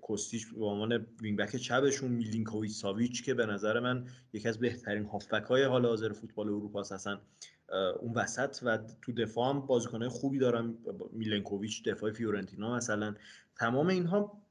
[0.00, 5.42] کوستیچ به عنوان wing چپشون میلینکوویچ ساویچ که به نظر من یکی از بهترین هافبک
[5.42, 7.20] های حال حاضر فوتبال اروپا هستن
[8.00, 10.78] اون وسط و تو دفاع هم بازیکنهای خوبی دارن
[11.12, 13.14] میلنکوویچ دفاع فیورنتینا مثلا.
[13.56, 14.42] تمام اینها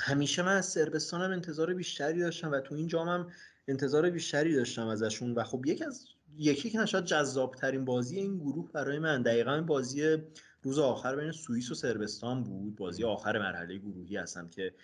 [0.00, 3.32] همیشه من از سربستانم انتظار بیشتری داشتم و تو این جامم
[3.68, 6.06] انتظار بیشتری داشتم ازشون و خب یکی از
[6.38, 10.16] یکی که شاید جذاب ترین بازی این گروه برای من دقیقا بازی
[10.62, 12.76] روز آخر بین سوئیس و سربستان بود.
[12.76, 14.74] بازی آخر مرحله گروهی هستم که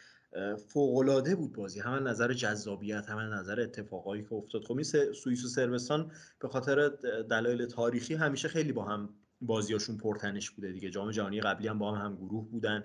[0.68, 1.80] فوقالعاده بود بازی.
[1.80, 4.64] هم نظر جذابیت هم نظر اتفاقایی که افتاد.
[4.64, 6.10] خب این سوئیس و سربستان
[6.40, 6.88] به خاطر
[7.30, 9.08] دلایل تاریخی همیشه خیلی با هم
[9.40, 10.90] بازیاشون پرتنش بوده دیگه.
[10.90, 12.84] جام جهانی قبلی هم با هم هم گروه بودن.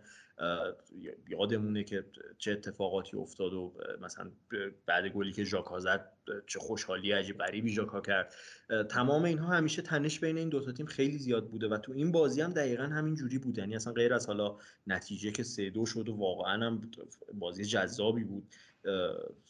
[1.28, 2.06] یادمونه که
[2.38, 4.32] چه اتفاقاتی افتاد و مثلا
[4.86, 6.12] بعد گلی که ژاکا زد
[6.48, 8.34] چه خوشحالی عجیب غریبی ژاکا کرد.
[8.90, 12.42] تمام اینها همیشه تنش بین این دوتا تیم خیلی زیاد بوده و تو این بازی
[12.42, 13.58] هم دقیقا همین جوری بود.
[13.58, 14.58] یعنی اصلا غیر از حالا
[14.88, 16.92] نتیجه که سه دو شد و واقعا هم
[17.34, 18.48] بازی جذابی بود.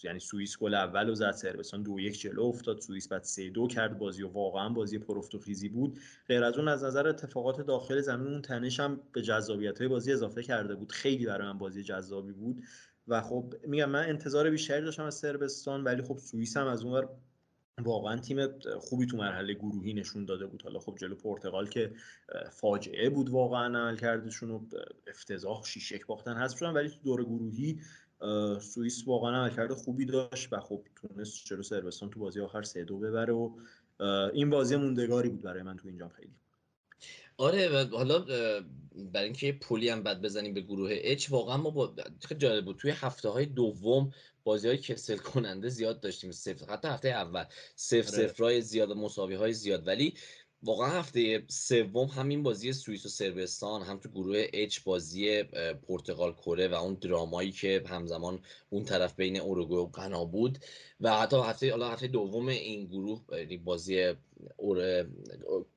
[0.04, 3.68] یعنی سوئیس گل اول و زد سربستان دو یک جلو افتاد سوئیس بعد سه دو
[3.68, 6.00] کرد بازی و واقعا بازی پرفت و خیزی بود.
[6.28, 10.14] غیر از اون از نظر اتفاقات داخل زمین اون تنش هم به جذابیت های بازی
[10.14, 10.92] اضافه کرده بود.
[10.92, 12.64] خیلی برای من بازی جذابی بود.
[13.08, 17.10] و خب میگم من انتظار بیشتری داشتم از سربستان ولی خب سوئیس هم از اونور
[17.84, 20.62] واقعا تیم خوبی تو مرحله گروهی نشون داده بود.
[20.62, 21.92] حالا خب جلو پرتغال که
[22.52, 24.60] فاجعه بود واقعا عمل کردشون و
[25.08, 26.74] افتضاح شیش یک باختن هست شدن.
[26.74, 27.80] ولی تو دور گروهی
[28.60, 33.00] سوئیس واقعا عملکرد خوبی داشت و خب تونست جلو سربستان تو بازی آخر سه دو
[33.00, 33.52] ببره و
[34.34, 36.34] این بازی موندگاری بود برای من تو اینجام خیلی.
[37.38, 38.20] آره و حالا
[39.14, 41.94] برای اینکه پلی هم بد بزنیم به گروه اچ واقعا ما با
[42.38, 42.78] جالب بود.
[42.78, 44.12] توی هفته های دوم
[44.44, 46.32] بازی های کسل کننده زیاد داشتیم.
[46.32, 47.46] صفر حتی هفته اول.
[47.76, 48.28] صفر آره.
[48.28, 49.88] صفرهای زیاد مساوی های زیاد.
[49.88, 50.14] ولی
[50.64, 55.44] واقعا هفته سوم همین بازی سوئیس و سربستان هم تو گروه اچ بازی
[55.88, 58.40] پرتغال کره و اون درامایی که همزمان
[58.70, 60.60] اون طرف بین اوروگوئه و غنا بود.
[61.02, 64.14] و حتی هفته حالا هفته دوم این گروه یعنی بازی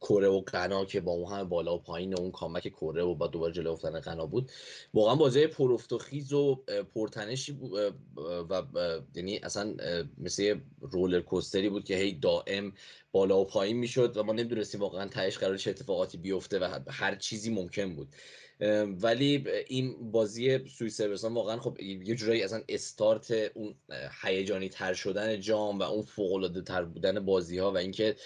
[0.00, 3.26] کره و غنا که با اون هم بالا و پایین اون کامک کره و با
[3.26, 4.50] دوباره جلو افتادن غنا بود
[4.94, 6.64] واقعا بازی پرفت و خیز و
[6.94, 7.94] پرتنشی بود
[8.50, 8.62] و
[9.14, 9.74] یعنی اصلا
[10.18, 12.72] مثل رولر کوستری بود که هی دائم
[13.12, 17.14] بالا و پایین می‌شد و ما نمی‌دونستیم واقعا تهش قرار چه اتفاقاتی بیفته و هر
[17.14, 18.08] چیزی ممکن بود.
[19.02, 23.74] ولی این بازی سوئیس سربستان واقعا خب یه جورایی اصلا استارت اون
[24.22, 28.16] هیجانی تر شدن جام و اون فوق تر بودن بازی ها و اینکه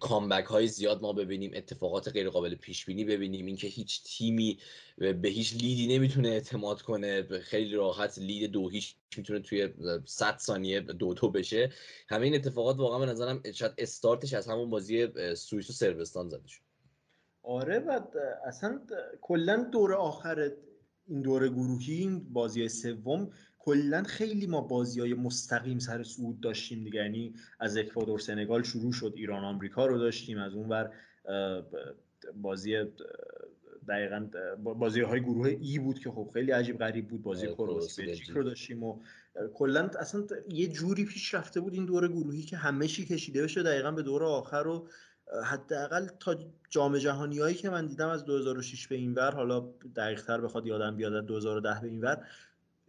[0.00, 4.58] کامبک های زیاد ما ببینیم اتفاقات غیر قابل پیش بینی ببینیم اینکه هیچ تیمی
[4.98, 9.68] به هیچ لیدی نمی‌تونه اعتماد کنه خیلی راحت لید دو هیچ می‌تونه توی
[10.06, 11.72] 100 ثانیه دو تو بشه.
[12.08, 16.48] همه این اتفاقات واقعا به نظرم شاید استارتش از همون بازی سوئیس و سربستان زده
[16.48, 16.71] شد.
[17.42, 18.00] آره و
[18.46, 18.80] اصلا
[19.20, 20.50] کلا دور آخر
[21.06, 26.84] این دور گروهی این بازی سوم کلا خیلی ما بازی های مستقیم سر صعود داشتیم
[26.84, 27.00] دیگه.
[27.00, 29.12] یعنی از اکوادور سنگال شروع شد.
[29.16, 30.38] ایران آمریکا رو داشتیم.
[30.38, 30.90] از اون ور
[32.42, 32.84] بازی
[33.88, 34.28] دقیقا
[34.62, 37.22] بازی های گروه ای بود که خب خیلی عجیب غریب بود.
[37.22, 39.00] بازی آره، کرواسی بلژیک رو داشتیم و
[39.54, 43.62] کلا اصلا یه جوری پیش رفته بود این دور گروهی که همه چی کشیده بشه
[43.62, 44.88] دقیقا به دور آخر رو
[45.44, 46.36] حداقل تا
[46.70, 49.60] جام جهانی هایی که من دیدم از 2006 به این ور حالا
[49.96, 52.26] دقیق تر بخواد یادم بیاد 2010 به این ور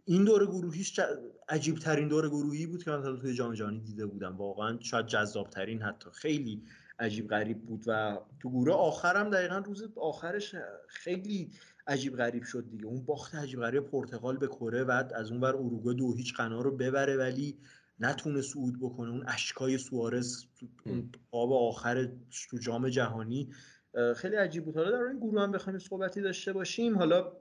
[0.04, 1.00] این دور گروهیش
[1.48, 4.36] عجیب ترین دور گروهی بود که من توی جام جهانی دیده بودم.
[4.36, 6.62] واقعا شاید جذاب ترین حتی خیلی
[6.98, 10.54] عجیب غریب بود و تو گروه آخرم دقیقا روز آخرش
[10.88, 11.50] خیلی
[11.86, 12.86] عجیب غریب شد دیگه.
[12.86, 16.60] اون باخت عجیب غریب پرتغال به کره بعد از اون ور اروگوئه دو هیچ قنا
[16.60, 17.58] رو ببره ولی
[18.00, 19.10] نتونه صعود بکنه.
[19.10, 20.44] اون اشکای سوارز
[20.86, 22.08] اون آب آخر
[22.50, 23.52] تو جام جهانی
[24.16, 24.76] خیلی عجیب بود.
[24.76, 26.98] حالا در این گروه هم بخوایم صحبتی داشته باشیم.
[26.98, 27.32] حالا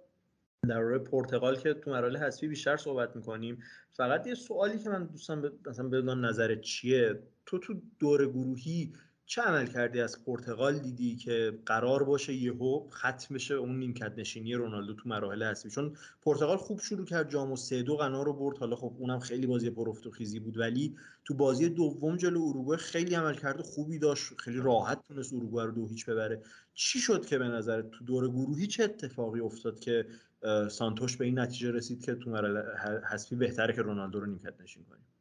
[0.69, 3.63] در روی پرتغال که تو مراحل حذفی بیشتر صحبت می‌کنیم.
[3.91, 8.93] فقط یه سوالی که من دوستان مثلا بدونم نظرت چیه؟ تو تو دور گروهی
[9.25, 14.53] چه عمل کردی از پرتغال؟ دیدی که قرار باشه یهو ختم بشه اون نیمکت نشینی
[14.53, 18.33] رونالدو تو مراحل هستی چون پرتغال خوب شروع کرد جام و سه دو قنا رو
[18.33, 18.57] برد.
[18.57, 20.95] حالا خب اونم خیلی بازی پرفت و خیزی بود ولی
[21.25, 24.33] تو بازی دوم جلو اروگوئه خیلی عمل کرده خوبی داشت.
[24.37, 26.41] خیلی راحت تونست اروگوئه رو دو هیچ ببره.
[26.73, 30.07] چی شد که به نظر تو دور گروهی چه اتفاقی افتاد که
[30.69, 32.61] سانتوش به این نتیجه رسید که تو مراحل
[33.11, 35.12] حذفی بهتره که رونالدو رو نیمکت نشین کنیم؟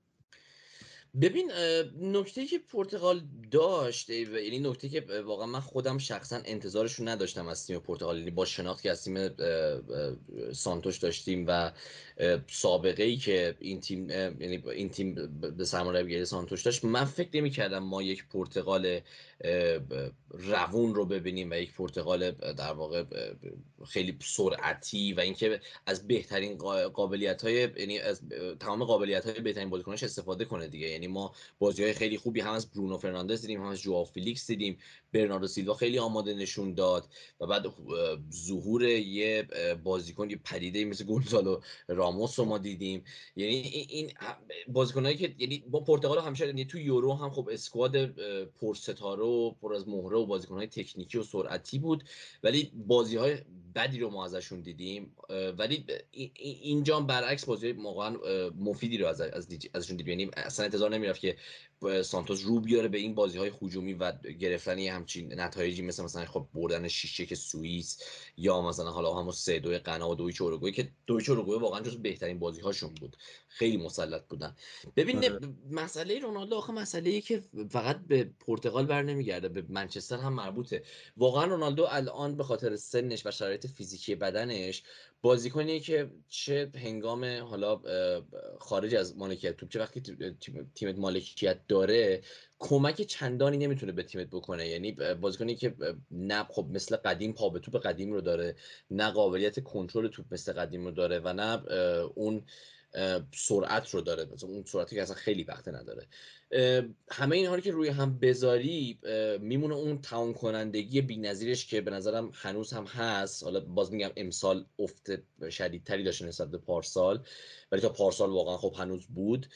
[1.20, 1.52] ببین
[2.00, 7.66] نکته که پرتغال داشت یعنی نکته که واقعا من خودم شخصا انتظارش رو نداشتم از
[7.66, 8.18] تیم پرتغال.
[8.18, 9.30] یعنی با شناختی از تیم
[10.52, 11.72] سانتوش داشتیم و
[12.46, 15.14] سابقه ای که این تیم یعنی این تیم
[15.56, 19.00] به سرمربیگری سانتوش داشت من فکر نمی کردم ما یک پرتغال
[20.28, 23.04] روون رو ببینیم و یک پرتغال در واقع
[23.86, 26.58] خیلی سرعتی و اینکه از بهترین
[26.88, 28.22] قابلیت های یعنی از
[28.60, 30.88] تمام قابلیت های بهترین بازیکناش استفاده کنه دیگه.
[30.88, 34.46] یعنی ما بازی های خیلی خوبی هم از برونو فرناندز دیدیم هم از جواو فیلیکس
[34.46, 34.78] دیدیم.
[35.12, 37.08] برناردو سیلوا خیلی آماده نشون داد
[37.40, 37.66] و بعد
[38.32, 39.48] ظهور یه
[39.84, 43.04] بازیکن یه پدیده مثل گونزالو راموس رو ما دیدیم.
[43.36, 43.54] یعنی
[43.88, 44.10] این
[44.68, 48.06] بازیکنایی که یعنی با پرتغال همیشه یعنی تو یورو هم خب squad
[48.60, 52.04] پرستاره و پر از مهره و بازیکنهای تکنیکی و سرعتی بود.
[52.42, 53.38] ولی بازی های
[53.74, 55.16] بدی رو ما ازشون دیدیم
[55.58, 55.86] ولی
[56.62, 58.16] اینجا برعکس بازی واقعا
[58.58, 59.20] مفیدی رو از
[59.74, 61.36] ازشون دیدیم یعنی اصلا انتظار نمی‌رفت که
[62.02, 66.24] سانتوس رو بیاره به این بازی های هجومی و گرفتن یه همچین نتایجی مثل مثلا
[66.24, 68.02] خب بردن شیشه که سوئیس
[68.36, 71.96] یا مثلا حالا همون سه دو غنا و دویچ اوروگوئه که دویچ اوروگوئه واقعا جز
[71.96, 73.16] بهترین بازی هاشون بود.
[73.48, 74.56] خیلی مسلط بودن.
[74.96, 75.38] ببین آره.
[75.70, 80.82] مسئله رونالدو آخه مسئله ای که فقط به پرتغال بر نمیگرده به منچستر هم مربوطه.
[81.16, 84.82] واقعا رونالدو الان به خاطر سنش و شرایط فیزیکی بدنش.
[85.22, 87.82] بازیکنی که چه هنگام حالا
[88.58, 90.00] خارج از مالکیت توپ چه وقتی
[90.74, 92.22] تیمت مالکیت داره
[92.58, 94.68] کمک چندانی نمی‌تونه به تیمت بکنه.
[94.68, 95.74] یعنی بازیکنی که
[96.10, 98.56] نه خب مثل قدیم پا به توپ قدیم رو داره
[98.90, 101.62] نه قابلیت کنترل توپ مثل قدیم رو داره و نه
[102.14, 102.44] اون
[103.34, 104.24] سرعت رو داره.
[104.24, 106.06] مثلا اون سرعتی که اصلا خیلی وقت نداره.
[107.10, 108.98] همه اینها رو که روی هم بذاری
[109.40, 113.42] میمونه اون تاون کنندگی بی‌نظیرش که به نظرم هنوز هم هست.
[113.42, 115.10] حالا باز میگم امسال افت
[115.50, 117.24] شدیدتری داشته نسبت به پارسال
[117.72, 119.46] ولی تا پارسال واقعا خب هنوز بود.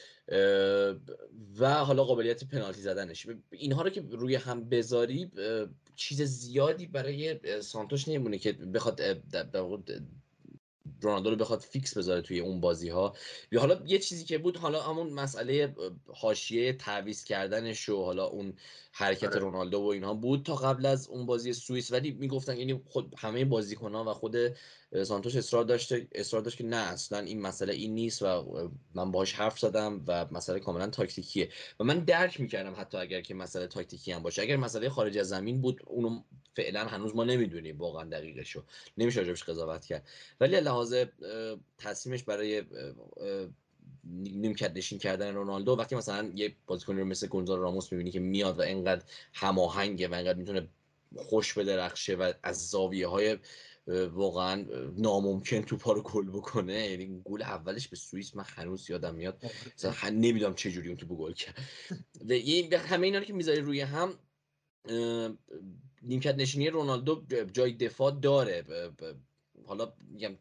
[1.59, 3.27] و حالا قابلیت پنالتی زدنش.
[3.51, 5.31] اینها رو که روی هم بذاری
[5.97, 9.01] چیز زیادی برای سانتوش نمیمونه که بخواد
[11.01, 13.17] رونالدو رو بخواد فیکس بذاره توی اون بازی ها
[13.59, 15.75] حالا یه چیزی که بود حالا همون مسئله
[16.15, 18.55] حاشیه تعویض کردنش و حالا اون
[18.99, 19.39] حرکت آره.
[19.39, 21.93] رونالدو و اینها بود تا قبل از اون بازی سوئیس.
[21.93, 24.37] ولی می‌گفتن یعنی خود همه بازیکن ها و خود
[25.05, 28.27] سانتوش اصرار داشته اصرار داشت که نه اصلا این مسئله این نیست و
[28.95, 31.49] من باهاش حرف زدم و مسئله کاملا تاکتیکیه.
[31.81, 34.43] و من درک می‌کردم حتی اگر که مسئله تاکتیکی هم باشه.
[34.43, 36.23] اگر مسئله خارج از زمین بود اونو
[36.55, 38.65] فعلا هنوز ما نمی‌دونیم واقعا دقیقشو.
[38.99, 40.09] نمیشه راجبش قضاوت کرد.
[40.41, 40.95] ولی لحاظ
[41.79, 42.63] تصمیمش برای
[44.13, 45.73] نیمکت نشین کردن رونالدو.
[45.73, 49.05] وقتی مثلا یه بازیکنی رو مثل گونزالو راموس می‌بینی که میاد و اینقدر
[49.35, 50.69] هماهنگه و اینقدر می‌تونه
[51.17, 53.39] خوش بدرخشه و از زاویه های
[54.13, 54.67] واقعا
[54.97, 59.43] ناممکن تو پارو گل بکنه یعنی گل اولش به سوئیس من هنوز یادم میاد.
[59.75, 61.59] مثلا نمی‌دونم چه جوری اون تو گل کرد.
[62.29, 64.19] و همه اینا رو که می‌ذاری روی هم
[66.03, 68.65] نیمکت نشینی رونالدو جای دفاع داره.
[69.67, 70.35] حالا میگم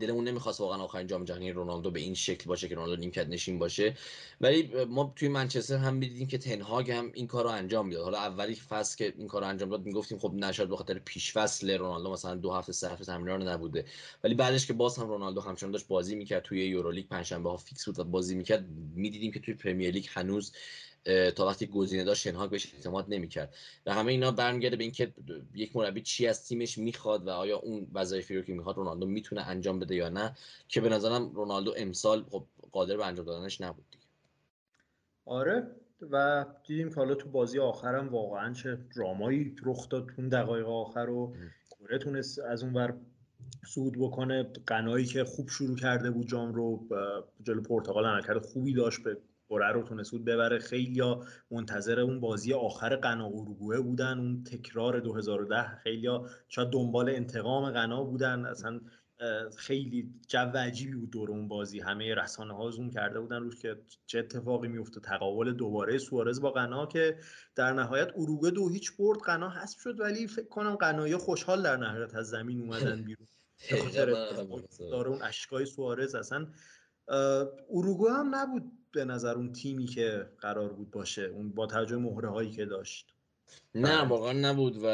[0.00, 3.58] دلمون نمی‌خواست واقعا آخرین جام جهانی رونالدو به این شکل باشه که رونالدو نیمکت نشین
[3.58, 3.96] باشه.
[4.40, 8.04] ولی ما توی منچستر هم می‌دیدیم که تنهاگ هم این کار رو انجام می‌داد.
[8.04, 11.32] حالا اولی فصل که این کار رو انجام داد می‌گفتیم خب نشد به خاطر پیش
[11.32, 13.84] فصل رونالدو مثلا دو هفته سه هفته تمرین نبوده.
[14.24, 17.84] ولی بعدش که باز هم رونالدو همچنان داشت بازی می‌کرد توی یورولیگ پنجشنبه ها فیکس
[17.84, 20.52] بود و بازی می‌کرد می‌دیدیم که توی پرمیر لیگ هنوز
[21.36, 23.54] تا وقتی گزینه داشت شنهاگ بهش اعتماد نمی‌کرد.
[23.86, 25.12] و همه اینا برمیگرده به اینکه
[25.54, 29.42] یک مربی چی از تیمش می‌خواد و آیا اون وظایفی رو که می‌خواد رونالدو می‌تونه
[29.42, 30.36] انجام بده یا نه
[30.68, 34.04] که به نظرم رونالدو امسال خب قادر به انجام دادنش نبود دیگه.
[35.24, 35.66] آره
[36.10, 41.08] و دیدیم که حالا تو بازی آخرم واقعا چه درامایی رخ داد اون دقایق آخر
[41.10, 41.36] و
[41.70, 42.94] کره تونست از اون ور
[43.66, 44.42] صعود بکنه.
[44.66, 46.86] قنایی که خوب شروع کرده بود جام رو
[47.42, 49.16] جلو پرتغال عملکرد خوبی داشت به
[49.52, 50.58] کره رو تونست ببره.
[50.58, 51.20] خیلی یا
[51.50, 54.18] منتظر اون بازی آخر غنا اروگوئه بودن.
[54.18, 58.46] اون تکرار 2010 خیلی ها شاید دنبال انتقام غنا بودن.
[58.46, 58.80] اصلا
[59.56, 61.80] خیلی جو عجیبی بود دور اون بازی.
[61.80, 63.76] همه رسانه ها زوم کرده بودن روش که
[64.06, 67.16] چه اتفاقی میفته تقابل دوباره سوارز با غنا که
[67.54, 70.00] در نهایت اروگوئه دو هیچ برد غنا حذف شد.
[70.00, 73.26] ولی فکر کنم غنایی خوشحال در نهایت از زمین اومدن بیرون.
[74.90, 76.14] داره اون اشکای سوارز.
[76.14, 76.46] اصلا
[77.70, 82.30] اروگوئه هم نبود به نظر اون تیمی که قرار بود باشه اون با توجه مهره
[82.30, 83.06] هایی که داشت.
[83.74, 84.08] نه بله.
[84.08, 84.86] واقعا نبود و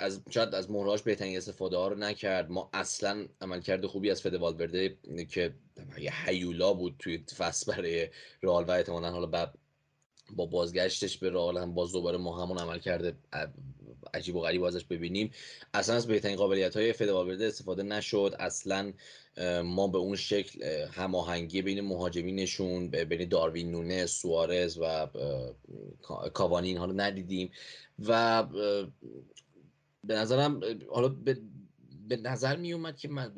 [0.00, 2.50] از شاید از مهرهاش بهترین استفاده ها رو نکرد.
[2.50, 4.98] ما اصلا عملکرد خوبی از فد والورده
[5.30, 5.54] که
[5.98, 8.08] یه هیولا بود توی فصل برای
[8.42, 9.58] رئال و احتمالاً حالا بعد
[10.36, 13.16] با بازگشتش به رئال هم باز دوباره ما همون عمل کرده
[14.14, 15.30] عجیب و غریب ازش ببینیم.
[15.74, 18.36] اصلا از بهترین قابلیت های فدوالورده استفاده نشد.
[18.38, 18.92] اصلا
[19.64, 25.06] ما به اون شکل هماهنگی بین مهاجمینشون بین داروین نونه سوارز و
[26.34, 27.50] کاوانی اینها رو ندیدیم.
[28.06, 28.42] و
[30.04, 30.60] به نظرم
[30.90, 31.08] حالا
[32.08, 33.32] به نظر می اومد که من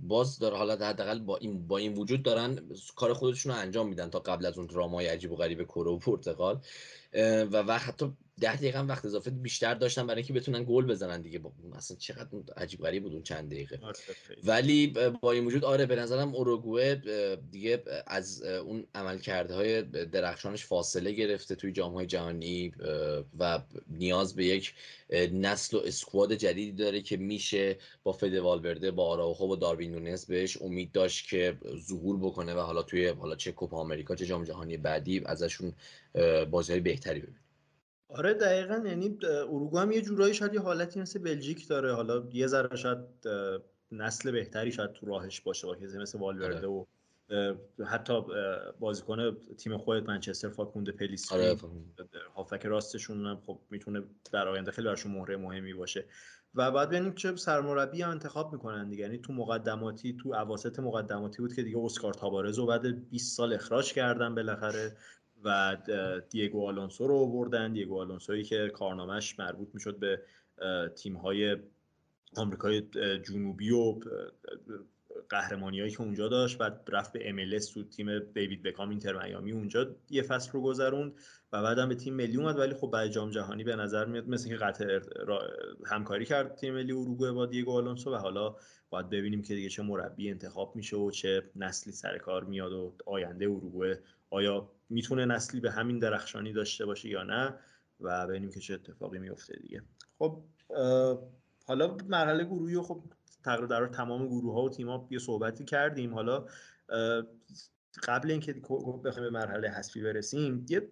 [0.00, 2.58] باز داره حالا حداقل با این با این وجود دارن
[2.96, 5.98] کار خودشون رو انجام میدن تا قبل از اون درامای عجیب و غریب کره و
[5.98, 6.60] پرتغال.
[7.52, 8.12] و وقت حتی
[8.42, 11.40] ده دقیقه هم وقت اضافه بیشتر داشتن برای اینکه بتونن گل بزنن دیگه.
[11.76, 13.78] اصلا چقدر عجیب غریب بود اون چند دقیقه.
[13.82, 13.96] آره،
[14.44, 14.86] ولی
[15.20, 16.94] با این وجود آره به نظرم اوروگوئه
[17.50, 22.72] دیگه از اون عملکردهای های درخشانش فاصله گرفته توی جام های جهانی
[23.38, 23.60] و
[23.90, 24.74] نیاز به یک
[25.32, 30.26] نسل و اسکواد جدیدی داره که میشه با فد والورده با آراوخو و داروین نونز
[30.26, 31.58] بهش امید داشت که
[31.88, 35.72] ظهور بکنه و حالا توی حالا چه کوپا آمریکا چه جام جهانی بعدی ازشون
[36.50, 37.41] بازی های بهتری ببینیم
[38.14, 38.82] آره دقیقا.
[38.86, 41.94] یعنی اروگو هم یه جورایی شاید یه حالتی مثل بلژیک داره.
[41.94, 42.98] حالا یه ذره شاید
[43.92, 46.68] نسل بهتری شاید تو راهش باشه با مثل والورده آره.
[46.68, 46.84] و
[47.84, 48.22] حتی
[48.80, 51.56] بازیکن تیم خودت منچستر فاکونده پلیسی آره
[52.34, 54.02] هافک راستشون هم خب می‌تونه
[54.32, 56.04] در آینده خیلی براشون مهره مهمی باشه.
[56.54, 59.02] و بعد ببینیم چه سرمربی هم انتخاب می‌کنن دیگه.
[59.02, 63.52] یعنی تو مقدماتی تو اواسط مقدماتی بود که دیگه اسکار تابارز رو بعد 20 سال
[63.52, 64.96] اخراج کردن بالاخره.
[65.44, 65.76] و
[66.30, 67.72] دیگو آلونسو رو آوردن.
[67.72, 70.20] دیگو آلونسویی که کارنامهش مربوط می‌شد به
[70.96, 71.56] تیم های
[72.36, 72.82] آمریکای
[73.22, 74.00] جنوبی و
[75.28, 76.58] قهرمانیایی که اونجا داشت.
[76.58, 79.52] بعد رفت به ام تو تیم دیوید بکام اینتر میامی.
[79.52, 81.14] اونجا یه فصل رو گذروند
[81.52, 82.58] و بعدم به تیم ملی اومد.
[82.58, 85.00] ولی خب بعد جام جهانی به نظر میاد مثل که قطع
[85.86, 88.56] همکاری کرد تیم ملی اروگوئه با دیگو آلونسو و حالا
[88.90, 92.94] باید ببینیم که دیگه چه مربی انتخاب میشه و چه نسلی سر کار میاد و
[93.06, 94.02] آینده اروگوئه
[94.32, 97.54] آیا می‌تونه نسلی به همین درخشانی داشته باشه یا نه؟
[98.00, 99.82] و ببینیم که چه اتفاقی میفته دیگه.
[100.18, 100.42] خب
[101.66, 103.02] حالا مرحله گروهی خب
[103.44, 106.14] تقریبا در تمام گروه ها و تیم ها یه صحبتی کردیم.
[106.14, 106.46] حالا
[108.02, 108.52] قبل اینکه
[109.04, 110.90] بخوایم به مرحله حذفی برسیم یه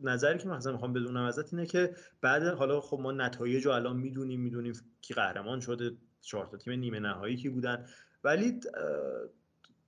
[0.00, 3.96] نظری که مثلا می‌خوام بدونم ازت اینه که بعد حالا خب ما نتایج رو الان
[3.96, 7.86] می‌دونیم می‌دونیم کی قهرمان شده چهار تا تیم نیمه نهایی کی بودن.
[8.24, 8.60] ولی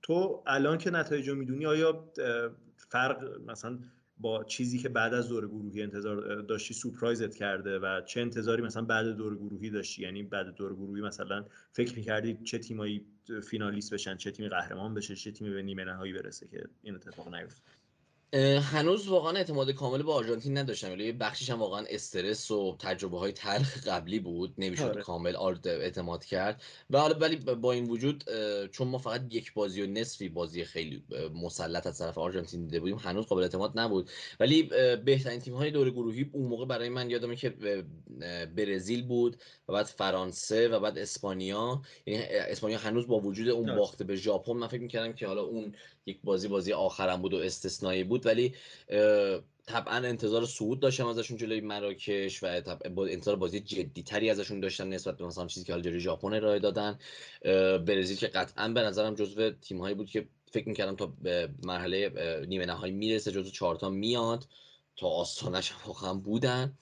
[0.05, 2.11] تو الان که نتایج رو می‌دونی آیا
[2.77, 3.79] فرق مثلا
[4.17, 8.85] با چیزی که بعد از دور گروهی انتظار داشتی سورپرایزت کرده و چه انتظاری مثلا
[8.85, 13.05] بعد دور گروهی داشتی؟ یعنی بعد دور گروهی مثلا فکر می‌کردی چه تیمایی
[13.49, 17.35] فینالیست بشن چه تیمی قهرمان بشه چه تیمی به نیمه نهایی برسه که این اتفاق
[17.35, 17.61] نیفته
[18.43, 23.31] هنوز واقعا اعتماد کامل به آرژانتین نداشتم ولی بخشش هم واقعا استرس و تجربه های
[23.31, 25.01] تلخ قبلی بود نمی‌شد آره.
[25.01, 25.35] کامل
[25.65, 26.61] اعتماد کرد.
[26.89, 28.23] و حالا ولی با این وجود
[28.71, 31.03] چون ما فقط یک بازی و نصفی بازی خیلی
[31.43, 34.09] مسلط از طرف آرژانتین دیده بودیم هنوز قابل اعتماد نبود.
[34.39, 34.63] ولی
[35.05, 37.49] بهترین تیم های دور گروهی اون موقع برای من یادمه که
[38.55, 39.37] برزیل بود
[39.69, 41.81] و بعد فرانسه و بعد اسپانیا.
[42.05, 45.75] یعنی اسپانیا هنوز با وجود اون باخته به ژاپن من فکر می‌کردم که حالا اون
[46.05, 48.25] یک بازی بازی آخرم بود و استثنایی بود.
[48.25, 48.55] ولی
[49.65, 52.61] طبعا انتظار صعود داشتم ازشون جلوی مراکش و
[53.09, 56.59] انتظار بازی جدی تری ازشون داشتم نسبت به مثلا چیزی که حال جلوی ژاپن ارائه
[56.59, 56.99] دادن.
[57.85, 62.09] برزیل که قطعا به نظرم جزو تیم هایی بود که فکر می‌کردم تا به مرحله
[62.47, 64.47] نیمه نهایی می‌رسه جزو چهارتا میاد.
[64.97, 66.77] تا آستانش واقعا بودن.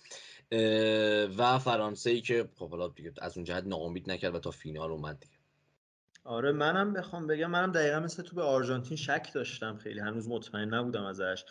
[1.37, 5.19] و فرانسه ای که خب حالا از اون جهت ناامید نکرد و تا فینال اومد
[5.19, 5.42] دیگه.
[6.23, 10.73] آره منم بخوام بگم منم دقیقا مثل تو به آرژانتین شک داشتم خیلی هنوز مطمئن
[10.73, 11.45] نبودم ازش.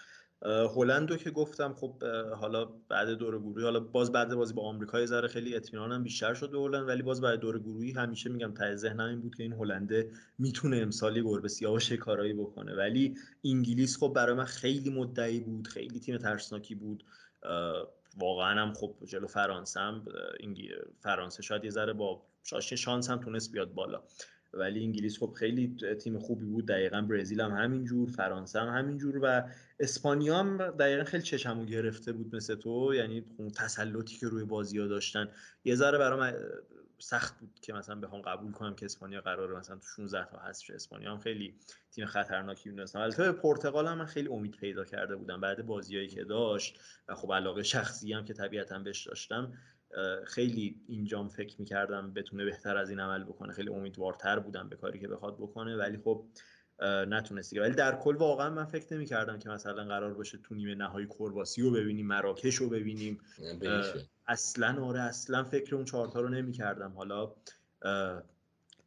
[0.77, 2.05] هلندو که گفتم خب
[2.41, 6.51] حالا بعد دور گروهی حالا باز بعد بازی با آمریکا یه خیلی اطمینانم بیشتر شد
[6.51, 9.53] به هلند ولی باز بعد دور گروهی همیشه میگم ته ذهنم این بود که این
[9.53, 12.75] هلنده می‌تونه امسالی گربه سیاه کارایی بکنه.
[12.75, 17.05] ولی انگلیس خب برای من خیلی مدعی بود خیلی تیم ترسناکی بود.
[18.17, 20.05] واقعا هم خب جلو فرانسه هم
[21.01, 22.23] فرانسه شاید یه ذره با
[22.61, 24.03] شانس هم تونست بیاد بالا.
[24.55, 26.67] ولی انگلیس خب خیلی تیم خوبی بود.
[26.67, 29.43] دقیقا برزیل هم همینجور فرانسه هم همینجور و
[29.81, 32.95] اسپانیا هم دقیقا خیلی چشمو گرفته بود مثل تو.
[32.95, 35.29] یعنی اون تسلطی که روی بازی ها داشتن
[35.65, 36.33] یه ذره برام
[37.03, 40.71] سخت بود که مثلا بخوام قبول کنم که اسپانیا قراره مثلا تو 16 تا هست
[40.71, 41.55] اسپانیا هم خیلی
[41.91, 46.09] تیم خطرناکی می‌دونستم البته به پرتغال هم من خیلی امید پیدا کرده بودم بعد بازیایی
[46.09, 49.53] که داشت و خب علاقه شخصی هم که طبیعتا بهش داشتم
[50.27, 53.53] خیلی اینجام فکر می‌کردم بتونه بهتر از این عمل بکنه.
[53.53, 56.25] خیلی امیدوارتر بودم به کاری که بخواد بکنه ولی خب
[57.09, 61.07] نتونست ولی در کل واقعا من فکر نمی‌کردم که مثلا قرار باشه تو نیمه نهایی
[61.07, 63.21] کرواسی رو ببینیم مراکش رو ببینیم.
[64.27, 66.93] اصلا آره اصلا فکر اون چهارتا رو نمی‌کردم.
[66.93, 67.35] حالا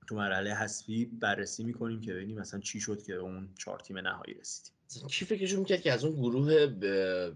[0.07, 4.33] تو مرحله حذفی بررسی می‌کنیم که ببینیم مثلا چی شد که اون چهار تیم نهایی
[4.33, 4.74] رسیدیم.
[5.09, 6.67] کی فکرشون می‌کرد که از اون گروه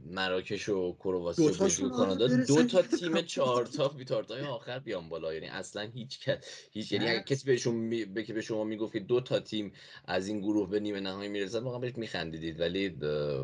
[0.05, 5.33] مراکش و کرواسی و کانادا دو تا تیم چهار تا بیتارتای آخر بیان بالا.
[5.33, 6.37] یعنی اصلا هیچ کس
[6.71, 8.05] هیچ یعنی اگه کسی بهشون می...
[8.05, 9.73] به شما می‌گفت که دو تا تیم
[10.05, 12.59] از این گروه به نیمه نهایی می‌رسن واقعا بهش میخندیدید.
[12.59, 12.89] ولی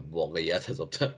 [0.10, 1.15] واقعیت حسابتر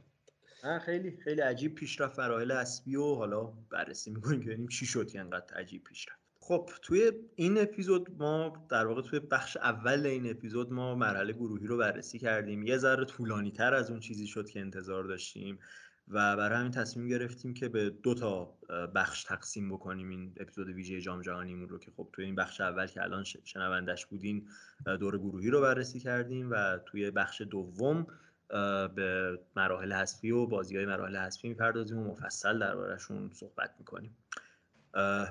[0.85, 2.15] خیلی خیلی عجیب پیشرفت.
[2.15, 6.26] فراهل اسبی و حالا بررسی می‌کنیم که ببینیم چی شد که انقدر عجیب پیشرفت.
[6.47, 11.67] خب توی این اپیزود ما در واقع توی بخش اول این اپیزود ما مرحله گروهی
[11.67, 12.63] رو بررسی کردیم.
[12.63, 15.59] یه ذره طولانی تر از اون چیزی شد که انتظار داشتیم
[16.07, 18.57] و برای همین تصمیم گرفتیم که به دو تا
[18.95, 20.09] بخش تقسیم بکنیم.
[20.09, 24.05] این اپیزود ویژه جام جهانیمون رو که خب توی این بخش اول که الان شنوندش
[24.05, 24.47] بودین
[24.85, 28.07] دور گروهی رو بررسی کردیم و توی بخش دوم
[28.95, 34.15] به مراحل حذفی و بازی های مراحل حذفی می‌پردازیم و مفصل دربارهشون صحبت می‌کنیم.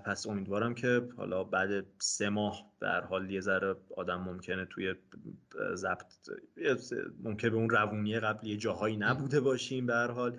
[0.05, 4.95] پس امیدوارم که حالا بعد سه ماه در حال یه ذره آدم ممکنه توی
[5.75, 6.13] ضبط
[7.23, 10.39] ممکنه به اون روونی قبلی جاهایی نبوده باشیم به هر حال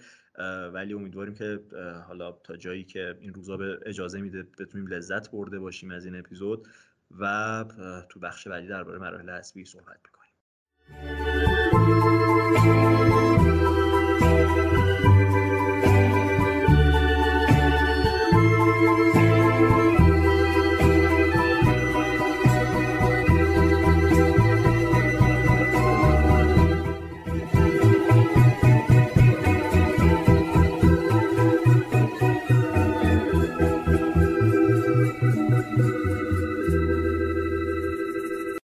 [0.73, 1.59] ولی امیدواریم که
[2.07, 6.15] حالا تا جایی که این روزا به اجازه میده بتونیم لذت برده باشیم از این
[6.15, 6.67] اپیزود
[7.19, 7.65] و
[8.09, 10.17] تو بخش بعدی درباره مراحل حذفی صحبت می‌کنیم.